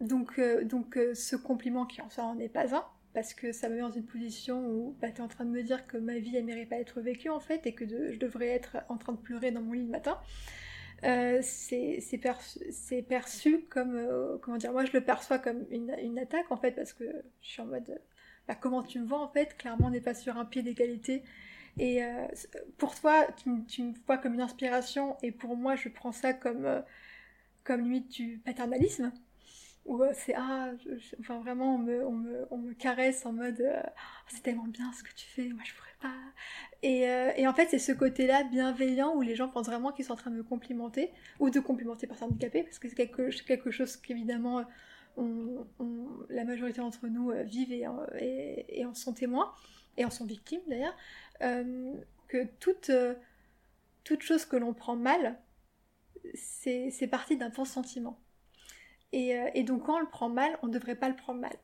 Donc, 0.00 0.38
euh, 0.38 0.64
donc 0.64 0.96
euh, 0.96 1.14
ce 1.14 1.36
compliment 1.36 1.86
qui 1.86 2.02
en 2.02 2.10
soi 2.10 2.24
en 2.24 2.38
est 2.38 2.48
pas 2.48 2.74
un, 2.74 2.86
parce 3.14 3.32
que 3.32 3.52
ça 3.52 3.68
me 3.68 3.76
met 3.76 3.80
dans 3.80 3.92
une 3.92 4.04
position 4.04 4.66
où 4.66 4.96
bah, 5.00 5.10
tu 5.10 5.18
es 5.18 5.20
en 5.20 5.28
train 5.28 5.44
de 5.44 5.50
me 5.50 5.62
dire 5.62 5.86
que 5.86 5.96
ma 5.96 6.18
vie 6.18 6.36
elle 6.36 6.44
mérite 6.44 6.68
pas 6.68 6.76
être 6.76 7.00
vécue 7.00 7.30
en 7.30 7.40
fait 7.40 7.66
et 7.66 7.72
que 7.72 7.86
je 7.86 8.18
devrais 8.18 8.48
être 8.48 8.78
en 8.88 8.98
train 8.98 9.12
de 9.12 9.18
pleurer 9.18 9.52
dans 9.52 9.62
mon 9.62 9.72
lit 9.72 9.84
le 9.84 9.90
matin. 9.90 10.18
Euh, 11.04 11.40
c'est 11.42 13.02
perçu, 13.08 13.62
comme 13.70 13.94
euh, 13.94 14.36
comment 14.42 14.56
dire 14.56 14.72
moi 14.72 14.84
je 14.84 14.92
le 14.92 15.00
perçois 15.00 15.38
comme 15.38 15.64
une, 15.70 16.18
attaque 16.18 16.50
en 16.50 16.56
fait 16.56 16.72
parce 16.72 16.92
que 16.92 17.04
je 17.40 17.48
suis 17.48 17.62
en 17.62 17.66
mode 17.66 18.00
bah, 18.48 18.54
comment 18.54 18.82
tu 18.82 19.00
me 19.00 19.06
vois 19.06 19.20
en 19.20 19.28
fait? 19.28 19.56
Clairement 19.56 19.86
on 19.86 19.90
n'est 19.90 20.00
pas 20.00 20.14
sur 20.14 20.36
un 20.36 20.44
pied 20.44 20.62
d'égalité. 20.62 21.22
Et 21.78 22.04
euh, 22.04 22.26
pour 22.78 22.98
toi 22.98 23.26
tu, 23.68 23.82
me 23.82 23.94
vois 24.06 24.18
comme 24.18 24.34
une 24.34 24.40
inspiration 24.40 25.16
et 25.22 25.30
pour 25.30 25.56
moi 25.56 25.76
je 25.76 25.88
prends 25.88 26.12
ça 26.12 26.32
comme 26.32 26.82
comme 27.62 27.82
limite 27.82 28.10
du 28.10 28.40
paternalisme 28.44 29.12
où 29.84 30.02
euh, 30.02 30.12
c'est 30.14 30.34
ah, 30.34 30.70
enfin 31.20 31.38
vraiment 31.40 31.74
on 31.74 31.78
me, 31.78 32.06
on, 32.06 32.12
me, 32.12 32.46
on 32.50 32.58
me, 32.58 32.72
caresse 32.72 33.26
en 33.26 33.32
mode 33.32 33.60
euh, 33.60 33.82
c'est 34.28 34.42
tellement 34.42 34.66
bien 34.66 34.90
ce 34.92 35.02
que 35.02 35.12
tu 35.14 35.26
fais, 35.26 35.48
moi 35.48 35.62
je 35.64 35.74
pourrais 35.74 35.96
pas. 36.00 36.14
Et, 36.82 37.08
euh, 37.08 37.32
et 37.36 37.46
en 37.46 37.54
fait 37.54 37.68
c'est 37.68 37.78
ce 37.78 37.92
côté-là 37.92 38.44
bienveillant 38.44 39.14
où 39.14 39.22
les 39.22 39.34
gens 39.34 39.48
pensent 39.48 39.66
vraiment 39.66 39.92
qu'ils 39.92 40.06
sont 40.06 40.14
en 40.14 40.16
train 40.16 40.30
de 40.30 40.36
me 40.36 40.42
complimenter 40.42 41.10
ou 41.38 41.50
de 41.50 41.60
complimenter 41.60 42.06
par 42.06 42.22
handicapé 42.22 42.62
parce 42.62 42.78
que 42.78 42.88
c'est 42.88 42.94
quelque, 42.94 43.30
quelque 43.44 43.70
chose 43.70 43.96
qu'évidemment 43.96 44.64
on, 45.16 45.66
la 46.28 46.44
majorité 46.44 46.80
d'entre 46.80 47.06
nous 47.06 47.32
vivent 47.44 47.72
et, 47.72 47.86
et, 48.18 48.80
et, 48.80 48.84
en 48.84 48.94
sont 48.94 49.12
témoins 49.12 49.52
et 49.96 50.04
en 50.04 50.10
sont 50.10 50.24
victimes 50.24 50.62
d'ailleurs. 50.66 50.96
que 51.38 52.46
toute, 52.58 52.90
toute 54.02 54.22
chose 54.22 54.44
que 54.44 54.56
l'on 54.56 54.74
prend 54.74 54.96
mal, 54.96 55.38
c'est 56.34 57.08
parti 57.08 57.36
d'un 57.36 57.50
bon 57.50 57.64
sentiment. 57.64 58.18
Euh, 59.14 59.50
et, 59.54 59.62
donc 59.62 59.84
quand 59.84 59.96
on 59.96 60.00
le 60.00 60.08
prend 60.08 60.28
mal, 60.28 60.58
on 60.62 60.68
ne 60.68 60.72
devrait 60.72 60.96
pas 60.96 61.08
le 61.08 61.16
prendre 61.16 61.40
mal. 61.40 61.56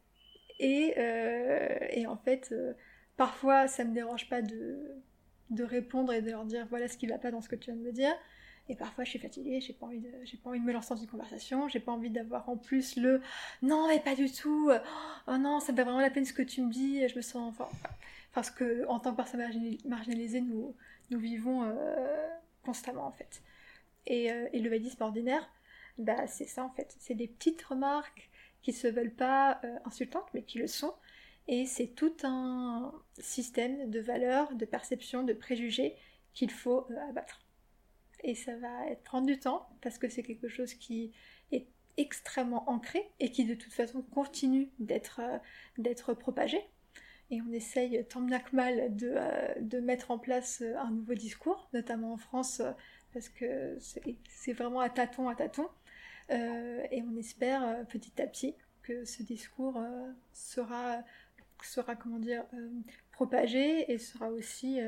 Et, 0.59 0.95
euh, 0.99 2.07
en 2.07 2.17
fait, 2.17 2.51
euh, 2.53 2.75
parfois 3.17 3.67
ça 3.69 3.85
ne 3.85 3.91
me 3.91 3.95
dérange 3.95 4.29
pas 4.29 4.43
de, 4.43 5.03
répondre 5.59 6.13
et 6.13 6.23
de 6.23 6.31
leur 6.31 6.45
dire 6.45 6.67
voilà 6.71 6.89
ce 6.89 6.97
qui 6.97 7.07
ne 7.07 7.13
va 7.13 7.19
pas 7.19 7.31
dans 7.31 7.41
ce 7.41 7.49
que 7.49 7.57
tu 7.57 7.71
viens 7.71 7.81
de 7.81 7.85
me 7.85 7.93
dire. 7.93 8.15
Et 8.69 8.77
parfois 8.77 9.03
je 9.03 9.11
suis 9.11 9.19
fatiguée, 9.19 9.61
j'ai 9.61 9.73
pas 9.73 9.87
envie 9.87 9.99
de, 9.99 10.11
j'ai 10.23 10.37
pas 10.37 10.51
envie 10.51 10.61
de 10.61 10.65
me 10.65 10.73
lancer 10.73 10.95
dans 10.95 11.01
une 11.01 11.09
conversation, 11.09 11.67
j'ai 11.69 11.81
pas 11.81 11.91
envie 11.91 12.11
d'avoir 12.11 12.49
en 12.49 12.57
plus 12.57 12.97
le 12.97 13.21
non 13.63 13.89
mais 13.89 13.99
pas 13.99 14.15
du 14.15 14.31
tout, 14.31 14.71
oh 15.27 15.39
non 15.39 15.59
ça 15.59 15.73
me 15.73 15.77
fait 15.77 15.83
vraiment 15.83 16.01
la 16.01 16.11
peine 16.11 16.25
ce 16.25 16.33
que 16.33 16.43
tu 16.43 16.63
me 16.63 16.71
dis, 16.71 17.09
je 17.09 17.17
me 17.17 17.21
sens 17.21 17.49
enfin 17.49 17.69
parce 18.33 18.49
que 18.49 18.87
en 18.87 19.01
tant 19.01 19.11
que 19.11 19.17
personne 19.17 19.43
marginalisée 19.87 20.41
nous 20.41 20.75
vivons 21.11 21.75
constamment 22.63 23.07
en 23.07 23.13
fait. 23.13 23.43
Et, 24.07 24.27
et 24.27 24.61
le 24.61 24.71
validisme 24.71 25.03
ordinaire, 25.03 25.51
bah, 26.01 26.27
c'est 26.27 26.47
ça 26.47 26.65
en 26.65 26.71
fait. 26.71 26.97
C'est 26.99 27.15
des 27.15 27.29
petites 27.29 27.63
remarques 27.63 28.31
qui 28.63 28.73
se 28.73 28.87
veulent 28.87 29.15
pas 29.15 29.61
euh, 29.65 29.79
insultantes, 29.85 30.29
mais 30.35 30.43
qui 30.43 30.59
le 30.59 30.67
sont. 30.67 30.95
Et 31.49 31.67
c'est 31.67 31.89
tout 31.89 32.15
un 32.23 32.93
système 33.19 33.91
de 33.91 34.01
valeurs, 34.01 34.55
de 34.55 34.65
perceptions, 34.65 35.25
de 35.25 35.33
préjugés 35.33 35.97
qu'il 36.35 36.51
faut 36.51 36.87
euh, 36.91 37.09
abattre. 37.09 37.41
Et 38.23 38.35
ça 38.35 38.57
va 38.57 38.95
prendre 39.05 39.27
du 39.27 39.39
temps, 39.39 39.69
parce 39.81 39.99
que 39.99 40.09
c'est 40.09 40.23
quelque 40.23 40.49
chose 40.49 40.75
qui 40.75 41.13
est 41.53 41.67
extrêmement 41.97 42.69
ancré 42.71 43.11
et 43.19 43.31
qui 43.31 43.45
de 43.45 43.55
toute 43.55 43.73
façon 43.73 44.03
continue 44.03 44.71
d'être 44.79 45.21
euh, 45.21 46.15
propagé. 46.15 46.61
Et 47.31 47.41
on 47.43 47.53
essaye 47.53 48.05
tant 48.09 48.21
bien 48.21 48.41
que 48.41 48.57
mal 48.57 48.95
de, 48.97 49.15
de 49.61 49.79
mettre 49.79 50.11
en 50.11 50.19
place 50.19 50.63
un 50.63 50.91
nouveau 50.91 51.15
discours, 51.15 51.69
notamment 51.73 52.15
en 52.15 52.17
France, 52.17 52.61
parce 53.13 53.29
que 53.29 53.79
c'est 54.29 54.53
vraiment 54.53 54.81
à 54.81 54.91
tâtons, 54.91 55.29
à 55.29 55.37
tâtons. 55.37 55.69
Euh, 56.31 56.87
et 56.91 57.03
on 57.03 57.17
espère 57.17 57.63
euh, 57.65 57.85
petit 57.85 58.21
à 58.23 58.27
petit 58.27 58.55
que 58.83 59.05
ce 59.05 59.23
discours 59.23 59.79
euh, 59.79 60.11
sera, 60.33 61.03
sera 61.63 61.97
comment 61.97 62.19
dire, 62.19 62.45
propagé 63.13 63.91
et 63.93 63.99
sera 63.99 64.31
aussi, 64.31 64.81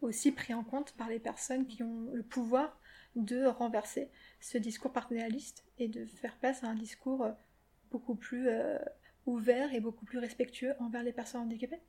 aussi 0.00 0.32
pris 0.32 0.54
en 0.54 0.64
compte 0.64 0.92
par 0.92 1.08
les 1.08 1.18
personnes 1.18 1.66
qui 1.66 1.82
ont 1.82 2.10
le 2.12 2.22
pouvoir 2.22 2.80
de 3.14 3.44
renverser 3.44 4.08
ce 4.40 4.56
discours 4.56 4.92
paternaliste 4.92 5.64
et 5.78 5.88
de 5.88 6.06
faire 6.06 6.36
place 6.36 6.64
à 6.64 6.68
un 6.68 6.74
discours 6.74 7.28
beaucoup 7.90 8.14
plus 8.14 8.48
ouvert 9.26 9.74
et 9.74 9.80
beaucoup 9.80 10.06
plus 10.06 10.18
respectueux 10.18 10.72
envers 10.80 11.02
les 11.02 11.12
personnes 11.12 11.42
handicapées. 11.42 11.80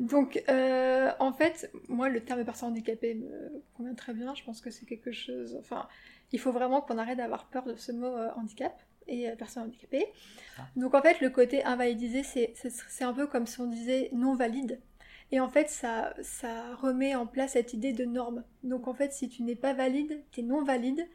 Donc, 0.00 0.42
en 0.48 1.32
fait, 1.34 1.70
moi, 1.88 2.08
le 2.08 2.24
terme 2.24 2.42
personne 2.46 2.70
handicapée 2.70 3.14
me 3.14 3.62
convient 3.74 3.94
très 3.94 4.14
bien. 4.14 4.34
Je 4.34 4.42
pense 4.42 4.62
que 4.62 4.70
c'est 4.70 4.86
quelque 4.86 5.12
chose. 5.12 5.54
Enfin, 5.60 5.86
il 6.32 6.40
faut 6.40 6.52
vraiment 6.52 6.80
qu'on 6.80 6.98
arrête 6.98 7.18
d'avoir 7.18 7.46
peur 7.46 7.64
de 7.64 7.76
ce 7.76 7.92
mot 7.92 8.06
euh, 8.06 8.30
handicap 8.36 8.78
et 9.06 9.28
euh, 9.28 9.36
personne 9.36 9.64
handicapée. 9.64 10.06
Donc 10.74 10.94
en 10.94 11.02
fait, 11.02 11.20
le 11.20 11.30
côté 11.30 11.64
invalidisé, 11.64 12.22
c'est 12.22 13.04
un 13.04 13.12
peu 13.12 13.26
comme 13.26 13.46
si 13.46 13.60
on 13.60 13.66
disait 13.66 14.10
non 14.12 14.34
valide. 14.34 14.80
Et 15.32 15.40
en 15.40 15.48
fait, 15.48 15.68
ça, 15.68 16.14
ça 16.22 16.74
remet 16.76 17.14
en 17.14 17.26
place 17.26 17.52
cette 17.52 17.72
idée 17.72 17.92
de 17.92 18.04
norme. 18.04 18.44
Donc 18.62 18.86
en 18.86 18.94
fait, 18.94 19.12
si 19.12 19.28
tu 19.28 19.42
n'es 19.42 19.56
pas 19.56 19.72
valide, 19.72 20.22
tu 20.30 20.40
es 20.40 20.42
non 20.42 20.62
valide. 20.62 21.08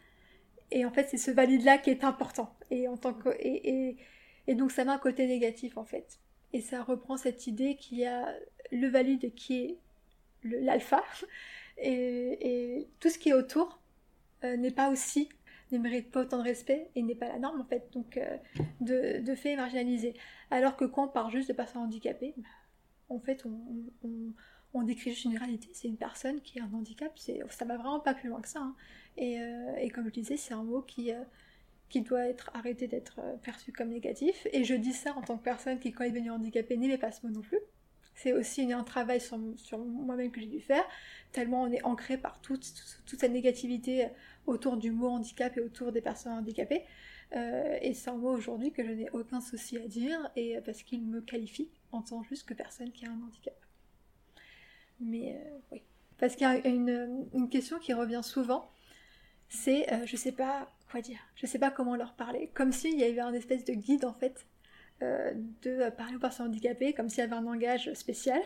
Et 0.72 0.86
en 0.86 0.92
fait, 0.92 1.08
c'est 1.10 1.18
ce 1.18 1.32
valide-là 1.32 1.78
qui 1.78 1.90
est 1.90 2.04
important. 2.04 2.56
Et, 2.70 2.88
en 2.88 2.98
tant 2.98 3.14
que, 3.14 3.30
et, 3.40 3.98
et, 4.48 4.56
donc 4.56 4.72
ça 4.72 4.86
met 4.86 4.92
un 4.92 4.98
côté 4.98 5.28
négatif 5.28 5.78
en 5.78 5.86
fait. 5.86 6.20
Et 6.54 6.62
ça 6.62 6.84
reprend 6.84 7.18
cette 7.18 7.48
idée 7.48 7.76
qu'il 7.76 8.00
y 8.00 8.06
a 8.06 8.34
le 8.72 8.88
valide 8.88 9.34
qui 9.34 9.60
est 9.64 9.78
l'alpha. 10.44 11.04
Et, 11.78 12.78
et 12.80 12.88
tout 13.00 13.10
ce 13.10 13.18
qui 13.18 13.30
est 13.30 13.34
autour, 13.34 13.81
n'est 14.44 14.72
pas 14.72 14.90
aussi, 14.90 15.30
ne 15.72 15.78
mérite 15.82 16.12
pas 16.12 16.22
autant 16.22 16.38
de 16.38 16.44
respect 16.44 16.90
et 16.96 17.02
n'est 17.02 17.16
pas 17.16 17.28
la 17.28 17.40
norme 17.40 17.62
en 17.62 17.66
fait, 17.66 17.92
donc 17.94 18.18
euh, 18.18 18.38
de, 18.82 19.36
fait 19.36 19.56
marginalisé. 19.56 20.14
Alors 20.50 20.76
que 20.76 20.86
quand 20.86 21.06
on 21.06 21.08
parle 21.08 21.32
juste 21.32 21.50
de 21.50 21.54
personnes 21.54 21.84
handicapées, 21.84 22.34
bah, 22.38 22.48
en 23.10 23.20
fait 23.20 23.46
on, 23.46 24.34
on, 24.74 24.84
décrit 24.84 25.12
juste 25.12 25.26
une 25.26 25.38
réalité, 25.38 25.70
c'est 25.74 25.88
une 25.88 25.98
personne 25.98 26.42
qui 26.42 26.60
a 26.60 26.64
un 26.64 26.74
handicap, 26.74 27.18
ça 27.18 27.66
va 27.66 27.78
vraiment 27.78 28.00
pas 28.00 28.14
plus 28.14 28.30
loin 28.30 28.42
que 28.42 28.50
ça. 28.50 28.60
Hein. 28.60 28.76
Et, 29.18 29.40
euh, 29.40 29.76
et, 29.78 29.90
comme 29.90 30.06
je 30.06 30.12
disais, 30.12 30.38
c'est 30.38 30.54
un 30.54 30.64
mot 30.64 30.82
qui, 30.82 31.12
qui 31.90 32.02
doit 32.02 32.26
être 32.26 32.50
arrêté 32.54 32.88
d'être 32.88 33.20
perçu 33.44 33.72
comme 33.72 33.90
négatif. 33.90 34.48
Et 34.54 34.64
je 34.64 34.74
dis 34.74 34.94
ça 34.94 35.14
en 35.18 35.22
tant 35.22 35.38
que 35.38 35.44
personne 35.44 35.80
qui, 35.80 35.92
quand 35.92 36.04
est 36.04 36.12
devenue 36.12 36.32
handicapée, 36.32 36.78
n'aimait 36.78 36.98
pas 36.98 37.12
ce 37.12 37.26
mot 37.26 37.34
non 37.34 37.42
plus. 37.42 37.60
C'est 38.16 38.34
aussi 38.34 38.72
un 38.72 38.84
travail 38.84 39.20
sur, 39.20 39.38
sur 39.56 39.78
moi-même 39.80 40.32
que 40.32 40.40
j'ai 40.40 40.48
dû 40.48 40.62
faire, 40.62 40.84
tellement 41.32 41.64
on 41.64 41.72
est 41.72 41.84
ancré 41.84 42.18
par 42.18 42.40
toute, 42.42 42.66
toute 43.06 43.20
cette 43.20 43.32
négativité 43.32 44.10
autour 44.46 44.78
du 44.78 44.92
mot 44.92 45.10
handicap 45.10 45.56
et 45.58 45.62
autour 45.62 45.92
des 45.92 46.02
personnes 46.02 46.34
handicapées. 46.34 46.84
Euh, 47.34 47.78
et 47.82 47.94
c'est 47.94 48.10
un 48.10 48.18
mot 48.18 48.32
aujourd'hui 48.32 48.72
que 48.72 48.84
je 48.84 48.92
n'ai 48.92 49.10
aucun 49.12 49.40
souci 49.40 49.78
à 49.78 49.88
dire, 49.88 50.30
et 50.36 50.60
parce 50.66 50.84
qu'il 50.84 51.02
me 51.02 51.22
qualifie 51.22 51.70
en 51.92 52.02
tant 52.02 52.24
juste 52.24 52.48
que 52.48 52.54
personne 52.54 52.92
qui 52.92 53.06
a 53.06 53.10
un 53.10 53.22
handicap. 53.22 53.56
Mais 55.00 55.36
euh, 55.36 55.58
oui. 55.72 55.82
Parce 56.18 56.36
qu'il 56.36 56.46
y 56.46 56.50
a 56.50 56.68
une, 56.68 57.50
question 57.50 57.80
qui 57.80 57.94
revient 57.94 58.22
souvent, 58.24 58.70
c'est 59.50 59.92
euh, 59.92 60.06
je 60.06 60.16
sais 60.16 60.32
pas 60.32 60.72
quoi 60.92 61.02
dire, 61.02 61.20
je 61.36 61.46
sais 61.46 61.58
pas 61.58 61.72
comment 61.72 61.96
leur 61.96 62.14
parler. 62.14 62.52
Comme 62.54 62.72
s'il 62.72 63.00
y 63.00 63.04
avait 63.04 63.22
un 63.22 63.34
espèce 63.34 63.64
de 63.66 63.74
guide 63.74 64.06
en 64.06 64.14
fait 64.14 64.46
de 65.02 65.90
parler 65.90 66.16
aux 66.16 66.20
personnes 66.20 66.46
handicapées, 66.46 66.94
comme 66.94 67.10
s'il 67.10 67.22
y 67.22 67.22
avait 67.24 67.34
un 67.34 67.42
langage 67.42 67.92
spécial. 67.94 68.40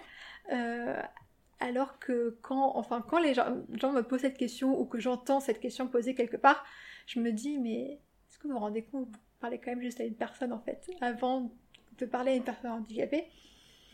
Alors 1.60 2.00
que 2.00 2.38
quand, 2.42 2.76
enfin, 2.76 3.04
quand 3.08 3.20
les 3.20 3.34
gens, 3.34 3.46
me 3.48 4.02
posent 4.02 4.22
cette 4.22 4.38
question 4.38 4.80
ou 4.80 4.86
que 4.86 5.00
j'entends 5.00 5.40
cette 5.40 5.60
question 5.60 5.88
posée 5.88 6.14
quelque 6.14 6.38
part, 6.38 6.66
je 7.08 7.20
me 7.20 7.32
dis, 7.32 7.58
mais 7.58 8.00
est-ce 8.30 8.38
que 8.40 8.48
vous 8.48 8.54
vous 8.54 8.60
rendez 8.60 8.84
compte 8.84 9.08
Vous 9.08 9.40
parlez 9.40 9.60
quand 9.60 9.72
même 9.72 9.82
juste 9.82 10.02
à 10.02 10.04
une 10.04 10.16
personne 10.16 10.52
en 10.52 10.60
fait, 10.60 10.90
avant 11.02 11.52
de 11.98 12.06
parler 12.06 12.34
à 12.34 12.36
une 12.36 12.44
personne 12.44 12.72
handicapée? 12.72 13.26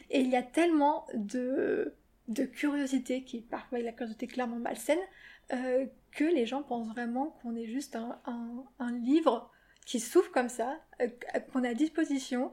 Et 0.10 0.22
il 0.22 0.30
y 0.30 0.36
a 0.36 0.44
tellement 0.44 1.06
de, 1.14 1.94
de 2.28 2.44
curiosité, 2.44 3.24
qui 3.24 3.42
parfois 3.42 3.80
la 3.80 3.92
curiosité 3.92 4.28
clairement 4.28 4.58
malsaine, 4.58 5.00
euh, 5.54 5.86
que 6.12 6.24
les 6.24 6.46
gens 6.46 6.64
pensent 6.64 6.90
vraiment 6.90 7.38
qu'on 7.42 7.56
est 7.56 7.68
juste 7.68 7.96
un, 7.96 8.20
un, 8.80 8.92
livre 8.92 9.52
qui 9.86 10.00
s'ouvre 10.00 10.32
comme 10.32 10.50
ça, 10.50 10.80
euh, 11.02 11.08
qu'on 11.52 11.64
a 11.64 11.70
à 11.70 11.74
disposition, 11.74 12.52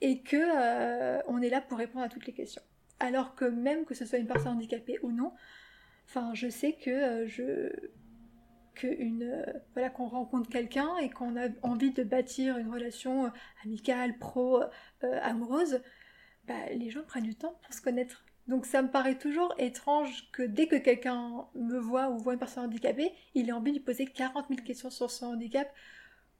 et 0.00 0.22
que 0.22 0.36
euh, 0.36 1.20
on 1.28 1.40
est 1.42 1.48
là 1.48 1.60
pour 1.60 1.78
répondre 1.78 2.04
à 2.04 2.08
toutes 2.08 2.26
les 2.26 2.32
questions 2.32 2.62
alors 3.00 3.34
que 3.34 3.44
même 3.44 3.84
que 3.84 3.94
ce 3.94 4.04
soit 4.04 4.18
une 4.18 4.26
personne 4.26 4.52
handicapée 4.52 4.98
ou 5.02 5.12
non, 5.12 5.32
enfin 6.06 6.32
je 6.34 6.48
sais 6.48 6.74
que 6.74 6.90
euh, 6.90 7.26
je 7.26 7.72
une 8.84 9.24
euh, 9.24 9.52
voilà 9.74 9.90
qu'on 9.90 10.06
rencontre 10.06 10.48
quelqu'un 10.48 10.96
et 10.98 11.10
qu'on 11.10 11.36
a 11.36 11.48
envie 11.62 11.92
de 11.92 12.02
bâtir 12.02 12.58
une 12.58 12.70
relation 12.70 13.26
euh, 13.26 13.30
amicale, 13.64 14.18
pro, 14.18 14.62
amoureuse, 15.02 15.82
bah, 16.46 16.54
les 16.72 16.90
gens 16.90 17.02
prennent 17.02 17.24
du 17.24 17.34
temps 17.34 17.58
pour 17.62 17.74
se 17.74 17.80
connaître. 17.80 18.24
Donc 18.46 18.64
ça 18.64 18.80
me 18.80 18.88
paraît 18.90 19.18
toujours 19.18 19.54
étrange 19.58 20.30
que 20.32 20.42
dès 20.42 20.68
que 20.68 20.76
quelqu'un 20.76 21.46
me 21.54 21.78
voit 21.78 22.08
ou 22.08 22.18
voit 22.18 22.32
une 22.32 22.38
personne 22.38 22.64
handicapée, 22.64 23.12
il 23.34 23.48
ait 23.48 23.52
envie 23.52 23.72
de 23.72 23.78
lui 23.78 23.84
poser 23.84 24.06
40 24.06 24.46
000 24.48 24.62
questions 24.62 24.90
sur 24.90 25.10
son 25.10 25.26
handicap, 25.26 25.70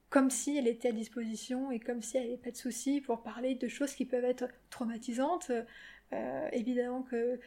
comme 0.09 0.31
si 0.31 0.57
elle 0.57 0.67
était 0.67 0.89
à 0.89 0.93
disposition 0.93 1.71
et 1.71 1.81
comme 1.81 2.01
si 2.01 2.17
elle 2.17 2.25
n'avait 2.25 2.39
pas 2.39 2.51
de 2.51 2.57
soucis 2.57 3.03
pour 3.03 3.23
parler 3.23 3.57
de 3.57 3.69
choses 3.69 3.95
qui 3.95 4.07
peuvent 4.07 4.25
être 4.25 4.49
traumatisantes, 4.71 5.53
euh, 6.13 6.49
évidemment 6.53 7.03
que 7.03 7.39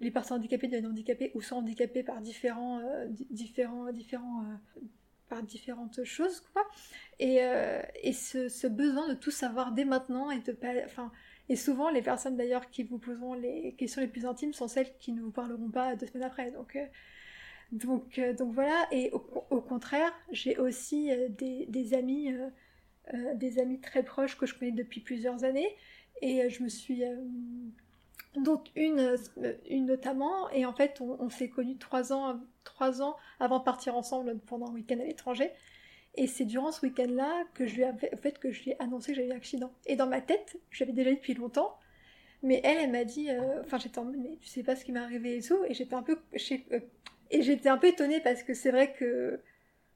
les 0.00 0.10
personnes 0.10 0.38
handicapées 0.38 0.66
deviennent 0.66 0.86
handicapées 0.86 1.30
ou 1.34 1.40
sont 1.40 1.56
handicapées 1.56 2.02
par 2.02 2.20
différents, 2.20 2.80
euh, 2.80 3.06
différents, 3.30 3.92
différents 3.92 4.42
euh, 4.42 4.80
par 5.28 5.42
différentes 5.42 6.04
choses, 6.04 6.40
quoi. 6.52 6.66
Et, 7.20 7.38
et 8.02 8.12
ce, 8.12 8.66
besoin 8.66 9.08
de 9.08 9.14
tout 9.14 9.30
savoir 9.30 9.70
dès 9.70 9.84
maintenant 9.84 10.32
et 10.32 10.40
de 10.40 10.50
pas, 10.50 10.72
enfin, 10.84 11.12
Et 11.48 11.54
souvent, 11.54 11.88
les 11.88 12.02
personnes 12.02 12.36
d'ailleurs 12.36 12.68
qui 12.68 12.82
vous 12.82 12.98
poseront 12.98 13.34
les 13.34 13.74
questions 13.74 14.00
les 14.00 14.08
plus 14.08 14.26
intimes 14.26 14.52
sont 14.52 14.66
celles 14.66 14.92
qui 14.98 15.12
ne 15.12 15.20
vous 15.20 15.30
parleront 15.30 15.70
pas 15.70 15.94
deux 15.94 16.06
semaines 16.06 16.24
après. 16.24 16.50
Donc, 16.50 16.76
donc, 17.70 18.18
donc 18.38 18.52
voilà. 18.54 18.88
Et 18.90 19.12
au, 19.12 19.60
contraire, 19.60 20.12
j'ai 20.32 20.56
aussi 20.58 21.12
des, 21.38 21.94
amis, 21.94 22.34
des 23.36 23.60
amis 23.60 23.78
très 23.80 24.02
proches 24.02 24.36
que 24.36 24.46
je 24.46 24.58
connais 24.58 24.72
depuis 24.72 25.00
plusieurs 25.00 25.44
années. 25.44 25.76
Et 26.22 26.50
je 26.50 26.64
me 26.64 26.68
suis 26.68 27.04
donc 28.36 28.68
une, 28.76 29.16
une 29.68 29.86
notamment, 29.86 30.48
et 30.50 30.64
en 30.64 30.72
fait 30.72 31.00
on, 31.00 31.28
s'est 31.30 31.48
connus 31.48 31.78
trois 31.78 32.12
ans, 32.12 32.40
trois 32.64 33.02
ans 33.02 33.16
avant 33.40 33.58
de 33.58 33.64
partir 33.64 33.96
ensemble 33.96 34.38
pendant 34.46 34.68
un 34.68 34.72
week-end 34.72 34.98
à 35.00 35.04
l'étranger. 35.04 35.50
Et 36.16 36.26
c'est 36.26 36.44
durant 36.44 36.72
ce 36.72 36.84
week-end-là 36.84 37.44
que 37.54 37.66
je 37.66 37.76
lui 37.76 37.82
ai, 37.82 37.92
fait, 38.16 38.38
que 38.38 38.50
je 38.50 38.64
lui 38.64 38.70
ai 38.72 38.82
annoncé 38.82 39.12
que 39.12 39.16
j'avais 39.16 39.28
eu 39.28 39.32
un 39.32 39.36
accident. 39.36 39.72
Et 39.86 39.94
dans 39.94 40.08
ma 40.08 40.20
tête, 40.20 40.58
j'avais 40.70 40.92
déjà 40.92 41.10
eu 41.10 41.16
depuis 41.16 41.34
longtemps, 41.34 41.78
mais 42.42 42.60
elle, 42.64 42.78
elle 42.78 42.90
m'a 42.90 43.04
dit, 43.04 43.30
euh, 43.30 43.60
enfin 43.60 43.78
j'étais 43.78 43.98
en 43.98 44.04
mais 44.04 44.36
tu 44.40 44.48
sais 44.48 44.62
pas 44.62 44.74
ce 44.74 44.84
qui 44.84 44.92
m'est 44.92 45.00
arrivé 45.00 45.36
et 45.36 45.42
tout, 45.42 45.62
et 45.68 45.74
j'étais 45.74 45.94
un 45.94 46.02
peu, 46.02 46.18
euh, 46.34 46.80
et 47.30 47.42
j'étais 47.42 47.68
un 47.68 47.78
peu 47.78 47.88
étonnée 47.88 48.20
parce 48.20 48.42
que 48.42 48.54
c'est 48.54 48.70
vrai 48.70 48.92
que 48.92 49.40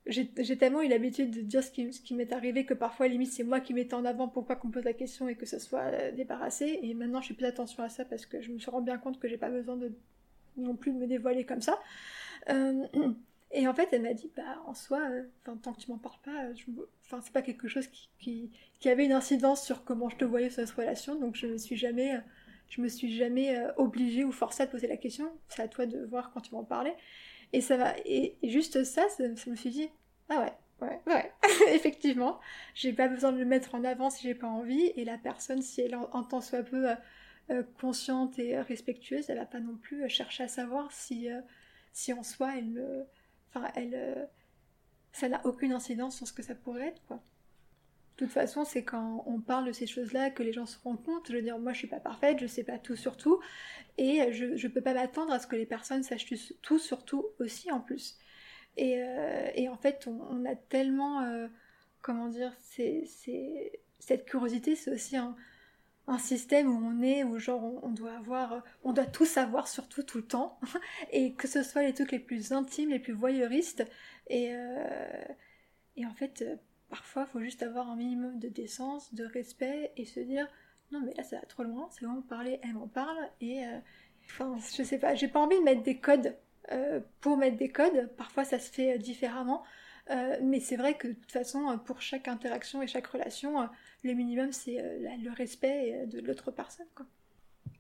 j'ai 0.07 0.59
tellement 0.59 0.83
eu 0.83 0.89
l'habitude 0.89 1.31
de 1.31 1.41
dire 1.41 1.65
ce 1.65 1.71
qui, 1.71 2.15
m'est 2.15 2.33
arrivé 2.33 2.67
que 2.67 2.75
parfois, 2.75 3.09
limite, 3.09 3.33
c'est 3.33 3.45
moi 3.45 3.61
qui 3.61 3.73
mettais 3.73 3.95
en 3.95 4.05
avant 4.05 4.29
pour 4.29 4.45
pas 4.45 4.55
qu'on 4.55 4.71
pose 4.71 4.85
la 4.85 4.93
question 4.93 5.29
et 5.29 5.35
que 5.35 5.47
ça 5.47 5.59
soit 5.59 5.81
euh, 5.81 6.13
débarrassé. 6.13 6.79
Et 6.83 6.93
maintenant, 6.93 7.23
je 7.23 7.29
fais 7.29 7.35
plus 7.35 7.47
attention 7.47 7.83
à 7.83 7.89
ça 7.89 8.05
parce 8.05 8.27
que 8.27 8.43
je 8.43 8.53
me 8.53 8.59
suis 8.59 8.71
rendu 8.71 8.87
bien 8.87 8.99
compte 8.99 9.19
que 9.19 9.29
j'ai 9.29 9.39
pas 9.39 9.49
besoin 9.49 9.77
de 9.77 9.93
non 10.59 10.77
plus 10.77 10.93
de 10.93 10.99
me 10.99 11.07
dévoiler 11.07 11.45
comme 11.45 11.63
ça. 11.63 11.81
Euh, 12.51 12.85
et 13.51 13.67
en 13.67 13.73
fait, 13.73 13.89
elle 13.93 14.03
m'a 14.03 14.13
dit, 14.13 14.31
bah, 14.37 14.43
en 14.67 14.75
soi, 14.75 15.01
euh, 15.11 15.23
tant 15.63 15.73
que 15.73 15.81
tu 15.81 15.91
m'en 15.91 15.97
parles 15.97 16.21
pas, 16.23 16.51
enfin, 17.07 17.23
c'est 17.23 17.33
pas 17.33 17.43
quelque 17.43 17.67
chose 17.67 17.87
qui, 18.19 18.51
avait 18.85 19.07
une 19.07 19.13
incidence 19.13 19.65
sur 19.65 19.85
comment 19.85 20.11
je 20.11 20.17
te 20.17 20.27
voyais 20.27 20.51
sur 20.51 20.67
cette 20.67 20.77
relation. 20.77 21.15
Donc, 21.19 21.35
je 21.35 21.47
me 21.47 21.57
suis 21.57 21.77
jamais, 21.77 22.21
je 22.69 22.83
me 22.83 22.89
suis 22.89 23.17
jamais 23.17 23.59
obligée 23.79 24.25
ou 24.25 24.33
forcée 24.33 24.65
à 24.65 24.67
te 24.67 24.73
poser 24.73 24.87
la 24.87 24.99
question. 24.99 25.33
C'est 25.49 25.63
à 25.63 25.69
toi 25.69 25.87
de 25.87 26.05
voir 26.05 26.31
quand 26.35 26.43
tu 26.43 26.55
m'en 26.55 26.65
parlais. 26.65 26.95
Et 27.55 27.61
ça 27.61 27.77
va. 27.77 27.95
Et, 28.05 28.37
juste 28.43 28.83
ça, 28.83 29.09
ça, 29.11 29.29
me 29.29 29.57
suis 29.57 29.71
dit, 29.71 29.89
ah 30.29 30.41
ouais, 30.41 30.89
ouais, 30.89 31.01
ouais, 31.07 31.33
effectivement, 31.69 32.41
j'ai 32.75 32.93
pas 32.93 33.07
besoin 33.07 33.31
de 33.31 33.39
le 33.39 33.45
mettre 33.45 33.77
en 33.77 33.85
avant 33.85 34.11
si 34.11 34.25
j'ai 34.25 34.35
pas 34.35 34.49
envie. 34.49 34.93
Et 34.97 35.05
la 35.05 35.19
personne, 35.19 35.63
si 35.63 35.81
elle 35.81 35.95
entend 35.95 36.41
soit 36.41 36.65
peu 36.65 36.91
euh, 36.91 36.95
euh, 37.51 37.63
consciente 37.81 38.41
et 38.41 38.61
respectueuse, 38.61 39.31
elle 39.31 39.39
va 39.39 39.47
pas 39.47 39.61
non 39.61 39.77
plus 39.77 40.09
chercher 40.09 40.43
à 40.43 40.49
savoir 40.49 40.91
si, 40.91 41.31
euh, 41.31 41.41
si 41.93 42.13
en 42.13 42.25
soi, 42.25 42.59
elle, 42.59 43.07
enfin, 43.51 43.71
elle, 43.77 44.29
ça 45.13 45.29
n'a 45.29 45.41
aucune 45.47 45.73
incidence 45.73 46.17
sur 46.17 46.27
ce 46.27 46.33
que 46.33 46.43
ça 46.43 46.57
pourrait 46.57 46.89
être, 46.89 47.03
quoi. 47.07 47.23
De 48.17 48.25
toute 48.25 48.33
façon, 48.33 48.65
c'est 48.65 48.85
quand 48.85 49.25
on 49.27 49.41
parle 49.41 49.67
de 49.67 49.73
ces 49.73 49.89
choses-là 49.89 50.31
que 50.31 50.45
les 50.45 50.53
gens 50.53 50.67
se 50.67 50.79
rendent 50.85 51.03
compte. 51.03 51.27
Je 51.29 51.33
veux 51.37 51.43
dire, 51.43 51.59
moi, 51.59 51.73
je 51.73 51.79
suis 51.79 51.89
pas 51.89 51.99
parfaite, 51.99 52.39
je 52.39 52.47
sais 52.47 52.63
pas 52.63 52.79
tout 52.79 52.95
sur 52.95 53.17
tout, 53.17 53.41
et 53.99 54.33
je, 54.33 54.45
ne 54.47 54.69
peux 54.69 54.81
pas 54.81 54.95
m'attendre 54.95 55.33
à 55.33 55.41
ce 55.41 55.49
que 55.49 55.57
les 55.57 55.67
personnes 55.67 56.05
sachent 56.05 56.27
tout 56.63 56.79
sur 56.79 57.05
tout 57.05 57.27
aussi 57.41 57.73
en 57.73 57.81
plus. 57.81 58.17
Et, 58.77 59.03
euh, 59.03 59.51
et 59.55 59.69
en 59.69 59.77
fait, 59.77 60.07
on, 60.07 60.45
a 60.45 60.55
tellement, 60.55 61.23
euh, 61.23 61.49
comment 62.03 62.29
dire, 62.29 62.53
c'est, 62.61 63.05
cette 63.99 64.27
curiosité, 64.27 64.77
c'est 64.77 64.93
aussi 64.93 65.17
un, 65.17 65.37
un, 66.07 66.19
système 66.19 66.69
où 66.69 66.87
on 66.87 67.03
est, 67.03 67.25
où 67.25 67.39
genre 67.39 67.85
on, 67.85 67.91
doit 67.91 68.17
avoir, 68.17 68.63
on 68.85 68.93
doit 68.93 69.07
tout 69.07 69.25
savoir 69.25 69.67
sur 69.69 69.89
tout 69.89 70.05
tout 70.05 70.19
le 70.19 70.27
temps, 70.27 70.61
et 71.13 71.35
que 71.35 71.49
ce 71.49 71.65
soit 71.65 71.83
les 71.83 71.95
trucs 71.95 72.13
les 72.13 72.19
plus 72.21 72.53
intimes, 72.53 72.91
les 72.91 73.01
plus 73.01 73.13
voyeuristes, 73.13 73.85
et, 74.29 74.55
euh, 74.55 75.25
et 75.97 76.07
en 76.07 76.15
fait 76.15 76.45
Parfois, 76.95 77.27
il 77.29 77.33
faut 77.33 77.41
juste 77.41 77.65
avoir 77.65 77.91
un 77.91 77.97
minimum 77.97 78.39
de 78.39 78.47
décence, 78.47 79.13
de 79.15 79.25
respect 79.25 79.91
et 79.97 80.05
se 80.05 80.21
dire 80.21 80.47
non, 80.93 81.01
mais 81.05 81.13
là 81.15 81.25
ça 81.25 81.41
va 81.41 81.43
trop 81.47 81.65
loin, 81.65 81.89
c'est 81.91 82.07
bon, 82.07 82.23
parler, 82.23 82.61
elle 82.63 82.75
m'en 82.75 82.87
parle. 82.87 83.19
Et 83.41 83.67
euh, 83.67 83.81
je 84.77 84.85
sais 84.85 84.99
pas, 85.01 85.17
j'ai 85.17 85.27
pas 85.27 85.41
envie 85.41 85.59
de 85.59 85.65
mettre 85.65 85.83
des 85.83 85.99
codes 85.99 86.37
euh, 86.71 87.01
pour 87.21 87.37
mettre 87.37 87.57
des 87.57 87.69
codes. 87.69 88.11
Parfois, 88.17 88.45
ça 88.45 88.61
se 88.61 88.71
fait 88.71 88.95
euh, 88.95 88.99
différemment. 88.99 89.65
mais 90.41 90.61
c'est 90.61 90.77
vrai 90.77 90.95
que 90.95 91.09
de 91.09 91.15
toute 91.15 91.33
façon, 91.33 91.81
pour 91.85 92.01
chaque 92.01 92.29
interaction 92.29 92.81
et 92.81 92.87
chaque 92.87 93.09
relation, 93.09 93.69
le 94.05 94.13
minimum 94.13 94.53
c'est 94.53 94.79
le 95.01 95.33
respect 95.33 96.07
de 96.07 96.21
l'autre 96.21 96.53
personne. 96.53 96.87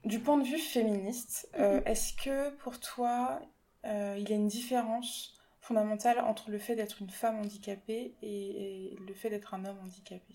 Du 0.04 0.18
point 0.18 0.38
de 0.38 0.44
vue 0.44 0.58
féministe, 0.58 1.48
est-ce 1.86 2.14
que 2.14 2.50
pour 2.56 2.80
toi, 2.80 3.40
il 3.84 4.28
y 4.28 4.32
a 4.32 4.34
une 4.34 4.48
différence 4.48 5.38
fondamentale 5.64 6.20
entre 6.20 6.50
le 6.50 6.58
fait 6.58 6.76
d'être 6.76 7.00
une 7.00 7.08
femme 7.08 7.36
handicapée 7.36 8.14
et, 8.22 8.96
le 9.06 9.14
fait 9.14 9.30
d'être 9.30 9.54
un 9.54 9.64
homme 9.64 9.78
handicapé 9.82 10.34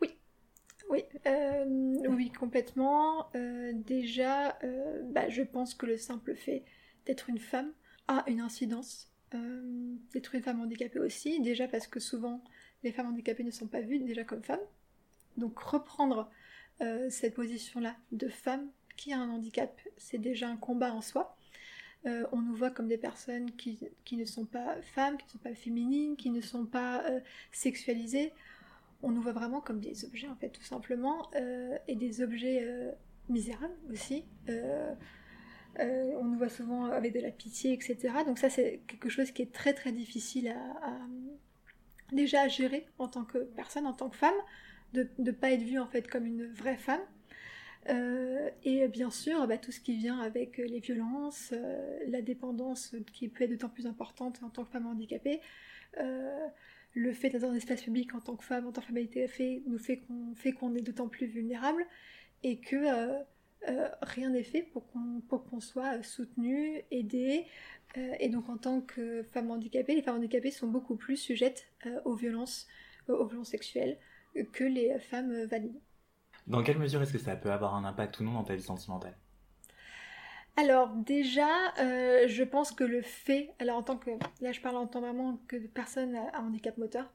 Oui, 0.00 0.16
oui, 0.88 1.02
euh, 1.26 1.64
oui, 2.08 2.30
complètement. 2.30 3.28
Euh, 3.34 3.72
déjà, 3.74 4.56
euh, 4.62 5.02
bah, 5.10 5.28
je 5.28 5.42
pense 5.42 5.74
que 5.74 5.86
le 5.86 5.96
simple 5.96 6.36
fait 6.36 6.64
d'être 7.04 7.28
une 7.28 7.40
femme 7.40 7.72
a 8.06 8.22
une 8.28 8.40
incidence. 8.40 9.08
d'être 9.32 10.34
une 10.34 10.42
femme 10.42 10.60
handicapée 10.60 11.00
aussi, 11.00 11.40
déjà 11.40 11.66
parce 11.66 11.86
que 11.88 11.98
souvent 12.00 12.44
les 12.84 12.92
femmes 12.92 13.08
handicapées 13.08 13.44
ne 13.44 13.50
sont 13.50 13.68
pas 13.68 13.80
vues 13.80 13.98
déjà 13.98 14.22
comme 14.22 14.42
femmes. 14.42 14.66
Donc 15.36 15.58
reprendre 15.58 16.30
cette 17.10 17.34
position-là 17.34 17.94
de 18.12 18.28
femme 18.28 18.70
qui 18.96 19.12
a 19.12 19.18
un 19.18 19.30
handicap, 19.30 19.80
c'est 19.98 20.18
déjà 20.18 20.48
un 20.48 20.56
combat 20.56 20.92
en 20.92 21.00
soi. 21.00 21.36
Euh, 22.06 22.24
on 22.32 22.40
nous 22.40 22.54
voit 22.54 22.70
comme 22.70 22.88
des 22.88 22.96
personnes 22.96 23.50
qui, 23.52 23.78
ne 24.12 24.24
sont 24.24 24.46
pas 24.46 24.80
femmes, 24.94 25.18
qui 25.18 25.26
ne 25.26 25.30
sont 25.30 25.38
pas 25.38 25.54
féminines, 25.54 26.16
qui 26.16 26.30
ne 26.30 26.40
sont 26.40 26.64
pas 26.64 27.04
euh, 27.04 27.20
sexualisées. 27.52 28.32
On 29.02 29.10
nous 29.10 29.20
voit 29.20 29.32
vraiment 29.32 29.60
comme 29.60 29.80
des 29.80 30.04
objets, 30.04 30.28
en 30.28 30.36
fait, 30.36 30.50
tout 30.50 30.62
simplement, 30.62 31.30
euh, 31.34 31.76
et 31.88 31.96
des 31.96 32.22
objets 32.22 32.66
misérables 33.28 33.74
aussi. 33.90 34.24
on 35.78 36.24
nous 36.24 36.38
voit 36.38 36.48
souvent 36.48 36.86
avec 36.86 37.14
de 37.14 37.20
la 37.20 37.30
pitié, 37.30 37.72
etc. 37.72 37.96
Donc 38.26 38.38
ça, 38.38 38.50
c'est 38.50 38.80
quelque 38.86 39.08
chose 39.08 39.30
qui 39.30 39.42
est 39.42 39.52
très 39.52 39.72
très 39.72 39.92
difficile 39.92 40.48
à, 40.48 40.96
déjà 42.12 42.42
à 42.42 42.48
gérer 42.48 42.86
en 42.98 43.08
tant 43.08 43.24
que 43.24 43.38
personne, 43.38 43.86
en 43.86 43.94
tant 43.94 44.10
que 44.10 44.16
femme, 44.16 44.34
de 44.92 45.08
ne 45.18 45.30
pas 45.30 45.52
être 45.52 45.62
vue 45.62 45.78
en 45.78 45.86
fait 45.86 46.08
comme 46.08 46.26
une 46.26 46.46
vraie 46.52 46.76
femme. 46.76 47.00
Euh, 47.88 48.50
et 48.64 48.86
bien 48.88 49.10
sûr, 49.10 49.46
bah, 49.46 49.58
tout 49.58 49.72
ce 49.72 49.80
qui 49.80 49.96
vient 49.96 50.20
avec 50.20 50.58
les 50.58 50.80
violences, 50.80 51.52
euh, 51.52 51.98
la 52.08 52.20
dépendance 52.20 52.94
qui 53.12 53.28
peut 53.28 53.44
être 53.44 53.50
d'autant 53.50 53.68
plus 53.68 53.86
importante 53.86 54.40
en 54.42 54.50
tant 54.50 54.64
que 54.64 54.70
femme 54.70 54.86
handicapée, 54.86 55.40
euh, 55.98 56.46
le 56.92 57.12
fait 57.12 57.30
d'être 57.30 57.42
dans 57.42 57.50
un 57.50 57.54
espace 57.54 57.82
public 57.82 58.14
en 58.14 58.20
tant 58.20 58.36
que 58.36 58.44
femme, 58.44 58.66
en 58.66 58.72
tant 58.72 58.82
que 58.82 58.88
femme 58.88 59.62
nous 59.66 59.78
fait 59.78 59.98
qu'on 60.00 60.34
fait 60.34 60.50
est 60.50 60.82
d'autant 60.82 61.08
plus 61.08 61.26
vulnérable 61.26 61.86
et 62.42 62.58
que 62.60 62.76
rien 64.02 64.30
n'est 64.30 64.42
fait 64.42 64.62
pour 64.62 64.86
qu'on 64.90 65.20
pour 65.28 65.62
soit 65.62 66.02
soutenu, 66.02 66.82
aidé. 66.90 67.46
et 67.96 68.28
donc 68.28 68.48
en 68.48 68.56
tant 68.56 68.80
que 68.80 69.22
femme 69.22 69.50
handicapée, 69.50 69.94
les 69.94 70.02
femmes 70.02 70.16
handicapées 70.16 70.50
sont 70.50 70.68
beaucoup 70.68 70.96
plus 70.96 71.16
sujettes 71.16 71.68
aux 72.04 72.14
violences, 72.14 72.66
aux 73.08 73.26
violences 73.26 73.50
sexuelles 73.50 73.98
que 74.52 74.64
les 74.64 74.98
femmes 74.98 75.44
valides. 75.44 75.80
Dans 76.46 76.62
quelle 76.62 76.78
mesure 76.78 77.02
est-ce 77.02 77.12
que 77.12 77.18
ça 77.18 77.36
peut 77.36 77.52
avoir 77.52 77.74
un 77.74 77.84
impact 77.84 78.20
ou 78.20 78.24
non 78.24 78.32
dans 78.32 78.44
ta 78.44 78.54
vie 78.54 78.62
sentimentale? 78.62 79.14
Alors 80.56 80.88
déjà, 80.88 81.48
euh, 81.78 82.26
je 82.28 82.42
pense 82.42 82.72
que 82.72 82.84
le 82.84 83.02
fait, 83.02 83.50
alors 83.60 83.78
en 83.78 83.82
tant 83.82 83.96
que, 83.96 84.10
là 84.40 84.52
je 84.52 84.60
parle 84.60 84.76
en 84.76 84.86
tant 84.86 85.00
vraiment 85.00 85.38
que 85.48 85.56
de 85.56 85.66
personnes 85.66 86.16
à 86.16 86.40
handicap 86.40 86.76
moteur, 86.76 87.10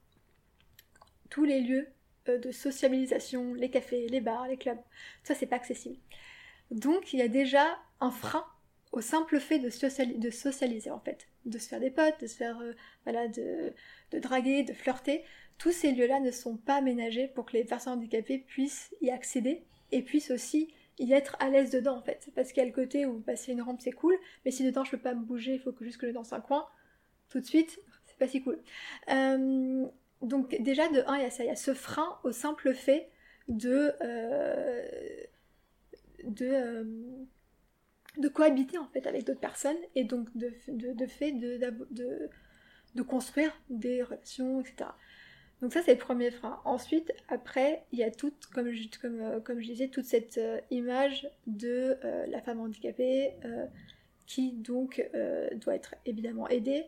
tous 1.30 1.44
les 1.44 1.62
lieux 1.62 1.88
euh, 2.30 2.40
de 2.40 2.52
sociabilisation, 2.52 3.54
les 3.54 3.70
cafés, 3.70 4.08
les 4.08 4.22
bars, 4.22 4.48
les 4.48 4.58
clubs, 4.58 4.80
ça 5.24 5.36
c'est 5.36 5.46
pas 5.46 5.58
accessible. 5.58 5.98
Donc 6.72 7.14
il 7.14 7.20
y 7.20 7.22
a 7.22 7.28
déjà 7.28 7.78
un 8.00 8.12
frein 8.12 8.46
au 8.92 9.02
simple 9.02 9.40
fait 9.40 9.60
de, 9.60 9.68
de 10.18 10.30
socialiser 10.30 10.90
en 10.90 11.00
fait, 11.00 11.28
de 11.46 11.60
se 11.60 11.68
faire 11.68 11.82
des 11.82 11.92
potes, 11.92 12.20
de 12.22 12.28
se 12.28 12.38
faire, 12.38 12.58
euh, 12.62 12.74
voilà, 13.04 13.28
de, 13.28 13.74
de 14.12 14.20
draguer, 14.20 14.64
de 14.64 14.74
flirter 14.74 15.24
tous 15.58 15.72
ces 15.72 15.92
lieux-là 15.92 16.20
ne 16.20 16.32
sont 16.32 16.58
pas 16.58 16.76
aménagés 16.76 17.28
pour 17.28 17.46
que 17.46 17.54
les 17.54 17.64
personnes 17.64 17.94
handicapées 17.94 18.40
puissent 18.40 18.94
y 19.02 19.10
accéder 19.10 19.64
et 19.92 20.02
puissent 20.02 20.32
aussi 20.32 20.74
y 21.00 21.14
être 21.14 21.36
à 21.40 21.50
l'aise 21.50 21.72
dedans 21.72 21.98
en 21.98 22.02
fait. 22.02 22.30
Parce 22.36 22.52
qu'il 22.52 22.62
y 22.62 22.66
a 22.66 22.70
le 22.70 22.76
côté 22.76 23.06
où 23.06 23.20
passer 23.20 23.52
une 23.52 23.62
rampe 23.62 23.82
c'est 23.82 23.92
cool, 23.92 24.16
mais 24.44 24.52
si 24.52 24.64
dedans 24.64 24.84
je 24.84 24.92
peux 24.92 24.98
pas 24.98 25.14
me 25.14 25.24
bouger, 25.24 25.54
il 25.54 25.60
faut 25.60 25.72
que 25.72 25.84
juste 25.84 25.98
que 25.98 26.08
je 26.08 26.12
danse 26.12 26.34
un 26.34 26.42
coin, 26.42 26.68
tout 27.30 27.40
de 27.40 27.46
suite, 27.46 27.80
c'est 28.06 28.18
pas 28.18 28.28
si 28.28 28.42
cool. 28.42 28.60
Euh, 29.12 29.86
donc 30.22 30.56
déjà 30.62 30.88
de 30.90 31.04
un, 31.08 31.18
il 31.18 31.24
y 31.24 31.26
a 31.26 31.30
ça, 31.30 31.44
il 31.44 31.48
y 31.48 31.52
a 31.52 31.56
ce 31.56 31.74
frein 31.74 32.20
au 32.24 32.32
simple 32.32 32.74
fait 32.74 33.10
de 33.48 33.94
euh, 34.02 34.88
euh, 36.42 36.84
de 38.18 38.28
cohabiter 38.30 38.78
en 38.78 38.88
fait 38.88 39.06
avec 39.08 39.26
d'autres 39.26 39.42
personnes 39.42 39.78
et 39.94 40.06
donc 40.06 40.36
de, 40.36 40.54
de, 40.70 41.06
fait 41.06 41.34
de, 41.34 41.60
de 42.96 43.02
construire 43.02 43.52
des 43.70 44.02
relations, 44.02 44.62
etc. 44.62 44.90
Donc 45.62 45.74
ça 45.74 45.82
c'est 45.82 45.94
le 45.94 46.00
premier 46.00 46.32
frein. 46.32 46.60
Ensuite, 46.66 47.14
après, 47.30 47.84
il 47.92 48.00
y 48.00 48.04
a 48.04 48.12
toute, 48.12 48.46
comme 48.48 48.72
je, 48.72 48.88
comme, 49.02 49.22
euh, 49.22 49.40
comme 49.40 49.60
je 49.62 49.68
disais, 49.68 49.88
toute 49.88 50.06
cette 50.06 50.38
euh, 50.38 50.60
image 50.70 51.30
de 51.48 51.98
euh, 52.04 52.26
la 52.28 52.42
femme 52.42 52.60
handicapée 52.60 53.34
qui 54.26 54.54
donc 54.54 55.08
doit 55.58 55.76
être 55.76 55.94
évidemment 56.08 56.48
aidée, 56.50 56.86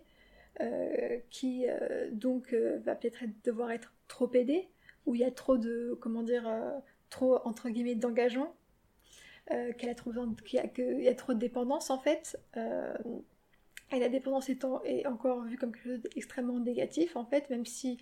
qui 1.29 1.67
donc 2.11 2.51
va 2.53 2.95
peut-être 2.95 3.19
devoir 3.43 3.69
être 3.69 3.93
trop 4.07 4.31
aidée, 4.33 4.67
où 5.05 5.13
il 5.13 5.21
y 5.21 5.23
a 5.23 5.29
trop 5.29 5.59
de, 5.59 5.95
comment 6.01 6.23
dire, 6.23 6.51
trop 7.11 7.39
entre 7.45 7.69
guillemets 7.69 7.93
d'engagement, 7.93 8.55
qu'elle 9.47 9.89
a 9.89 9.93
trop 9.93 10.11
qu'il 10.45 10.59
y, 10.59 11.07
a 11.07 11.13
trop 11.13 11.35
de 11.35 11.39
dépendance 11.39 11.91
en 11.91 11.99
fait. 11.99 12.39
et 12.55 13.99
la 13.99 14.09
dépendance 14.09 14.49
étant, 14.49 14.81
est 14.83 15.05
encore 15.05 15.43
vue 15.43 15.57
comme 15.59 15.73
quelque 15.73 15.89
chose 15.89 16.01
d'extrêmement 16.01 16.59
négatif 16.59 17.15
en 17.15 17.25
fait, 17.25 17.51
même 17.51 17.67
si 17.67 17.99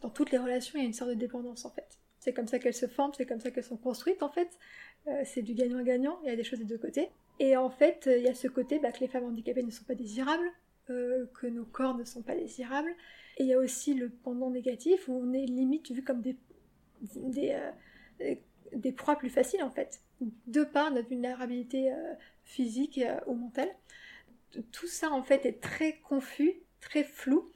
dans 0.00 0.10
toutes 0.10 0.30
les 0.30 0.38
relations 0.38 0.78
il 0.78 0.82
y 0.82 0.84
a 0.84 0.86
une 0.86 0.94
sorte 0.94 1.10
de 1.10 1.16
dépendance 1.16 1.64
en 1.64 1.70
fait. 1.70 1.98
C'est 2.20 2.32
comme 2.32 2.48
ça 2.48 2.58
qu'elles 2.58 2.74
se 2.74 2.86
forment, 2.86 3.12
c'est 3.16 3.26
comme 3.26 3.40
ça 3.40 3.50
qu'elles 3.50 3.64
sont 3.64 3.76
construites 3.76 4.22
en 4.22 4.30
fait. 4.30 4.48
c'est 5.24 5.42
du 5.42 5.54
gagnant-gagnant, 5.54 6.18
il 6.24 6.28
y 6.28 6.32
a 6.32 6.36
des 6.36 6.44
choses 6.44 6.58
des 6.58 6.64
deux 6.64 6.78
côtés. 6.78 7.10
Et 7.38 7.56
en 7.56 7.70
fait, 7.70 8.08
il 8.10 8.22
y 8.22 8.28
a 8.28 8.34
ce 8.34 8.48
côté 8.48 8.78
bah, 8.78 8.92
que 8.92 9.00
les 9.00 9.08
femmes 9.08 9.24
handicapées 9.24 9.62
ne 9.62 9.70
sont 9.70 9.84
pas 9.84 9.94
désirables, 9.94 10.50
euh, 10.88 11.26
que 11.40 11.48
nos 11.48 11.64
corps 11.64 11.96
ne 11.96 12.04
sont 12.04 12.22
pas 12.22 12.36
désirables. 12.36 12.94
Et 13.38 13.42
il 13.42 13.48
y 13.48 13.54
a 13.54 13.58
aussi 13.58 13.94
le 13.94 14.08
pendant 14.08 14.50
négatif 14.50 15.08
où 15.08 15.14
on 15.14 15.32
est 15.32 15.44
limite 15.44 15.90
vu 15.90 16.04
comme 16.04 16.22
des, 16.22 16.36
des, 17.16 17.58
euh, 18.20 18.34
des 18.72 18.92
proies 18.92 19.16
plus 19.16 19.28
faciles 19.28 19.64
en 19.64 19.70
fait, 19.70 20.00
de 20.20 20.62
par 20.62 20.92
notre 20.92 21.08
vulnérabilité 21.08 21.92
euh, 21.92 22.14
physique 22.44 23.00
ou 23.26 23.34
mentale. 23.34 23.68
Tout 24.70 24.86
ça 24.86 25.10
en 25.10 25.24
fait 25.24 25.44
est 25.44 25.60
très 25.60 25.98
confus, 25.98 26.54
très 26.80 27.02
flou. 27.02 27.50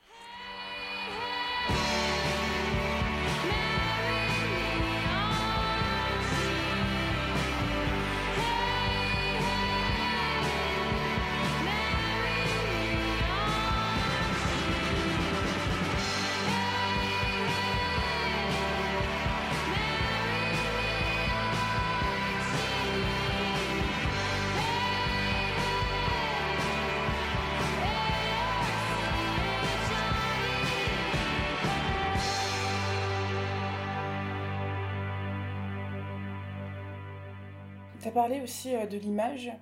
Tu 38.01 38.09
as 38.09 38.13
parlé 38.13 38.41
aussi 38.41 38.75
euh, 38.75 38.87
de 38.87 38.97
l'image, 38.97 39.53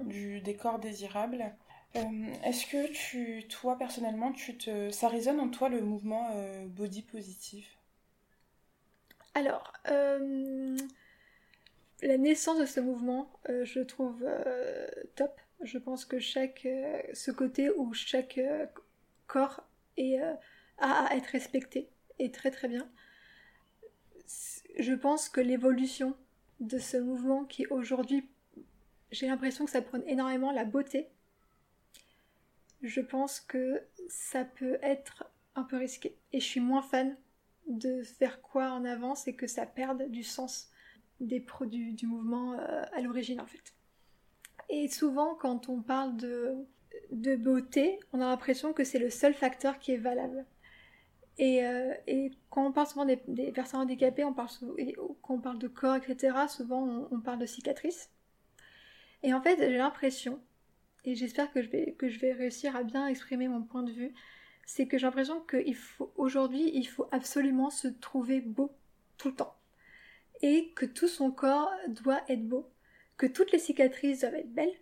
du 0.00 0.40
décor 0.40 0.80
désirable. 0.80 1.54
Euh, 1.94 2.00
est-ce 2.44 2.66
que 2.66 3.46
toi 3.46 3.78
personnellement, 3.78 4.32
ça 4.90 5.08
résonne 5.08 5.38
en 5.38 5.48
toi 5.48 5.68
le 5.68 5.80
mouvement 5.80 6.30
euh, 6.34 6.66
body 6.66 7.02
positif? 7.02 7.78
Alors, 9.34 9.72
la 12.02 12.18
naissance 12.18 12.58
de 12.58 12.66
ce 12.66 12.80
mouvement, 12.80 13.30
je 13.48 13.80
trouve 13.80 14.26
top. 15.14 15.40
Je 15.62 15.78
pense 15.78 16.04
que 16.04 16.18
chaque, 16.18 16.66
ce 17.12 17.30
côté 17.30 17.70
où 17.70 17.94
chaque 17.94 18.40
corps 19.26 19.62
est, 19.96 20.18
a 20.18 20.38
à 20.78 21.16
être 21.16 21.26
respecté 21.26 21.88
est 22.18 22.34
très 22.34 22.52
très 22.52 22.68
bien. 22.68 22.88
Je 24.78 24.94
pense 24.94 25.28
que 25.28 25.40
l'évolution 25.40 26.16
de 26.66 26.78
ce 26.78 26.96
mouvement 26.96 27.44
qui 27.44 27.66
aujourd'hui, 27.66 28.28
j'ai 29.10 29.26
l'impression 29.26 29.64
que 29.64 29.70
ça 29.70 29.82
prône 29.82 30.02
énormément 30.06 30.50
la 30.50 30.64
beauté. 30.64 31.08
Je 32.82 33.00
pense 33.00 33.40
que 33.40 33.82
ça 34.08 34.44
peut 34.44 34.78
être 34.82 35.24
un 35.54 35.62
peu 35.62 35.76
risqué. 35.76 36.16
Et 36.32 36.40
je 36.40 36.44
suis 36.44 36.60
moins 36.60 36.82
fan 36.82 37.16
de 37.66 38.02
faire 38.02 38.42
quoi 38.42 38.70
en 38.72 38.84
avance 38.84 39.26
et 39.26 39.34
que 39.34 39.46
ça 39.46 39.66
perde 39.66 40.10
du 40.10 40.22
sens 40.22 40.70
des 41.20 41.40
produits 41.40 41.94
du 41.94 42.06
mouvement 42.06 42.58
euh, 42.58 42.82
à 42.92 43.00
l'origine 43.00 43.40
en 43.40 43.46
fait. 43.46 43.74
Et 44.68 44.88
souvent 44.88 45.34
quand 45.34 45.68
on 45.68 45.80
parle 45.80 46.16
de, 46.16 46.54
de 47.12 47.36
beauté, 47.36 48.00
on 48.12 48.20
a 48.20 48.26
l'impression 48.26 48.72
que 48.72 48.84
c'est 48.84 48.98
le 48.98 49.10
seul 49.10 49.34
facteur 49.34 49.78
qui 49.78 49.92
est 49.92 49.98
valable. 49.98 50.44
Euh, 51.40 51.94
et, 52.06 52.30
quand 52.50 52.66
on 52.66 52.72
parle 52.72 52.86
souvent 52.86 53.04
des, 53.04 53.16
personnes 53.52 53.80
handicapées, 53.80 54.24
on 54.24 54.32
parle 54.32 54.48
quand 55.22 55.34
on 55.34 55.40
parle 55.40 55.58
de 55.58 55.68
corps, 55.68 55.96
etc., 55.96 56.36
souvent 56.48 57.08
on, 57.10 57.20
parle 57.20 57.38
de 57.38 57.46
cicatrices. 57.46 58.10
Et 59.22 59.34
en 59.34 59.40
fait, 59.40 59.56
j'ai 59.58 59.76
l'impression, 59.76 60.40
et 61.04 61.14
j'espère 61.14 61.50
que 61.52 61.62
je, 61.62 61.68
vais, 61.68 61.92
que 61.98 62.08
je 62.08 62.20
vais 62.20 62.32
réussir 62.32 62.76
à 62.76 62.82
bien 62.82 63.06
exprimer 63.06 63.48
mon 63.48 63.62
point 63.62 63.82
de 63.82 63.90
vue, 63.90 64.14
c'est 64.66 64.86
que 64.86 64.96
j'ai 64.96 65.06
l'impression 65.06 65.44
qu'aujourd'hui, 65.46 66.70
il 66.74 66.86
faut 66.86 67.08
absolument 67.10 67.70
se 67.70 67.88
trouver 67.88 68.40
beau 68.40 68.72
tout 69.18 69.28
le 69.28 69.34
temps. 69.34 69.56
Et 70.42 70.72
que 70.74 70.86
tout 70.86 71.08
son 71.08 71.30
corps 71.30 71.70
doit 71.88 72.22
être 72.28 72.46
beau. 72.46 72.70
Que 73.16 73.26
toutes 73.26 73.52
les 73.52 73.58
cicatrices 73.58 74.20
doivent 74.20 74.34
être 74.34 74.52
belles. 74.52 74.74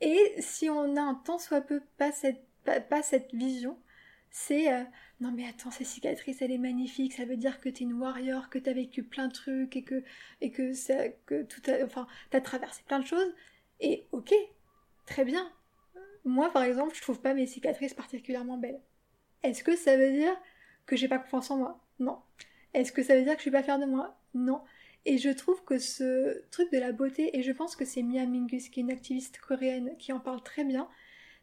Et 0.00 0.34
si 0.38 0.70
on 0.70 0.96
a 0.96 1.00
un 1.00 1.14
tant 1.14 1.38
soit 1.38 1.60
peu 1.60 1.80
pas 1.96 2.12
cette, 2.12 2.44
pas 2.64 3.02
cette 3.02 3.34
vision, 3.34 3.78
c'est 4.30 4.72
euh, 4.72 4.84
non 5.20 5.32
mais 5.32 5.46
attends, 5.46 5.70
cette 5.70 5.86
cicatrice 5.86 6.42
elle 6.42 6.52
est 6.52 6.58
magnifique, 6.58 7.14
ça 7.14 7.24
veut 7.24 7.36
dire 7.36 7.60
que 7.60 7.68
t'es 7.68 7.84
une 7.84 7.94
warrior, 7.94 8.50
que 8.50 8.58
t'as 8.58 8.72
vécu 8.72 9.02
plein 9.02 9.28
de 9.28 9.32
trucs 9.32 9.76
et 9.76 9.82
que 9.82 10.02
et 10.40 10.50
que 10.50 10.72
ça, 10.72 11.08
que 11.26 11.42
tout 11.42 11.62
enfin 11.84 12.06
t'as 12.30 12.40
traversé 12.40 12.82
plein 12.86 13.00
de 13.00 13.06
choses 13.06 13.32
et 13.80 14.06
ok, 14.12 14.32
très 15.06 15.24
bien. 15.24 15.50
Moi 16.24 16.52
par 16.52 16.62
exemple, 16.62 16.94
je 16.94 17.02
trouve 17.02 17.20
pas 17.20 17.34
mes 17.34 17.46
cicatrices 17.46 17.94
particulièrement 17.94 18.58
belles. 18.58 18.80
Est-ce 19.42 19.62
que 19.64 19.76
ça 19.76 19.96
veut 19.96 20.12
dire 20.12 20.36
que 20.86 20.96
j'ai 20.96 21.08
pas 21.08 21.18
confiance 21.18 21.50
en 21.50 21.58
moi? 21.58 21.84
Non. 21.98 22.18
Est-ce 22.74 22.92
que 22.92 23.02
ça 23.02 23.16
veut 23.16 23.22
dire 23.22 23.32
que 23.32 23.38
je 23.38 23.42
suis 23.42 23.50
pas 23.50 23.62
fière 23.62 23.78
de 23.78 23.86
moi? 23.86 24.20
Non. 24.34 24.62
Et 25.04 25.16
je 25.18 25.30
trouve 25.30 25.64
que 25.64 25.78
ce 25.78 26.42
truc 26.50 26.70
de 26.72 26.78
la 26.78 26.92
beauté, 26.92 27.36
et 27.38 27.42
je 27.42 27.52
pense 27.52 27.76
que 27.76 27.84
c'est 27.84 28.02
Mia 28.02 28.26
Mingus, 28.26 28.68
qui 28.68 28.80
est 28.80 28.82
une 28.82 28.90
activiste 28.90 29.38
coréenne, 29.38 29.96
qui 29.98 30.12
en 30.12 30.20
parle 30.20 30.42
très 30.42 30.64
bien, 30.64 30.88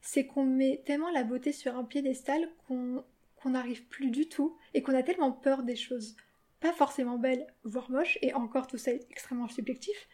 c'est 0.05 0.27
qu'on 0.27 0.45
met 0.45 0.83
tellement 0.85 1.09
la 1.09 1.23
beauté 1.23 1.51
sur 1.51 1.75
un 1.75 1.83
piédestal 1.83 2.47
qu'on 2.67 3.03
n'arrive 3.43 3.83
plus 3.85 4.11
du 4.11 4.29
tout 4.29 4.55
et 4.75 4.83
qu'on 4.83 4.93
a 4.93 5.01
tellement 5.01 5.31
peur 5.31 5.63
des 5.63 5.75
choses 5.75 6.15
pas 6.59 6.71
forcément 6.71 7.17
belles, 7.17 7.47
voire 7.63 7.89
moches, 7.89 8.19
et 8.21 8.31
encore 8.35 8.67
tout 8.67 8.77
ça 8.77 8.91
est 8.91 9.07
extrêmement 9.09 9.47
subjectif, 9.47 10.07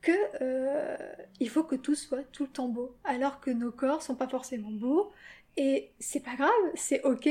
que 0.00 0.12
euh, 0.40 0.96
il 1.40 1.48
faut 1.48 1.64
que 1.64 1.74
tout 1.74 1.96
soit 1.96 2.22
tout 2.32 2.44
le 2.44 2.50
temps 2.50 2.68
beau, 2.68 2.96
alors 3.02 3.40
que 3.40 3.50
nos 3.50 3.72
corps 3.72 4.00
sont 4.00 4.14
pas 4.14 4.28
forcément 4.28 4.70
beaux, 4.70 5.10
et 5.56 5.90
c'est 5.98 6.22
pas 6.22 6.36
grave, 6.36 6.50
c'est 6.76 7.02
ok, 7.02 7.28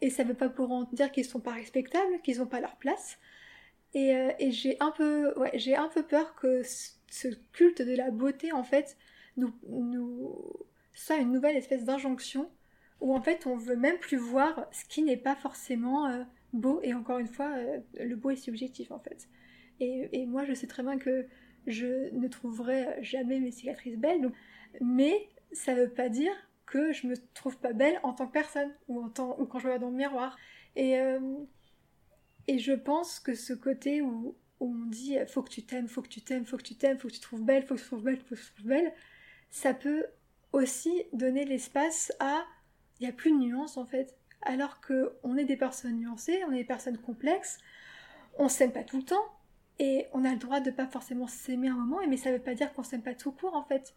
et 0.00 0.10
ça 0.10 0.24
veut 0.24 0.34
pas 0.34 0.48
pour 0.48 0.72
en 0.72 0.84
dire 0.84 1.12
qu'ils 1.12 1.26
sont 1.26 1.40
pas 1.40 1.52
respectables, 1.52 2.20
qu'ils 2.22 2.40
ont 2.40 2.46
pas 2.46 2.60
leur 2.60 2.76
place. 2.76 3.18
Et, 3.92 4.16
euh, 4.16 4.32
et 4.38 4.50
j'ai 4.52 4.78
un 4.80 4.90
peu, 4.90 5.38
ouais, 5.38 5.74
un 5.76 5.88
peu 5.88 6.02
peur 6.02 6.34
que 6.34 6.62
ce 6.62 7.28
culte 7.52 7.82
de 7.82 7.94
la 7.94 8.10
beauté 8.10 8.52
en 8.52 8.64
fait 8.64 8.96
nous, 9.36 9.52
nous 9.68 10.66
ça 10.94 11.16
une 11.16 11.32
nouvelle 11.32 11.56
espèce 11.56 11.84
d'injonction 11.84 12.50
où 13.00 13.14
en 13.14 13.20
fait 13.20 13.46
on 13.46 13.56
veut 13.56 13.76
même 13.76 13.98
plus 13.98 14.16
voir 14.16 14.66
ce 14.72 14.84
qui 14.86 15.02
n'est 15.02 15.16
pas 15.16 15.34
forcément 15.36 16.06
euh, 16.06 16.24
beau 16.52 16.80
et 16.82 16.94
encore 16.94 17.18
une 17.18 17.28
fois 17.28 17.50
euh, 17.56 17.80
le 18.00 18.14
beau 18.16 18.30
est 18.30 18.36
subjectif 18.36 18.90
en 18.90 18.98
fait. 18.98 19.28
Et, 19.80 20.24
moi 20.26 20.44
je 20.44 20.54
sais 20.54 20.68
très 20.68 20.82
bien 20.82 20.98
que 20.98 21.26
je 21.66 22.14
ne 22.14 22.28
trouverai 22.28 23.02
jamais 23.02 23.40
mes 23.40 23.50
cicatrices 23.50 23.98
belles 23.98 24.30
mais 24.80 25.28
ça 25.52 25.74
veut 25.74 25.90
pas 25.90 26.08
dire 26.08 26.32
que 26.66 26.92
je 26.92 27.06
me 27.06 27.16
trouve 27.34 27.58
pas 27.58 27.72
belle 27.72 27.98
en 28.02 28.12
tant 28.12 28.26
que 28.26 28.32
personne 28.32 28.72
ou 28.88 29.02
en 29.02 29.08
tant 29.08 29.38
ou 29.38 29.46
quand 29.46 29.58
je 29.58 29.66
regarde 29.66 29.82
dans 29.82 29.90
le 29.90 29.96
miroir. 29.96 30.36
Et 30.76 30.98
euh, 30.98 31.18
et 32.46 32.58
je 32.58 32.72
pense 32.72 33.20
que 33.20 33.34
ce 33.34 33.52
côté 33.52 34.02
où, 34.02 34.36
on 34.60 34.74
dit 34.86 35.16
faut 35.26 35.42
que 35.42 35.50
tu 35.50 35.62
t'aimes 35.62 35.88
faut 35.88 36.02
que 36.02 36.08
tu 36.08 36.20
t'aimes 36.22 36.46
faut 36.46 36.56
que 36.56 36.62
tu 36.62 36.76
t'aimes 36.76 36.98
faut 36.98 37.08
que 37.08 37.14
tu 37.14 37.20
trouves 37.20 37.42
belle 37.44 37.64
faut 37.64 37.74
que 37.74 37.80
tu 37.80 37.86
trouves 37.86 38.02
belle 38.02 38.16
faut 38.16 38.34
que 38.34 38.40
tu 38.40 38.52
trouves 38.54 38.66
belle 38.66 38.92
ça 39.50 39.74
peut 39.74 40.06
aussi 40.54 41.04
donner 41.12 41.44
l'espace 41.44 42.12
à 42.20 42.44
il 43.00 43.04
n'y 43.04 43.08
a 43.08 43.12
plus 43.12 43.32
de 43.32 43.36
nuances 43.36 43.76
en 43.76 43.86
fait. 43.86 44.16
Alors 44.42 44.80
que 44.80 45.12
on 45.22 45.36
est 45.36 45.44
des 45.44 45.56
personnes 45.56 45.96
nuancées 45.96 46.42
on 46.46 46.52
est 46.52 46.58
des 46.58 46.64
personnes 46.64 46.98
complexes 46.98 47.58
on 48.38 48.48
s'aime 48.48 48.72
pas 48.72 48.84
tout 48.84 48.98
le 48.98 49.04
temps 49.04 49.24
et 49.78 50.06
on 50.12 50.24
a 50.24 50.30
le 50.30 50.38
droit 50.38 50.60
de 50.60 50.70
pas 50.70 50.86
forcément 50.86 51.26
s'aimer 51.26 51.68
un 51.68 51.74
moment 51.74 52.00
mais 52.08 52.16
ça 52.16 52.30
veut 52.30 52.38
pas 52.38 52.54
dire 52.54 52.72
qu'on 52.74 52.82
s'aime 52.82 53.02
pas 53.02 53.14
tout 53.14 53.32
court 53.32 53.54
en 53.54 53.64
fait. 53.64 53.94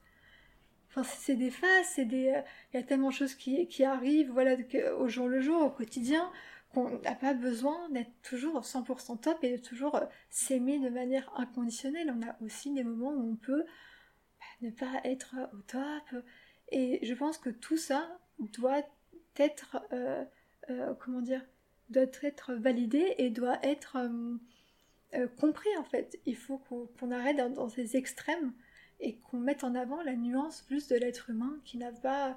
Enfin 0.90 1.04
c'est 1.04 1.36
des 1.36 1.52
phases 1.52 1.86
c'est 1.86 2.06
des 2.06 2.42
il 2.74 2.78
y 2.78 2.80
a 2.80 2.84
tellement 2.84 3.10
de 3.10 3.14
choses 3.14 3.36
qui, 3.36 3.68
qui 3.68 3.84
arrivent 3.84 4.32
voilà 4.32 4.56
au 4.98 5.08
jour 5.08 5.28
le 5.28 5.42
jour 5.42 5.62
au 5.62 5.70
quotidien 5.70 6.32
qu'on 6.74 7.00
n'a 7.00 7.16
pas 7.16 7.34
besoin 7.34 7.90
d'être 7.90 8.12
toujours 8.24 8.62
100% 8.62 9.20
top 9.20 9.44
et 9.44 9.58
de 9.58 9.62
toujours 9.62 9.96
euh, 9.96 10.06
s'aimer 10.30 10.80
de 10.80 10.90
manière 10.90 11.32
inconditionnelle. 11.36 12.14
On 12.16 12.28
a 12.28 12.36
aussi 12.44 12.74
des 12.74 12.84
moments 12.84 13.14
où 13.14 13.32
on 13.32 13.36
peut 13.36 13.64
bah, 14.40 14.46
ne 14.62 14.70
pas 14.72 15.02
être 15.04 15.36
au 15.54 15.62
top 15.62 16.24
et 16.70 17.00
je 17.06 17.14
pense 17.14 17.38
que 17.38 17.50
tout 17.50 17.78
ça 17.78 18.08
doit 18.54 18.82
être, 19.38 19.78
euh, 19.94 20.24
euh, 20.70 20.94
comment 21.00 21.22
dire, 21.22 21.42
doit 21.90 22.06
être 22.22 22.54
validé 22.54 23.16
et 23.18 23.30
doit 23.30 23.60
être 23.64 23.98
euh, 25.14 25.28
compris 25.40 25.70
en 25.78 25.84
fait. 25.84 26.20
Il 26.26 26.36
faut 26.36 26.58
qu'on 26.58 27.12
arrête 27.12 27.38
dans, 27.54 27.70
ces 27.70 27.96
extrêmes 27.96 28.54
et 29.00 29.18
qu'on 29.18 29.38
mette 29.38 29.64
en 29.64 29.76
avant 29.76 30.02
la 30.02 30.16
nuance 30.16 30.62
plus 30.62 30.88
de 30.88 30.96
l'être 30.96 31.30
humain 31.30 31.58
qui 31.64 31.78
n'a 31.78 31.92
pas 31.92 32.36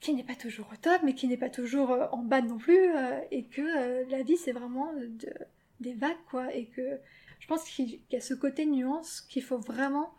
qui 0.00 0.12
n'est 0.12 0.24
pas 0.24 0.34
toujours 0.34 0.68
au 0.72 0.76
top 0.76 1.02
mais 1.02 1.14
qui 1.14 1.28
n'est 1.28 1.36
pas 1.36 1.50
toujours 1.50 1.90
en 2.12 2.22
bas 2.22 2.42
non 2.42 2.58
plus 2.58 2.88
et 3.30 3.44
que 3.44 4.08
la 4.10 4.22
vie 4.22 4.36
c'est 4.36 4.52
vraiment 4.52 4.92
de, 4.94 5.32
des 5.80 5.94
vagues 5.94 6.16
quoi 6.30 6.52
et 6.54 6.66
que 6.66 6.98
je 7.44 7.48
pense 7.48 7.64
qu'il 7.64 8.00
y 8.10 8.16
a 8.16 8.22
ce 8.22 8.32
côté 8.32 8.64
nuance 8.64 9.20
qu'il 9.20 9.42
faut 9.42 9.58
vraiment, 9.58 10.14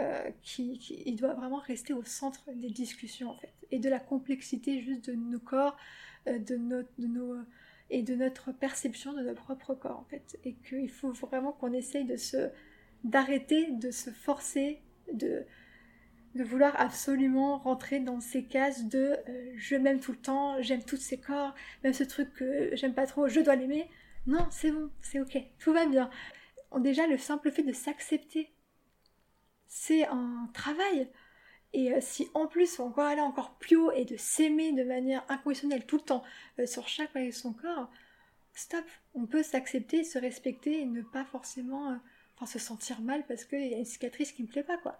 euh, 0.00 0.30
qui, 0.42 1.02
il 1.06 1.16
doit 1.16 1.34
vraiment 1.34 1.58
rester 1.58 1.92
au 1.92 2.04
centre 2.04 2.44
des 2.54 2.70
discussions 2.70 3.30
en 3.30 3.36
fait, 3.36 3.52
et 3.70 3.78
de 3.78 3.88
la 3.88 3.98
complexité 3.98 4.80
juste 4.80 5.10
de 5.10 5.14
nos 5.14 5.40
corps, 5.40 5.76
euh, 6.28 6.38
de, 6.38 6.56
notre, 6.56 6.88
de 6.98 7.06
nos 7.06 7.36
et 7.90 8.02
de 8.02 8.14
notre 8.14 8.52
perception 8.52 9.12
de 9.12 9.22
notre 9.22 9.42
propre 9.42 9.74
corps 9.74 9.98
en 9.98 10.04
fait, 10.04 10.38
et 10.44 10.54
qu'il 10.54 10.90
faut 10.90 11.12
vraiment 11.12 11.52
qu'on 11.52 11.72
essaye 11.72 12.04
de 12.04 12.16
se 12.16 12.50
d'arrêter 13.04 13.72
de 13.72 13.90
se 13.90 14.10
forcer 14.10 14.82
de 15.12 15.44
de 16.34 16.44
vouloir 16.44 16.78
absolument 16.80 17.58
rentrer 17.58 18.00
dans 18.00 18.20
ces 18.20 18.44
cases 18.44 18.84
de 18.84 19.16
euh, 19.28 19.52
je 19.56 19.76
m'aime 19.76 20.00
tout 20.00 20.12
le 20.12 20.18
temps, 20.18 20.60
j'aime 20.60 20.84
tous 20.84 20.96
ces 20.96 21.18
corps, 21.18 21.54
même 21.82 21.92
ce 21.94 22.04
truc 22.04 22.32
que 22.34 22.70
j'aime 22.74 22.94
pas 22.94 23.06
trop, 23.06 23.28
je 23.28 23.40
dois 23.40 23.56
l'aimer. 23.56 23.88
Non, 24.26 24.46
c'est 24.50 24.70
bon, 24.70 24.90
c'est 25.00 25.20
ok, 25.20 25.38
tout 25.58 25.72
va 25.72 25.86
bien. 25.86 26.10
Déjà, 26.78 27.06
le 27.06 27.16
simple 27.16 27.50
fait 27.50 27.62
de 27.62 27.72
s'accepter, 27.72 28.50
c'est 29.68 30.06
un 30.06 30.48
travail. 30.54 31.08
Et 31.74 31.92
euh, 31.92 31.98
si 32.00 32.28
en 32.34 32.46
plus 32.46 32.80
on 32.80 32.88
va 32.88 33.08
aller 33.08 33.20
encore 33.20 33.54
plus 33.56 33.76
haut 33.76 33.92
et 33.92 34.06
de 34.06 34.16
s'aimer 34.16 34.72
de 34.72 34.82
manière 34.82 35.22
inconditionnelle 35.28 35.86
tout 35.86 35.96
le 35.96 36.02
temps 36.02 36.24
euh, 36.58 36.66
sur 36.66 36.88
chaque 36.88 37.12
partie 37.12 37.28
de 37.28 37.34
son 37.34 37.52
corps, 37.52 37.90
stop, 38.54 38.84
on 39.14 39.26
peut 39.26 39.42
s'accepter, 39.42 40.02
se 40.02 40.18
respecter 40.18 40.80
et 40.80 40.86
ne 40.86 41.02
pas 41.02 41.26
forcément 41.26 42.00
enfin, 42.36 42.46
se 42.46 42.58
sentir 42.58 43.02
mal 43.02 43.24
parce 43.26 43.44
qu'il 43.44 43.68
y 43.68 43.74
a 43.74 43.78
une 43.78 43.84
cicatrice 43.84 44.32
qui 44.32 44.42
me 44.42 44.48
plaît 44.48 44.62
pas 44.62 44.78
quoi. 44.78 44.98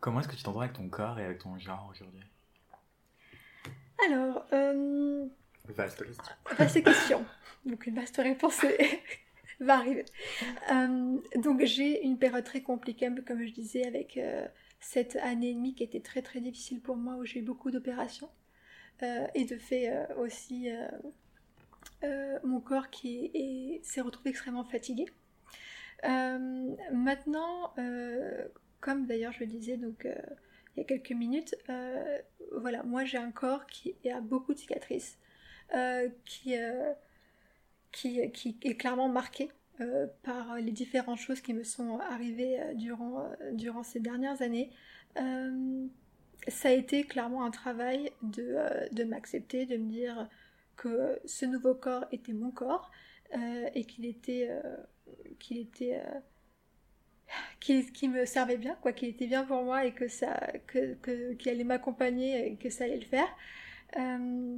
Comment 0.00 0.20
est-ce 0.20 0.28
que 0.28 0.36
tu 0.36 0.42
t'entends 0.42 0.60
avec 0.60 0.74
ton 0.74 0.88
corps 0.88 1.18
et 1.18 1.24
avec 1.24 1.38
ton 1.38 1.58
genre 1.58 1.88
aujourd'hui? 1.90 2.22
Alors, 4.06 4.46
euh... 4.52 5.26
vaste 5.66 6.04
question. 6.04 6.34
Vaste 6.56 6.84
question. 6.84 7.26
Donc 7.66 7.86
une 7.86 7.96
vaste 7.96 8.16
réponse 8.16 8.64
va 9.64 9.74
arriver. 9.74 10.04
Euh, 10.70 11.18
donc 11.36 11.64
j'ai 11.64 12.04
une 12.04 12.18
période 12.18 12.44
très 12.44 12.62
compliquée, 12.62 13.10
comme 13.26 13.44
je 13.44 13.52
disais, 13.52 13.86
avec 13.86 14.16
euh, 14.16 14.46
cette 14.80 15.16
année 15.16 15.50
et 15.50 15.54
demie 15.54 15.74
qui 15.74 15.82
était 15.82 16.00
très 16.00 16.22
très 16.22 16.40
difficile 16.40 16.80
pour 16.80 16.96
moi, 16.96 17.16
où 17.16 17.24
j'ai 17.24 17.40
eu 17.40 17.42
beaucoup 17.42 17.70
d'opérations. 17.70 18.30
Euh, 19.02 19.26
et 19.34 19.44
de 19.44 19.56
fait 19.56 19.92
aussi 20.16 20.68
mon 22.44 22.60
corps 22.60 22.90
qui 22.90 23.80
s'est 23.82 24.00
retrouvé 24.00 24.30
extrêmement 24.30 24.64
fatigué. 24.64 25.06
maintenant, 26.04 27.74
comme 28.80 29.06
d'ailleurs 29.06 29.32
je 29.32 29.40
le 29.40 29.46
disais 29.46 29.76
donc 29.76 30.06
il 30.06 30.80
y 30.80 30.82
a 30.82 30.84
quelques 30.84 31.12
minutes, 31.12 31.56
voilà, 32.52 32.82
moi 32.82 33.04
j'ai 33.04 33.18
un 33.18 33.30
corps 33.30 33.66
qui 33.66 33.94
a 34.08 34.20
beaucoup 34.20 34.52
de 34.52 34.58
cicatrices, 34.58 35.18
qui, 36.24 36.56
qui, 37.92 38.20
est 38.20 38.74
clairement 38.76 39.08
marqué 39.08 39.50
par 40.22 40.56
les 40.56 40.72
différentes 40.72 41.18
choses 41.18 41.40
qui 41.40 41.54
me 41.54 41.62
sont 41.62 42.00
arrivées 42.00 42.58
durant, 42.74 43.30
durant 43.52 43.82
ces 43.82 44.00
dernières 44.00 44.42
années. 44.42 44.70
ça 45.14 46.68
a 46.68 46.72
été 46.72 47.04
clairement 47.04 47.44
un 47.44 47.50
travail 47.50 48.10
de, 48.22 48.56
de 48.92 49.04
m'accepter, 49.04 49.66
de 49.66 49.76
me 49.76 49.88
dire 49.88 50.28
que 50.76 51.18
ce 51.24 51.46
nouveau 51.46 51.74
corps 51.74 52.06
était 52.12 52.32
mon 52.32 52.50
corps 52.50 52.90
et 53.74 53.84
qu'il 53.84 54.04
était, 54.04 54.50
qu'il 55.38 55.58
était 55.58 56.00
qui, 57.60 58.08
me 58.08 58.24
servait 58.24 58.56
bien, 58.56 58.76
quoi, 58.80 58.92
qui 58.92 59.06
était 59.06 59.26
bien 59.26 59.44
pour 59.44 59.62
moi 59.62 59.84
et 59.84 59.92
que 59.92 60.08
ça, 60.08 60.34
que, 60.66 61.32
qui 61.34 61.50
allait 61.50 61.64
m'accompagner 61.64 62.52
et 62.52 62.56
que 62.56 62.70
ça 62.70 62.84
allait 62.84 62.98
le 62.98 63.04
faire. 63.04 63.28
Euh, 63.96 64.56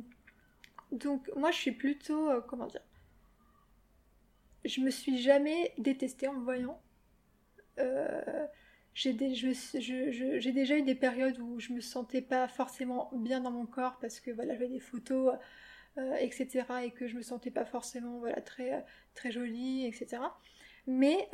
donc 0.93 1.31
moi 1.37 1.51
je 1.51 1.57
suis 1.57 1.73
plutôt, 1.73 2.31
euh, 2.31 2.41
comment 2.47 2.67
dire, 2.67 2.83
je 4.65 4.81
me 4.81 4.91
suis 4.91 5.19
jamais 5.19 5.73
détestée 5.79 6.29
en 6.29 6.35
me 6.35 6.45
voyant. 6.45 6.81
Euh, 7.79 8.47
j'ai 8.95 9.13
déjà 9.13 10.77
eu 10.77 10.83
des 10.83 10.95
périodes 10.95 11.39
où 11.39 11.61
je 11.61 11.73
me 11.73 11.81
sentais 11.81 12.23
pas 12.23 12.49
forcément 12.49 13.11
bien 13.15 13.41
dans 13.41 13.51
mon 13.51 13.67
corps 13.67 13.99
parce 14.01 14.21
que 14.21 14.31
voilà 14.31 14.55
j'avais 14.55 14.69
des 14.69 14.81
photos 14.81 15.35
etc 16.19 16.65
et 16.85 16.91
que 16.91 17.07
je 17.07 17.17
me 17.17 17.23
sentais 17.23 17.51
pas 17.51 17.65
forcément 17.65 18.19
voilà 18.19 18.41
très 18.41 18.85
très 19.15 19.31
jolie 19.31 19.87
etc 19.87 20.19
mais 20.87 21.29